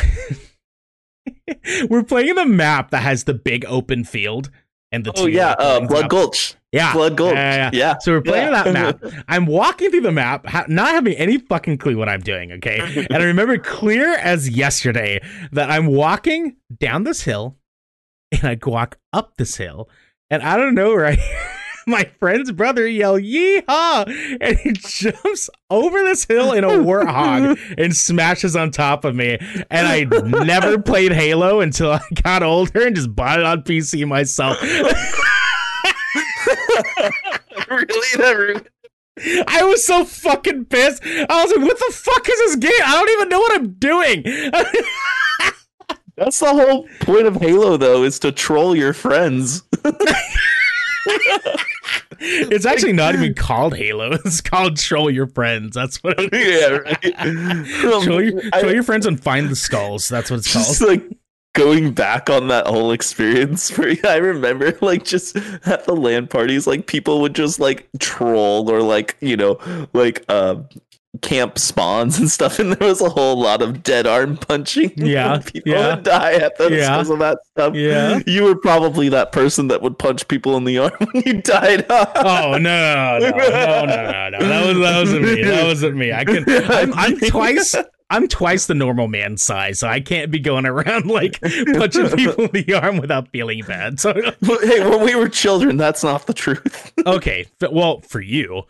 [1.90, 4.50] we're playing the map that has the big open field
[4.92, 6.10] and the Oh yeah, uh, Blood up.
[6.10, 6.54] Gulch.
[6.76, 7.34] Yeah, Blood Gulch.
[7.34, 7.78] Yeah, yeah, Yeah.
[7.78, 7.94] yeah.
[8.00, 9.00] So we're playing that map.
[9.28, 12.52] I'm walking through the map, ha- not having any fucking clue what I'm doing.
[12.52, 15.20] Okay, and I remember clear as yesterday
[15.52, 17.56] that I'm walking down this hill,
[18.32, 19.88] and I walk up this hill,
[20.30, 21.18] and I don't know right.
[21.88, 27.94] My friend's brother yell "Yeehaw!" and he jumps over this hill in a warthog and
[27.94, 29.38] smashes on top of me.
[29.70, 30.02] And I
[30.44, 34.58] never played Halo until I got older and just bought it on PC myself.
[38.14, 38.66] That
[39.48, 41.02] I was so fucking pissed.
[41.04, 42.82] I was like, what the fuck is this game?
[42.84, 44.22] I don't even know what I'm doing.
[46.16, 49.62] That's the whole point of Halo, though, is to troll your friends.
[52.20, 54.12] it's actually not even called Halo.
[54.24, 55.74] It's called Troll Your Friends.
[55.74, 56.60] That's what it is.
[57.04, 57.66] yeah, right.
[58.02, 60.08] Troll your, troll your friends and find the skulls.
[60.08, 60.90] That's what it's just called.
[60.90, 61.18] like
[61.56, 66.66] going back on that whole experience for I remember like just at the LAN parties,
[66.66, 69.58] like people would just like troll or like, you know,
[69.92, 70.56] like uh
[71.22, 74.92] camp spawns and stuff, and there was a whole lot of dead arm punching.
[75.06, 75.94] Yeah, people yeah.
[75.94, 76.90] would die at those Yeah.
[76.96, 77.74] because of that stuff.
[77.74, 78.20] Yeah.
[78.26, 81.86] You were probably that person that would punch people in the arm when you died.
[81.88, 84.48] Oh no, no, no, no, no, no!
[84.48, 85.42] That was that wasn't me.
[85.42, 86.12] That wasn't me.
[86.12, 86.44] I can.
[86.48, 87.74] I'm, I'm twice.
[88.08, 92.44] I'm twice the normal man size, so I can't be going around like punching people
[92.44, 93.98] in the arm without feeling bad.
[93.98, 96.92] So hey, when we were children, that's not the truth.
[97.04, 98.62] okay, well for you.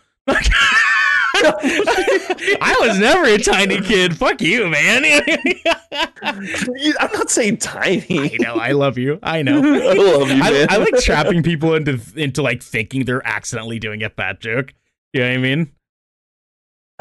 [1.38, 4.16] I was never a tiny kid.
[4.16, 5.04] Fuck you, man.
[6.22, 8.04] I'm not saying tiny.
[8.08, 8.54] I know.
[8.54, 9.18] I love you.
[9.22, 9.58] I know.
[9.58, 10.66] I love you, I.
[10.70, 14.72] I like trapping people into into like thinking they're accidentally doing a fat joke.
[15.12, 15.72] You know what I mean?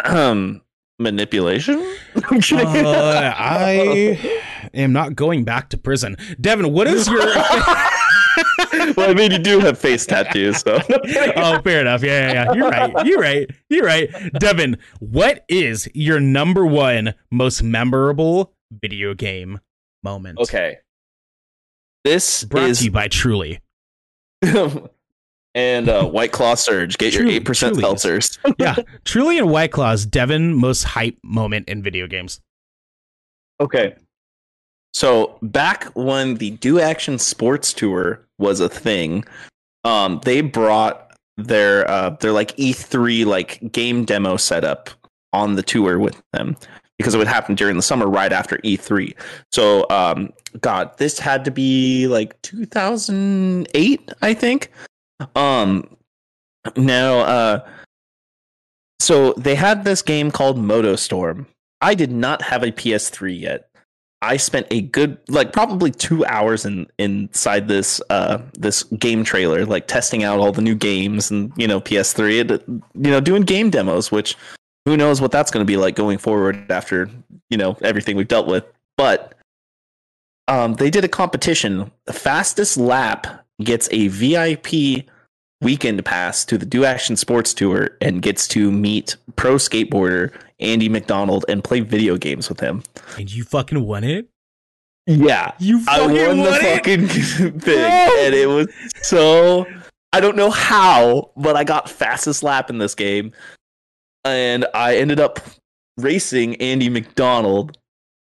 [0.03, 0.62] um
[1.00, 1.80] manipulation.
[2.30, 2.86] I'm kidding.
[2.86, 4.42] Uh, I
[4.74, 6.18] am not going back to prison.
[6.40, 7.20] Devin, what is your?
[8.96, 10.80] well, I mean, you do have face tattoos, so.
[11.36, 12.04] oh, fair enough.
[12.04, 12.54] Yeah, yeah, yeah.
[12.54, 13.06] You're right.
[13.06, 13.52] You're right.
[13.70, 14.34] You're right.
[14.40, 19.60] Devin, what is your number one most memorable video game
[20.04, 20.40] moment?
[20.40, 20.78] okay.
[22.04, 23.60] This Brought is to you by Truly.
[25.56, 26.98] And uh, White Claw Surge.
[26.98, 28.38] Get your eight percent seltzers.
[28.60, 28.76] Yeah,
[29.06, 30.06] Truly and White Claws.
[30.06, 32.41] Devin, most hype moment in video games.
[33.60, 33.95] Okay.
[34.94, 39.23] So back when the Dew Action Sports Tour was a thing,
[39.84, 44.90] um, they brought their uh, their like E3 like game demo setup
[45.34, 46.56] on the tour with them
[46.98, 49.14] because it would happen during the summer right after E3.
[49.52, 54.72] So um, God, this had to be like 2008, I think.
[55.36, 55.96] Um,
[56.76, 57.68] now, uh,
[59.00, 61.46] so they had this game called MotorStorm.
[61.82, 63.70] I did not have a PS3 yet.
[64.22, 69.66] I spent a good like probably two hours in inside this uh this game trailer,
[69.66, 73.44] like testing out all the new games and you know PS3 and you know doing
[73.44, 74.36] game demos, which
[74.86, 77.10] who knows what that's going to be like going forward after
[77.52, 78.66] you know everything we've dealt with.
[78.98, 79.36] But
[80.48, 81.92] um, they did a competition.
[82.06, 85.06] The fastest lap gets a VIP
[85.61, 90.90] weekend pass to the Dew Action Sports Tour and gets to meet pro skateboarder Andy
[90.90, 92.84] Macdonald and play video games with him.
[93.18, 94.27] And you fucking won it.
[95.07, 95.52] Yeah.
[95.60, 96.61] You I fucking won the it.
[96.61, 97.07] fucking
[97.60, 98.18] thing, Bro!
[98.19, 98.68] and it was
[99.02, 99.65] so.
[100.14, 103.34] I don't know how, but I got fastest lap in this game,
[104.23, 105.40] and I ended up
[105.98, 107.77] racing Andy Macdonald,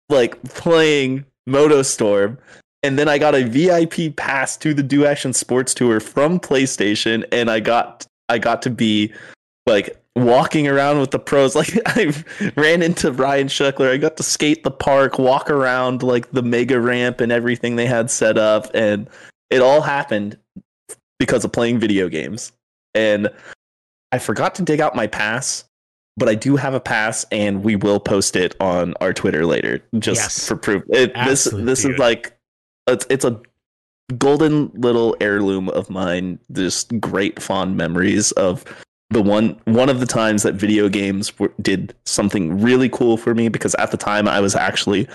[0.09, 2.37] like playing MotorStorm,
[2.83, 7.23] and then I got a VIP pass to the Dew Action Sports Tour from PlayStation,
[7.31, 9.13] and I got I got to be
[9.65, 11.55] like walking around with the pros.
[11.55, 12.13] Like I
[12.55, 13.89] ran into Ryan Sheckler.
[13.91, 17.85] I got to skate the park, walk around like the mega ramp and everything they
[17.85, 19.09] had set up, and
[19.49, 20.37] it all happened
[21.19, 22.51] because of playing video games.
[22.93, 23.29] And
[24.11, 25.63] I forgot to dig out my pass,
[26.17, 29.81] but I do have a pass, and we will post it on our Twitter later,
[29.99, 30.47] just Yes.
[30.47, 30.83] for proof.
[30.89, 31.93] It, this this dude.
[31.93, 32.37] is like
[32.87, 33.39] it's it's a
[34.17, 36.39] golden little heirloom of mine.
[36.51, 38.63] Just great fond memories of
[39.09, 43.33] the one one of the times that video games were, did something really cool for
[43.33, 45.07] me because at the time I was actually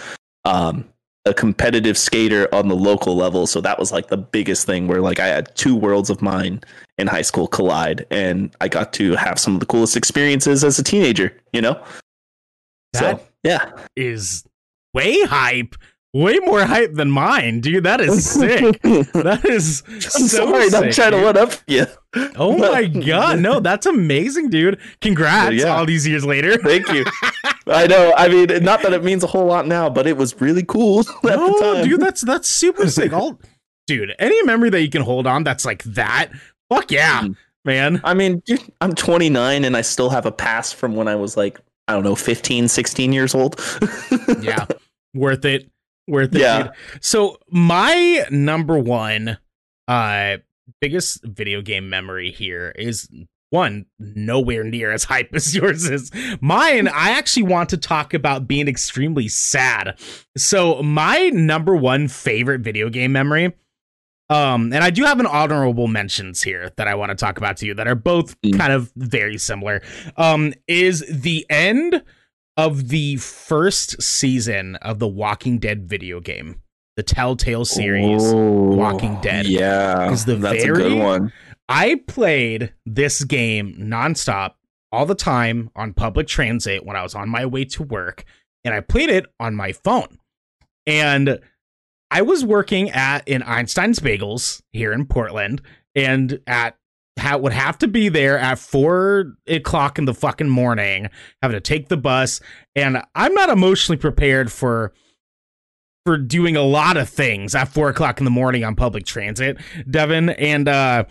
[0.45, 0.85] um,
[1.25, 5.01] a competitive skater on the local level, so that was like the biggest thing where
[5.01, 6.63] like I had two worlds of mine
[6.97, 10.79] in high school collide, and I got to have some of the coolest experiences as
[10.79, 11.37] a teenager.
[11.53, 11.83] You know,
[12.95, 14.45] That so yeah, is
[14.95, 15.75] way hype.
[16.23, 17.85] Way more hype than mine, dude.
[17.85, 18.81] That is sick.
[18.83, 21.25] that is I'm so sorry, sick, I'm trying to dude.
[21.25, 21.87] one up you.
[22.37, 24.81] Oh my god, no, that's amazing, dude.
[25.01, 25.77] Congrats Yeah.
[25.77, 26.57] all these years later.
[26.59, 27.05] Thank you.
[27.67, 28.15] I know.
[28.17, 31.01] I mean, not that it means a whole lot now, but it was really cool
[31.09, 31.85] at the No, time.
[31.89, 33.13] dude, that's that's super sick.
[33.13, 33.39] I'll,
[33.87, 36.31] dude, any memory that you can hold on that's like that,
[36.71, 37.37] fuck yeah, Mhm.
[37.65, 38.01] man.
[38.03, 41.37] I mean, dude, I'm 29 and I still have a pass from when I was
[41.37, 43.61] like, I don't know, 15, 16 years old.
[44.41, 44.67] Yeah,
[45.15, 45.69] worth it,
[46.09, 46.41] worth it.
[46.41, 46.71] Yeah.
[47.01, 49.39] So my number one,
[49.87, 50.39] uh,
[50.81, 53.09] biggest video game memory here is
[53.51, 56.11] one nowhere near as hype as yours is.
[56.41, 59.99] Mine, I actually want to talk about being extremely sad.
[60.37, 63.55] So my number one favorite video game memory.
[64.31, 67.57] Um, and I do have an honorable mentions here that I want to talk about
[67.59, 68.59] to you that are both Mm.
[68.59, 69.81] kind of very similar.
[70.19, 72.03] Um, is the end
[72.59, 76.61] of the first season of the Walking Dead video game,
[76.97, 78.21] the Telltale series.
[78.35, 79.47] Walking Dead.
[79.47, 81.33] Yeah, 'Cause the that's a very- good one.
[81.71, 84.55] I played this game nonstop
[84.91, 88.25] all the time on public transit when I was on my way to work,
[88.65, 90.19] and I played it on my phone.
[90.87, 91.39] And
[92.11, 95.61] I was working at in Einstein's Bagels here in Portland,
[95.95, 96.77] and at
[97.19, 101.09] ha- would have to be there at four o'clock in the fucking morning,
[101.43, 102.41] having to take the bus,
[102.75, 104.93] and I'm not emotionally prepared for
[106.07, 109.59] for doing a lot of things at four o'clock in the morning on public transit,
[109.91, 111.05] Devin, and uh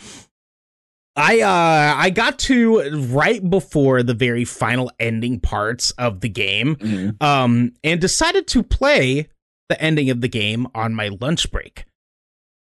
[1.16, 6.76] I uh I got to right before the very final ending parts of the game
[6.78, 7.22] Mhm.
[7.24, 9.28] um and decided to play
[9.70, 11.86] the ending of the game on my lunch break.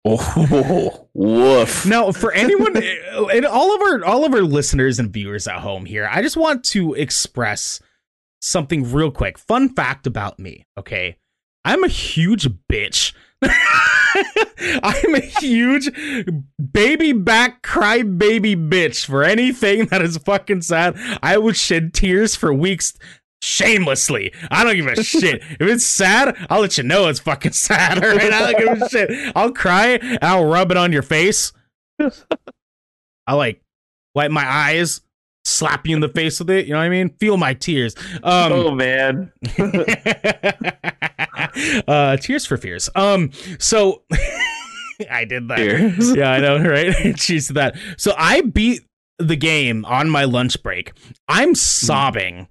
[0.10, 1.86] Oh, woof.
[1.86, 2.78] Now, for anyone
[3.32, 6.38] and all of our all of our listeners and viewers at home here, I just
[6.38, 7.82] want to express
[8.42, 9.38] something real quick.
[9.38, 11.18] Fun fact about me, okay?
[11.66, 13.14] I'm a huge bitch.
[13.44, 15.90] I'm a huge
[16.72, 20.96] baby back cry baby bitch for anything that is fucking sad.
[21.22, 22.94] I would shed tears for weeks
[23.42, 24.34] shamelessly.
[24.50, 25.42] I don't give a shit.
[25.42, 28.04] If it's sad, I'll let you know it's fucking sad.
[28.04, 29.32] All right, I don't give a shit.
[29.36, 31.54] I'll cry I'll rub it on your face.
[33.28, 33.62] I like
[34.16, 35.02] wipe my eyes,
[35.46, 36.66] slap you in the face with it.
[36.66, 37.10] You know what I mean?
[37.20, 37.96] Feel my tears.
[38.24, 39.32] Um, oh man.
[41.88, 42.90] uh, tears for fears.
[42.96, 44.04] Um, so
[45.12, 46.16] I did that.
[46.16, 47.18] Yeah, I know, right?
[47.18, 47.78] To that.
[47.98, 48.82] So I beat
[49.20, 50.94] the game on my lunch break.
[51.28, 52.48] I'm sobbing,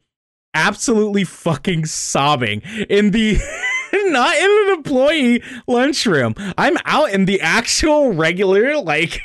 [0.56, 3.38] absolutely fucking sobbing in the.
[3.92, 6.34] Not in an employee lunchroom.
[6.58, 9.20] I'm out in the actual regular, like,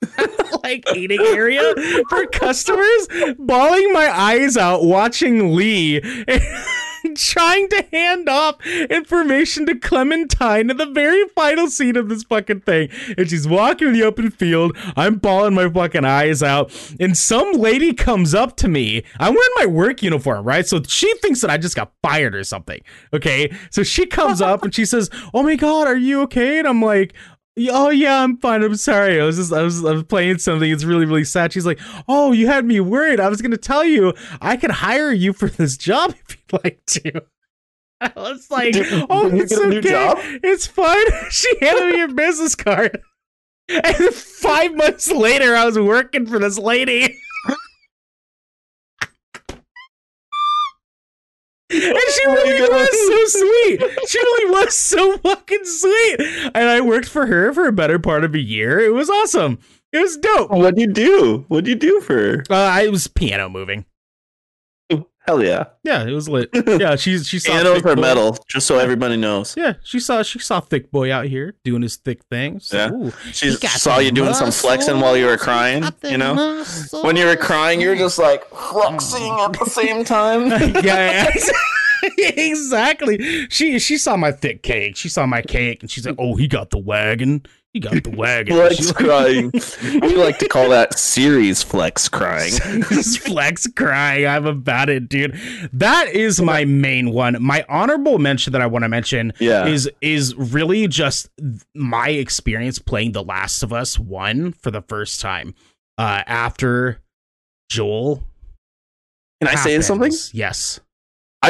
[0.62, 1.74] like eating area
[2.08, 3.08] for customers,
[3.38, 6.00] bawling my eyes out, watching Lee
[7.14, 12.60] trying to hand off information to Clementine in the very final scene of this fucking
[12.60, 12.88] thing.
[13.16, 14.76] And she's walking in the open field.
[14.96, 16.72] I'm bawling my fucking eyes out.
[16.98, 19.04] And some lady comes up to me.
[19.18, 20.66] I'm wearing my work uniform, right?
[20.66, 22.80] So she thinks that I just got fired or something.
[23.12, 23.54] Okay.
[23.70, 26.58] So she comes up and she says, Oh my God, are you okay?
[26.58, 27.14] And I'm like,
[27.58, 28.62] Oh yeah, I'm fine.
[28.62, 29.20] I'm sorry.
[29.20, 30.70] I was just I was I was playing something.
[30.70, 31.52] It's really really sad.
[31.52, 33.18] She's like, "Oh, you had me worried.
[33.18, 34.12] I was gonna tell you
[34.42, 37.22] I could hire you for this job if you'd like to."
[38.00, 38.74] I was like,
[39.08, 39.88] "Oh, it's get a new okay.
[39.88, 43.00] job?" It's fine." She handed me your business card,
[43.68, 47.16] and five months later, I was working for this lady.
[52.28, 52.70] Oh my God.
[52.70, 54.08] was so sweet.
[54.08, 56.20] She really was so fucking sweet.
[56.54, 58.80] And I worked for her for a better part of a year.
[58.80, 59.58] It was awesome.
[59.92, 60.50] It was dope.
[60.52, 61.44] Uh, What'd you do?
[61.48, 62.44] What'd you do for her?
[62.50, 63.84] I was piano moving.
[65.26, 65.64] Hell yeah.
[65.82, 66.50] Yeah, it was lit.
[66.80, 68.00] Yeah, she she saw Pianos are Boy.
[68.00, 69.56] metal, just so everybody knows.
[69.56, 72.60] Yeah, she saw she saw thick boy out here doing his thick thing.
[72.60, 72.92] So, Yeah.
[72.92, 73.12] ooh.
[73.32, 76.64] She saw you doing some flexing while you were crying, you know?
[77.02, 80.46] When you were crying, you were just like flexing at the same time.
[80.84, 81.30] yeah, yeah.
[82.36, 83.46] exactly.
[83.48, 84.96] She she saw my thick cake.
[84.96, 87.44] She saw my cake, and she's like, "Oh, he got the wagon.
[87.72, 89.52] He got the wagon." Flex crying.
[90.00, 92.52] We like to call that series flex crying.
[93.22, 94.26] Flex crying.
[94.26, 95.38] I'm about it, dude.
[95.72, 97.36] That is my main one.
[97.42, 99.66] My honorable mention that I want to mention Yeah.
[99.66, 101.28] is is really just
[101.74, 105.54] my experience playing The Last of Us One for the first time
[105.98, 107.00] uh, after
[107.68, 108.22] Joel.
[109.42, 110.12] Can I say something?
[110.32, 110.80] Yes,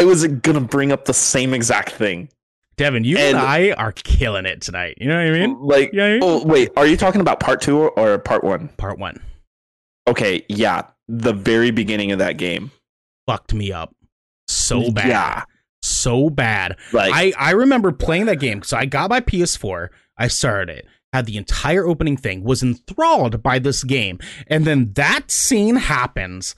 [0.01, 2.29] I was gonna bring up the same exact thing.
[2.77, 4.99] Devin, you and, And- I are killing it tonight.
[5.01, 5.59] You know what I mean?
[5.61, 6.19] Like, Yeah, yeah.
[6.23, 8.69] oh wait, are you talking about part two or, or part one?
[8.77, 9.23] Part one
[10.09, 12.71] Okay, yeah, the very beginning of that game.
[13.27, 13.95] fucked me up
[14.47, 15.43] so bad, Yeah,
[15.83, 16.77] so bad.
[16.93, 18.63] like I, I remember playing that game.
[18.63, 23.43] So I got my PS4, I started it, had the entire opening thing, was enthralled
[23.43, 24.19] by this game.
[24.49, 26.55] And then that scene happens,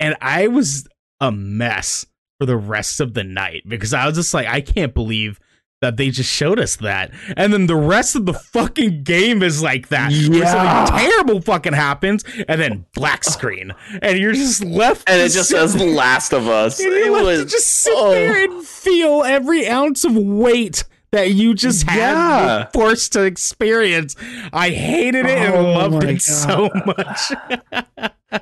[0.00, 0.88] and I was
[1.20, 2.06] a mess
[2.44, 5.40] for the rest of the night because I was just like, I can't believe
[5.80, 7.10] that they just showed us that.
[7.36, 10.12] And then the rest of the fucking game is like that.
[10.12, 10.86] Yeah.
[10.86, 13.72] something terrible fucking happens, and then black screen.
[14.02, 16.80] And you're just left and it just sit says The Last of Us.
[16.80, 18.10] and It you was to just sit oh.
[18.12, 22.58] there and feel every ounce of weight that you just had Yeah.
[22.58, 24.16] were forced to experience.
[24.52, 27.32] I hated it and Oh loved my it so much.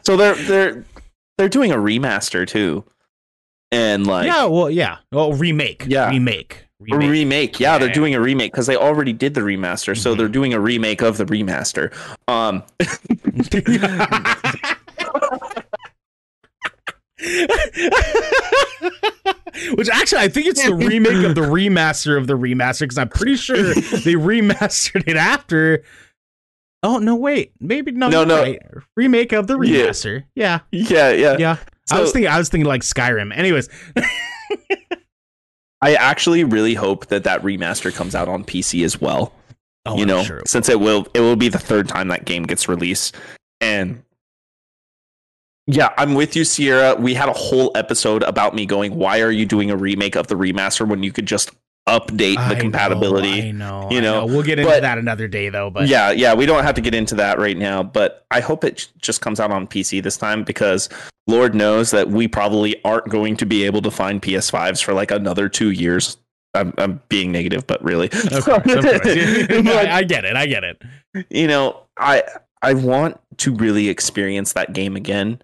[0.05, 0.85] so they're they're
[1.39, 2.85] they're doing a remaster too,
[3.73, 4.99] and like yeah, well, yeah.
[5.11, 5.85] Well, remake.
[5.89, 6.11] Yeah.
[6.11, 6.66] Remake.
[6.78, 7.11] Remake.
[7.11, 7.61] remake.
[7.61, 10.19] Yeah, they're doing a remake because they already did the remaster, so Mhm.
[10.19, 11.93] they're doing a remake of the remaster.
[12.28, 12.62] Um,
[19.74, 23.09] Which actually, I think it's the remake of the remaster of the remaster because I'm
[23.09, 25.85] pretty sure they remastered it after.
[26.82, 27.15] Oh no!
[27.15, 28.09] Wait, maybe no.
[28.09, 28.43] No, no.
[28.43, 28.61] right.
[28.97, 30.24] Remake of the remaster.
[30.35, 30.61] Yeah.
[30.73, 30.90] remaster.
[30.90, 31.57] Yeah, yeah, yeah.
[31.91, 31.99] Yeah.
[31.99, 32.31] I was thinking.
[32.31, 33.37] I was thinking like Skyrim.
[33.37, 33.69] Anyways,
[35.81, 39.33] I actually really hope that that remaster comes out on PC as well.
[39.87, 42.09] oh, you I'm know, sure it since it will it will be the third time
[42.09, 43.17] that game gets released,
[43.61, 44.03] and
[45.67, 46.95] yeah, I'm with you, Sierra.
[46.97, 50.29] We had a whole episode about me going, "Why are you doing a remake of
[50.29, 51.51] the remaster when you could just
[51.89, 53.89] update I the know, compatibility?" I know.
[53.91, 55.71] you I know, We'll get into but- that another day, though.
[55.71, 58.65] But yeah, yeah, we don't have to get into that right now, but I hope
[58.65, 60.89] it just comes out on PC this time because
[61.27, 65.11] Lord knows that we probably aren't going to be able to find PS5s for like
[65.11, 66.17] another two years.
[66.55, 68.83] I'm, I'm being negative, but really, of course, of course.
[68.83, 69.07] But,
[69.67, 70.37] I, I get it.
[70.37, 70.83] I get it.
[71.31, 72.25] you know, I
[72.61, 75.41] I want to really experience that game again.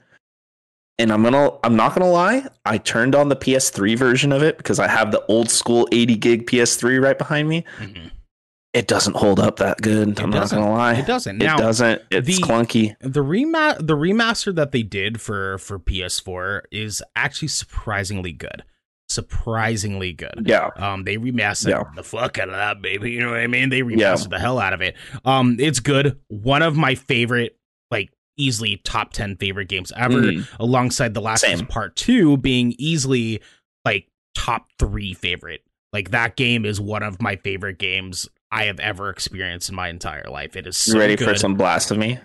[1.00, 4.56] And I'm gonna I'm not gonna lie, I turned on the PS3 version of it
[4.56, 7.64] because I have the old school 80 gig PS3 right behind me.
[7.78, 8.10] Mhm.
[8.74, 10.08] It doesn't hold up that good.
[10.08, 10.94] It I'm not gonna lie.
[10.94, 11.40] It doesn't.
[11.40, 12.02] It Now, doesn't.
[12.10, 12.94] It's the- clunky.
[13.00, 18.64] the rema- the remaster that they did for for PS4 is actually surprisingly good.
[19.08, 20.42] Surprisingly good.
[20.46, 20.68] Yeah.
[20.76, 21.82] Um, they remastered Yeah.
[21.96, 23.10] the fuck out of that baby.
[23.12, 23.68] You know what I mean?
[23.68, 24.26] They remastered Yeah.
[24.30, 24.96] the hell out of it.
[25.24, 26.18] Um, it's good.
[26.28, 27.56] One of my favorite,
[27.90, 30.20] like easily top ten favorite games ever.
[30.23, 30.48] Mhm.
[30.59, 31.66] Alongside the Last of Us Same.
[31.66, 33.40] Part Two being easily
[33.85, 35.62] like top three favorite.
[35.93, 39.89] Like that game is one of my favorite games I have ever experienced in my
[39.89, 40.56] entire life.
[40.56, 41.28] It is so You ready good.
[41.28, 42.19] for some blasphemy?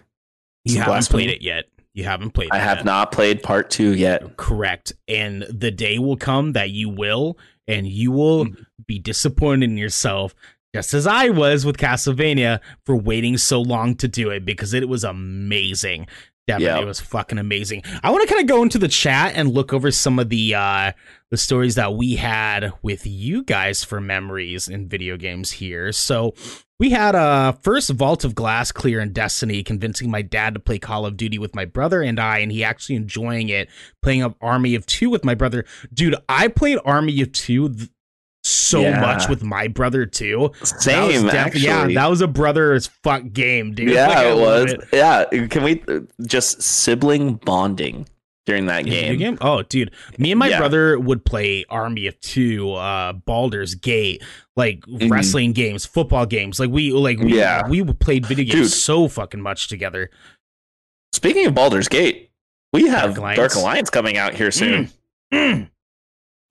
[0.65, 1.23] You some haven't blasphemy?
[1.25, 1.65] played it yet.
[1.93, 2.85] You haven't played it I have yet.
[2.85, 4.35] not played part two yet.
[4.37, 4.93] Correct.
[5.07, 7.37] And the day will come that you will,
[7.67, 8.63] and you will Mm-hmm.
[8.87, 10.33] be disappointed in yourself,
[10.73, 14.89] just as I was with Castlevania for waiting so long to do it because it
[14.89, 16.07] was amazing.
[16.45, 16.79] Devin, Yeah.
[16.79, 17.83] it was fucking amazing.
[18.03, 20.55] I want to kind of go into the chat and look over some of the
[20.55, 20.91] uh
[21.31, 25.91] the stories that we had with you guys for memories in video games here.
[25.93, 26.33] So
[26.79, 30.79] we had uh first Vault of Glass clear in Destiny, convincing my dad to play
[30.79, 33.69] Call of Duty with my brother and I, and he actually enjoying it,
[34.01, 35.63] playing up Army of Two with my brother.
[35.93, 37.89] Dude, I played Army of Two th-
[38.43, 38.99] so Yeah.
[38.99, 40.51] much with my brother too.
[40.63, 41.55] Same, def-.
[41.55, 43.89] Yeah, that was a brother as fuck game, dude.
[43.91, 44.75] Yeah, I it was.
[44.91, 48.07] Yeah, can we uh, just sibling bonding
[48.45, 49.37] during that video game?
[49.41, 50.57] Oh, dude, me and my Yeah.
[50.57, 54.21] brother would play Army of Two, uh, Baldur's Gate,
[54.57, 55.09] like Mhm.
[55.09, 56.59] wrestling games, football games.
[56.59, 57.67] Like we, like we, Yeah.
[57.67, 58.71] we played video games Dude.
[58.71, 60.09] so fucking much together.
[61.13, 62.31] Speaking of Baldur's Gate,
[62.73, 63.37] we have Dark Alliance.
[63.37, 64.89] Dark Alliance coming out here soon.
[65.33, 65.69] Mm.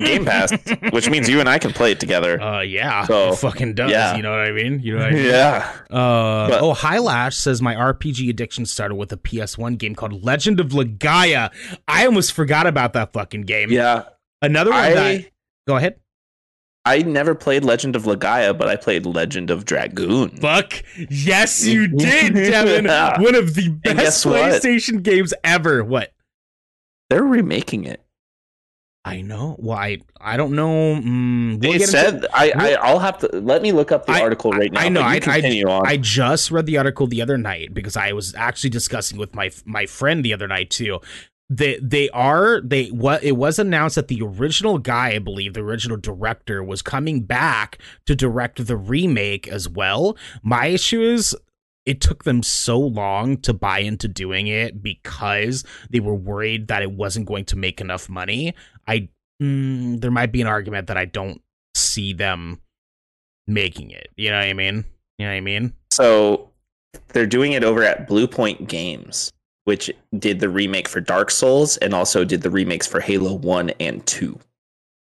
[0.05, 0.53] Game Pass,
[0.93, 2.41] which means you and I can play it together.
[2.41, 3.91] Uh, yeah, So, it fucking does.
[3.91, 4.17] yeah.
[4.17, 4.81] You know what I mean?
[4.81, 5.25] You know what I mean?
[5.27, 5.73] yeah.
[5.91, 10.61] Uh, But- oh, Highlash says my RPG addiction started with a PS1 game called Legend
[10.61, 11.51] of Legaia.
[11.89, 13.71] I almost forgot about that fucking game.
[13.71, 14.05] Yeah.
[14.41, 14.99] Another one that.
[14.99, 15.31] I
[15.67, 15.97] Go ahead.
[16.85, 20.31] I never played Legend of Legaia, but I played Legend of Dragoon.
[20.41, 20.83] Fuck.
[21.09, 22.87] Yes, you did, Devin.
[22.87, 23.21] Yeah.
[23.21, 24.35] One of the best guess what?
[24.61, 25.85] PlayStation games ever.
[25.85, 26.13] What?
[27.09, 28.02] They're remaking it.
[29.05, 29.57] I know.
[29.59, 30.95] Well, I I don't know.
[30.95, 34.07] Mm, we'll it get into- said I, I I'll have to let me look up
[34.07, 34.81] the I- article right now.
[34.81, 35.87] I know, I- I- continue on.
[35.87, 39.51] I just read the article the other night because I was actually discussing with my
[39.65, 41.01] my friend the other night too.
[41.51, 45.61] They they are they what it was announced that the original guy, I believe, the
[45.61, 50.17] original director was coming back to direct the remake as well.
[50.45, 51.37] My issue is
[51.85, 56.83] it took them so long to buy into doing it because they were worried that
[56.83, 58.55] it wasn't going to make enough money.
[58.87, 59.09] I
[59.43, 61.41] mm, there might be an argument that I don't
[61.75, 62.61] see them
[63.47, 64.09] making it.
[64.17, 64.85] You know what I mean?
[65.19, 65.73] You know what I mean?
[65.91, 66.51] So
[67.09, 69.33] they're doing it over at Bluepoint Games,
[69.65, 73.71] which did the remake for Dark Souls and also did the remakes for Halo 1
[73.81, 74.39] and 2.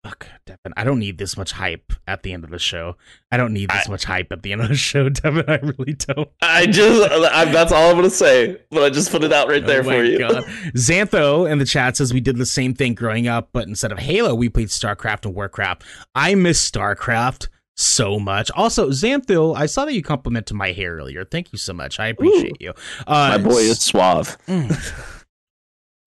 [0.03, 0.73] Fuck, Devin.
[0.75, 2.97] I don't need this much hype at the end of the show.
[3.31, 5.45] I don't need this I- much hype at the end of the show, Devin.
[5.47, 6.29] I really don't.
[6.41, 9.47] I just I, that's all I'm going to say, but I just put it out
[9.47, 10.19] right there Oh my for you.
[10.19, 10.43] God.
[10.75, 13.99] Xantho in the chat says we did the same thing growing up, but instead of
[13.99, 15.83] Halo, we played StarCraft and Warcraft.
[16.13, 17.47] I miss StarCraft
[17.77, 18.51] so much.
[18.55, 21.23] Also, Xantho, I saw that you complimented my hair earlier.
[21.23, 21.97] Thank you so much.
[21.99, 22.71] I appreciate you.
[23.07, 24.37] Uh, My boy is suave.
[24.47, 24.67] mm,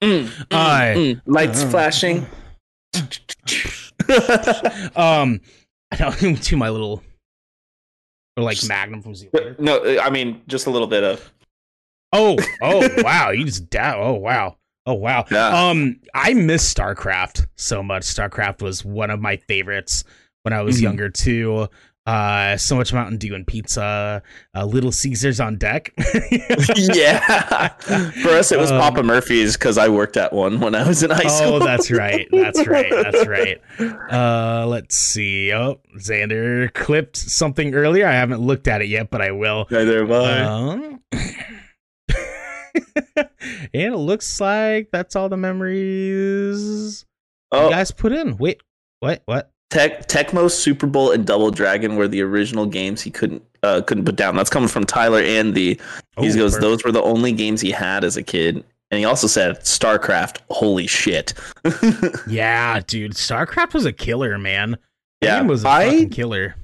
[0.02, 1.20] Mm, mm, I- mm.
[1.24, 2.26] Lights uh, flashing.
[4.96, 5.40] um,
[5.92, 7.02] I know to my little,
[8.36, 9.54] or like Magnum from Zero.
[9.58, 11.32] no, I mean just a little bit of
[12.12, 13.30] Oh, oh, wow!
[13.30, 14.56] You just da- Oh, wow!
[14.86, 15.24] Oh, wow!
[15.30, 15.48] Yeah.
[15.48, 18.04] Um, I miss StarCraft so much.
[18.04, 20.04] StarCraft was one of my favorites
[20.44, 20.82] when I was Mhm.
[20.82, 21.68] younger too.
[22.06, 24.22] Uh, so much Mountain Dew and pizza.
[24.54, 25.92] Uh, Little Caesars on deck.
[26.76, 27.68] yeah.
[28.22, 31.02] For us, it was Um, Papa Murphy's because I worked at one when I was
[31.02, 31.54] in high school.
[31.54, 32.28] oh, that's right.
[32.30, 32.90] That's right.
[32.90, 33.60] That's right.
[34.10, 35.52] Uh, let's see.
[35.52, 38.06] Oh, Xander clipped something earlier.
[38.06, 39.66] I haven't looked at it yet, but I will.
[39.70, 40.40] Neither have I.
[40.42, 41.00] Um,
[43.74, 47.04] and it looks like that's all the memories
[47.52, 48.36] you oh, guys put in.
[48.36, 48.62] Wait,
[49.00, 49.22] what?
[49.24, 49.50] What?
[49.70, 54.04] Tech, Tecmo, Super Bowl, and Double Dragon were the original games he couldn't uh, couldn't
[54.04, 54.36] put down.
[54.36, 55.74] That's coming from Tyler Andy.
[55.74, 55.80] He
[56.18, 56.60] Oh, goes, perfect.
[56.60, 58.62] those were the only games he had as a kid.
[58.92, 61.34] And he also said, StarCraft, holy shit.
[62.28, 64.76] Yeah, dude, StarCraft was a killer, man.
[65.20, 66.54] Yeah, was a I fucking killer.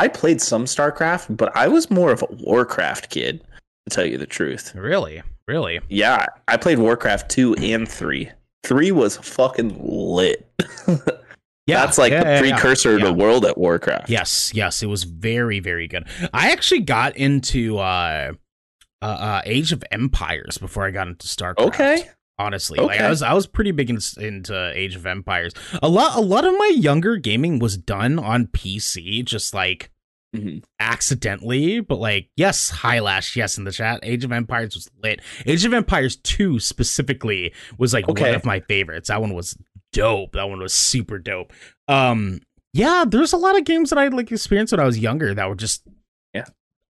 [0.00, 3.40] I played some StarCraft, but I was more of a Warcraft kid,
[3.88, 4.74] to tell you the truth.
[4.74, 5.78] Really, really.
[5.88, 8.30] Yeah, I played Warcraft 2 and 3.
[8.64, 10.44] 3 was fucking lit.
[11.66, 13.06] Yeah, That's like yeah, the yeah, precursor Yeah.
[13.06, 14.08] to World of Warcraft.
[14.08, 16.06] Yes, yes, it was very, very good.
[16.32, 18.32] I actually got into uh,
[19.02, 21.66] uh, uh Age of Empires before I got into StarCraft.
[21.66, 22.08] Okay.
[22.38, 26.18] honestly like i was i was pretty big in, into age of empires a lot
[26.18, 29.90] a lot of my younger gaming was done on pc just like
[30.34, 30.62] Mhm.
[30.78, 35.64] accidentally but like yes highlash yes in the chat age of empires was lit age
[35.64, 39.56] of empires 2 specifically was like one of my favorites that one was
[39.96, 41.52] dope that one was super dope
[41.88, 42.40] um
[42.72, 45.48] yeah there's a lot of games that i like experienced when i was younger that
[45.48, 45.82] were just
[46.34, 46.44] Yeah.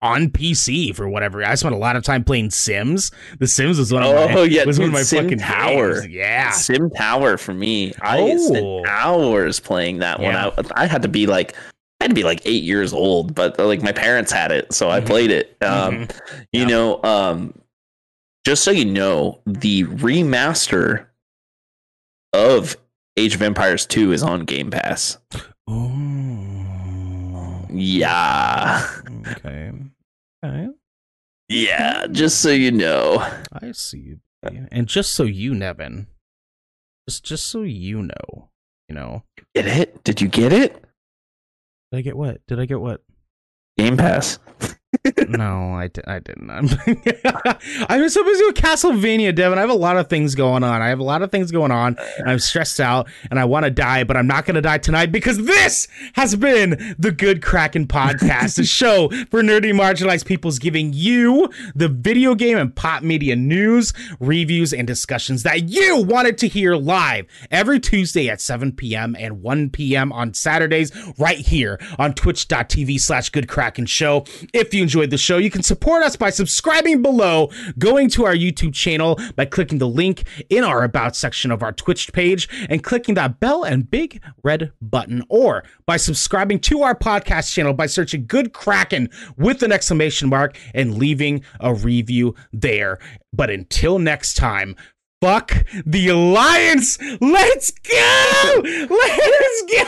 [0.02, 1.43] on PC for whatever.
[1.44, 3.10] I spent a lot of time playing Sims.
[3.39, 6.01] The Sims was one of Oh, my yeah, was one of my Sim fucking Tower.
[6.02, 6.06] games.
[6.09, 7.94] Yeah, Sim Tower for me.
[8.02, 8.36] I Oh.
[8.39, 10.32] spent hours playing that one.
[10.35, 10.51] Yeah.
[10.76, 11.55] I, I had to be like
[12.01, 14.90] I had to be like eight years old, but like my parents had it, so
[14.90, 15.06] I Mhm.
[15.06, 15.56] played it.
[15.62, 16.20] Um, Mhm.
[16.52, 16.66] You Yeah.
[16.66, 17.55] know, um,
[18.47, 21.06] just so you know, the remaster
[22.35, 22.76] of
[23.16, 25.19] Age of Empires 2 is on Game Pass.
[25.69, 28.89] Oh, Yeah.
[29.28, 29.73] okay.
[30.45, 30.69] Okay.
[31.49, 33.19] Yeah, just so you know.
[33.53, 34.20] I see you.
[34.70, 36.07] And just so you, Nevin,
[37.09, 38.51] just just so you know,
[38.89, 39.23] you know,
[39.55, 40.05] Get it?
[40.05, 40.74] Did you get it?
[41.93, 42.41] did I get what?
[42.47, 43.03] Did I get what?
[43.78, 44.39] Game Pass.
[45.28, 46.50] No, I, di- I didn't.
[46.50, 46.68] I'm,
[47.88, 49.58] I'm so busy with Castlevania, Devin.
[49.58, 50.82] I have a lot of things going on.
[50.82, 53.64] I have a lot of things going on, and I'm stressed out, and I want
[53.64, 57.42] to die, but I'm not going to die tonight because this has been the Good
[57.42, 63.02] Kraken Podcast, the show for nerdy marginalized peoples, giving you the video game and pop
[63.02, 68.72] media news, reviews, and discussions that you wanted to hear live every Tuesday at 7
[68.72, 69.16] p.m.
[69.18, 70.12] and 1 p.m.
[70.12, 74.24] on Saturdays, right here on twitch.tv slash Good Kraken Show.
[74.52, 78.35] If you enjoyed the show, you can support us by subscribing below, going to our
[78.35, 82.85] YouTube channel by clicking the link in our About section of our Twitch page and
[82.85, 87.86] clicking that bell and big red button, or by subscribing to our podcast channel by
[87.86, 92.98] searching Good Kraken with an exclamation mark and leaving a review there.
[93.32, 94.77] But until next time,
[95.24, 96.98] Fuck the Alliance!
[97.18, 98.60] Let's go!
[98.62, 99.84] Let's go!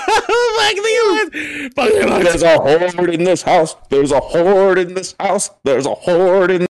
[0.56, 1.74] Fuck the Alliance!
[1.74, 2.24] Fuck the Alliance!
[2.24, 3.76] There's a horde in this house.
[3.90, 5.50] There's a horde in this house.
[5.62, 6.64] There's a horde in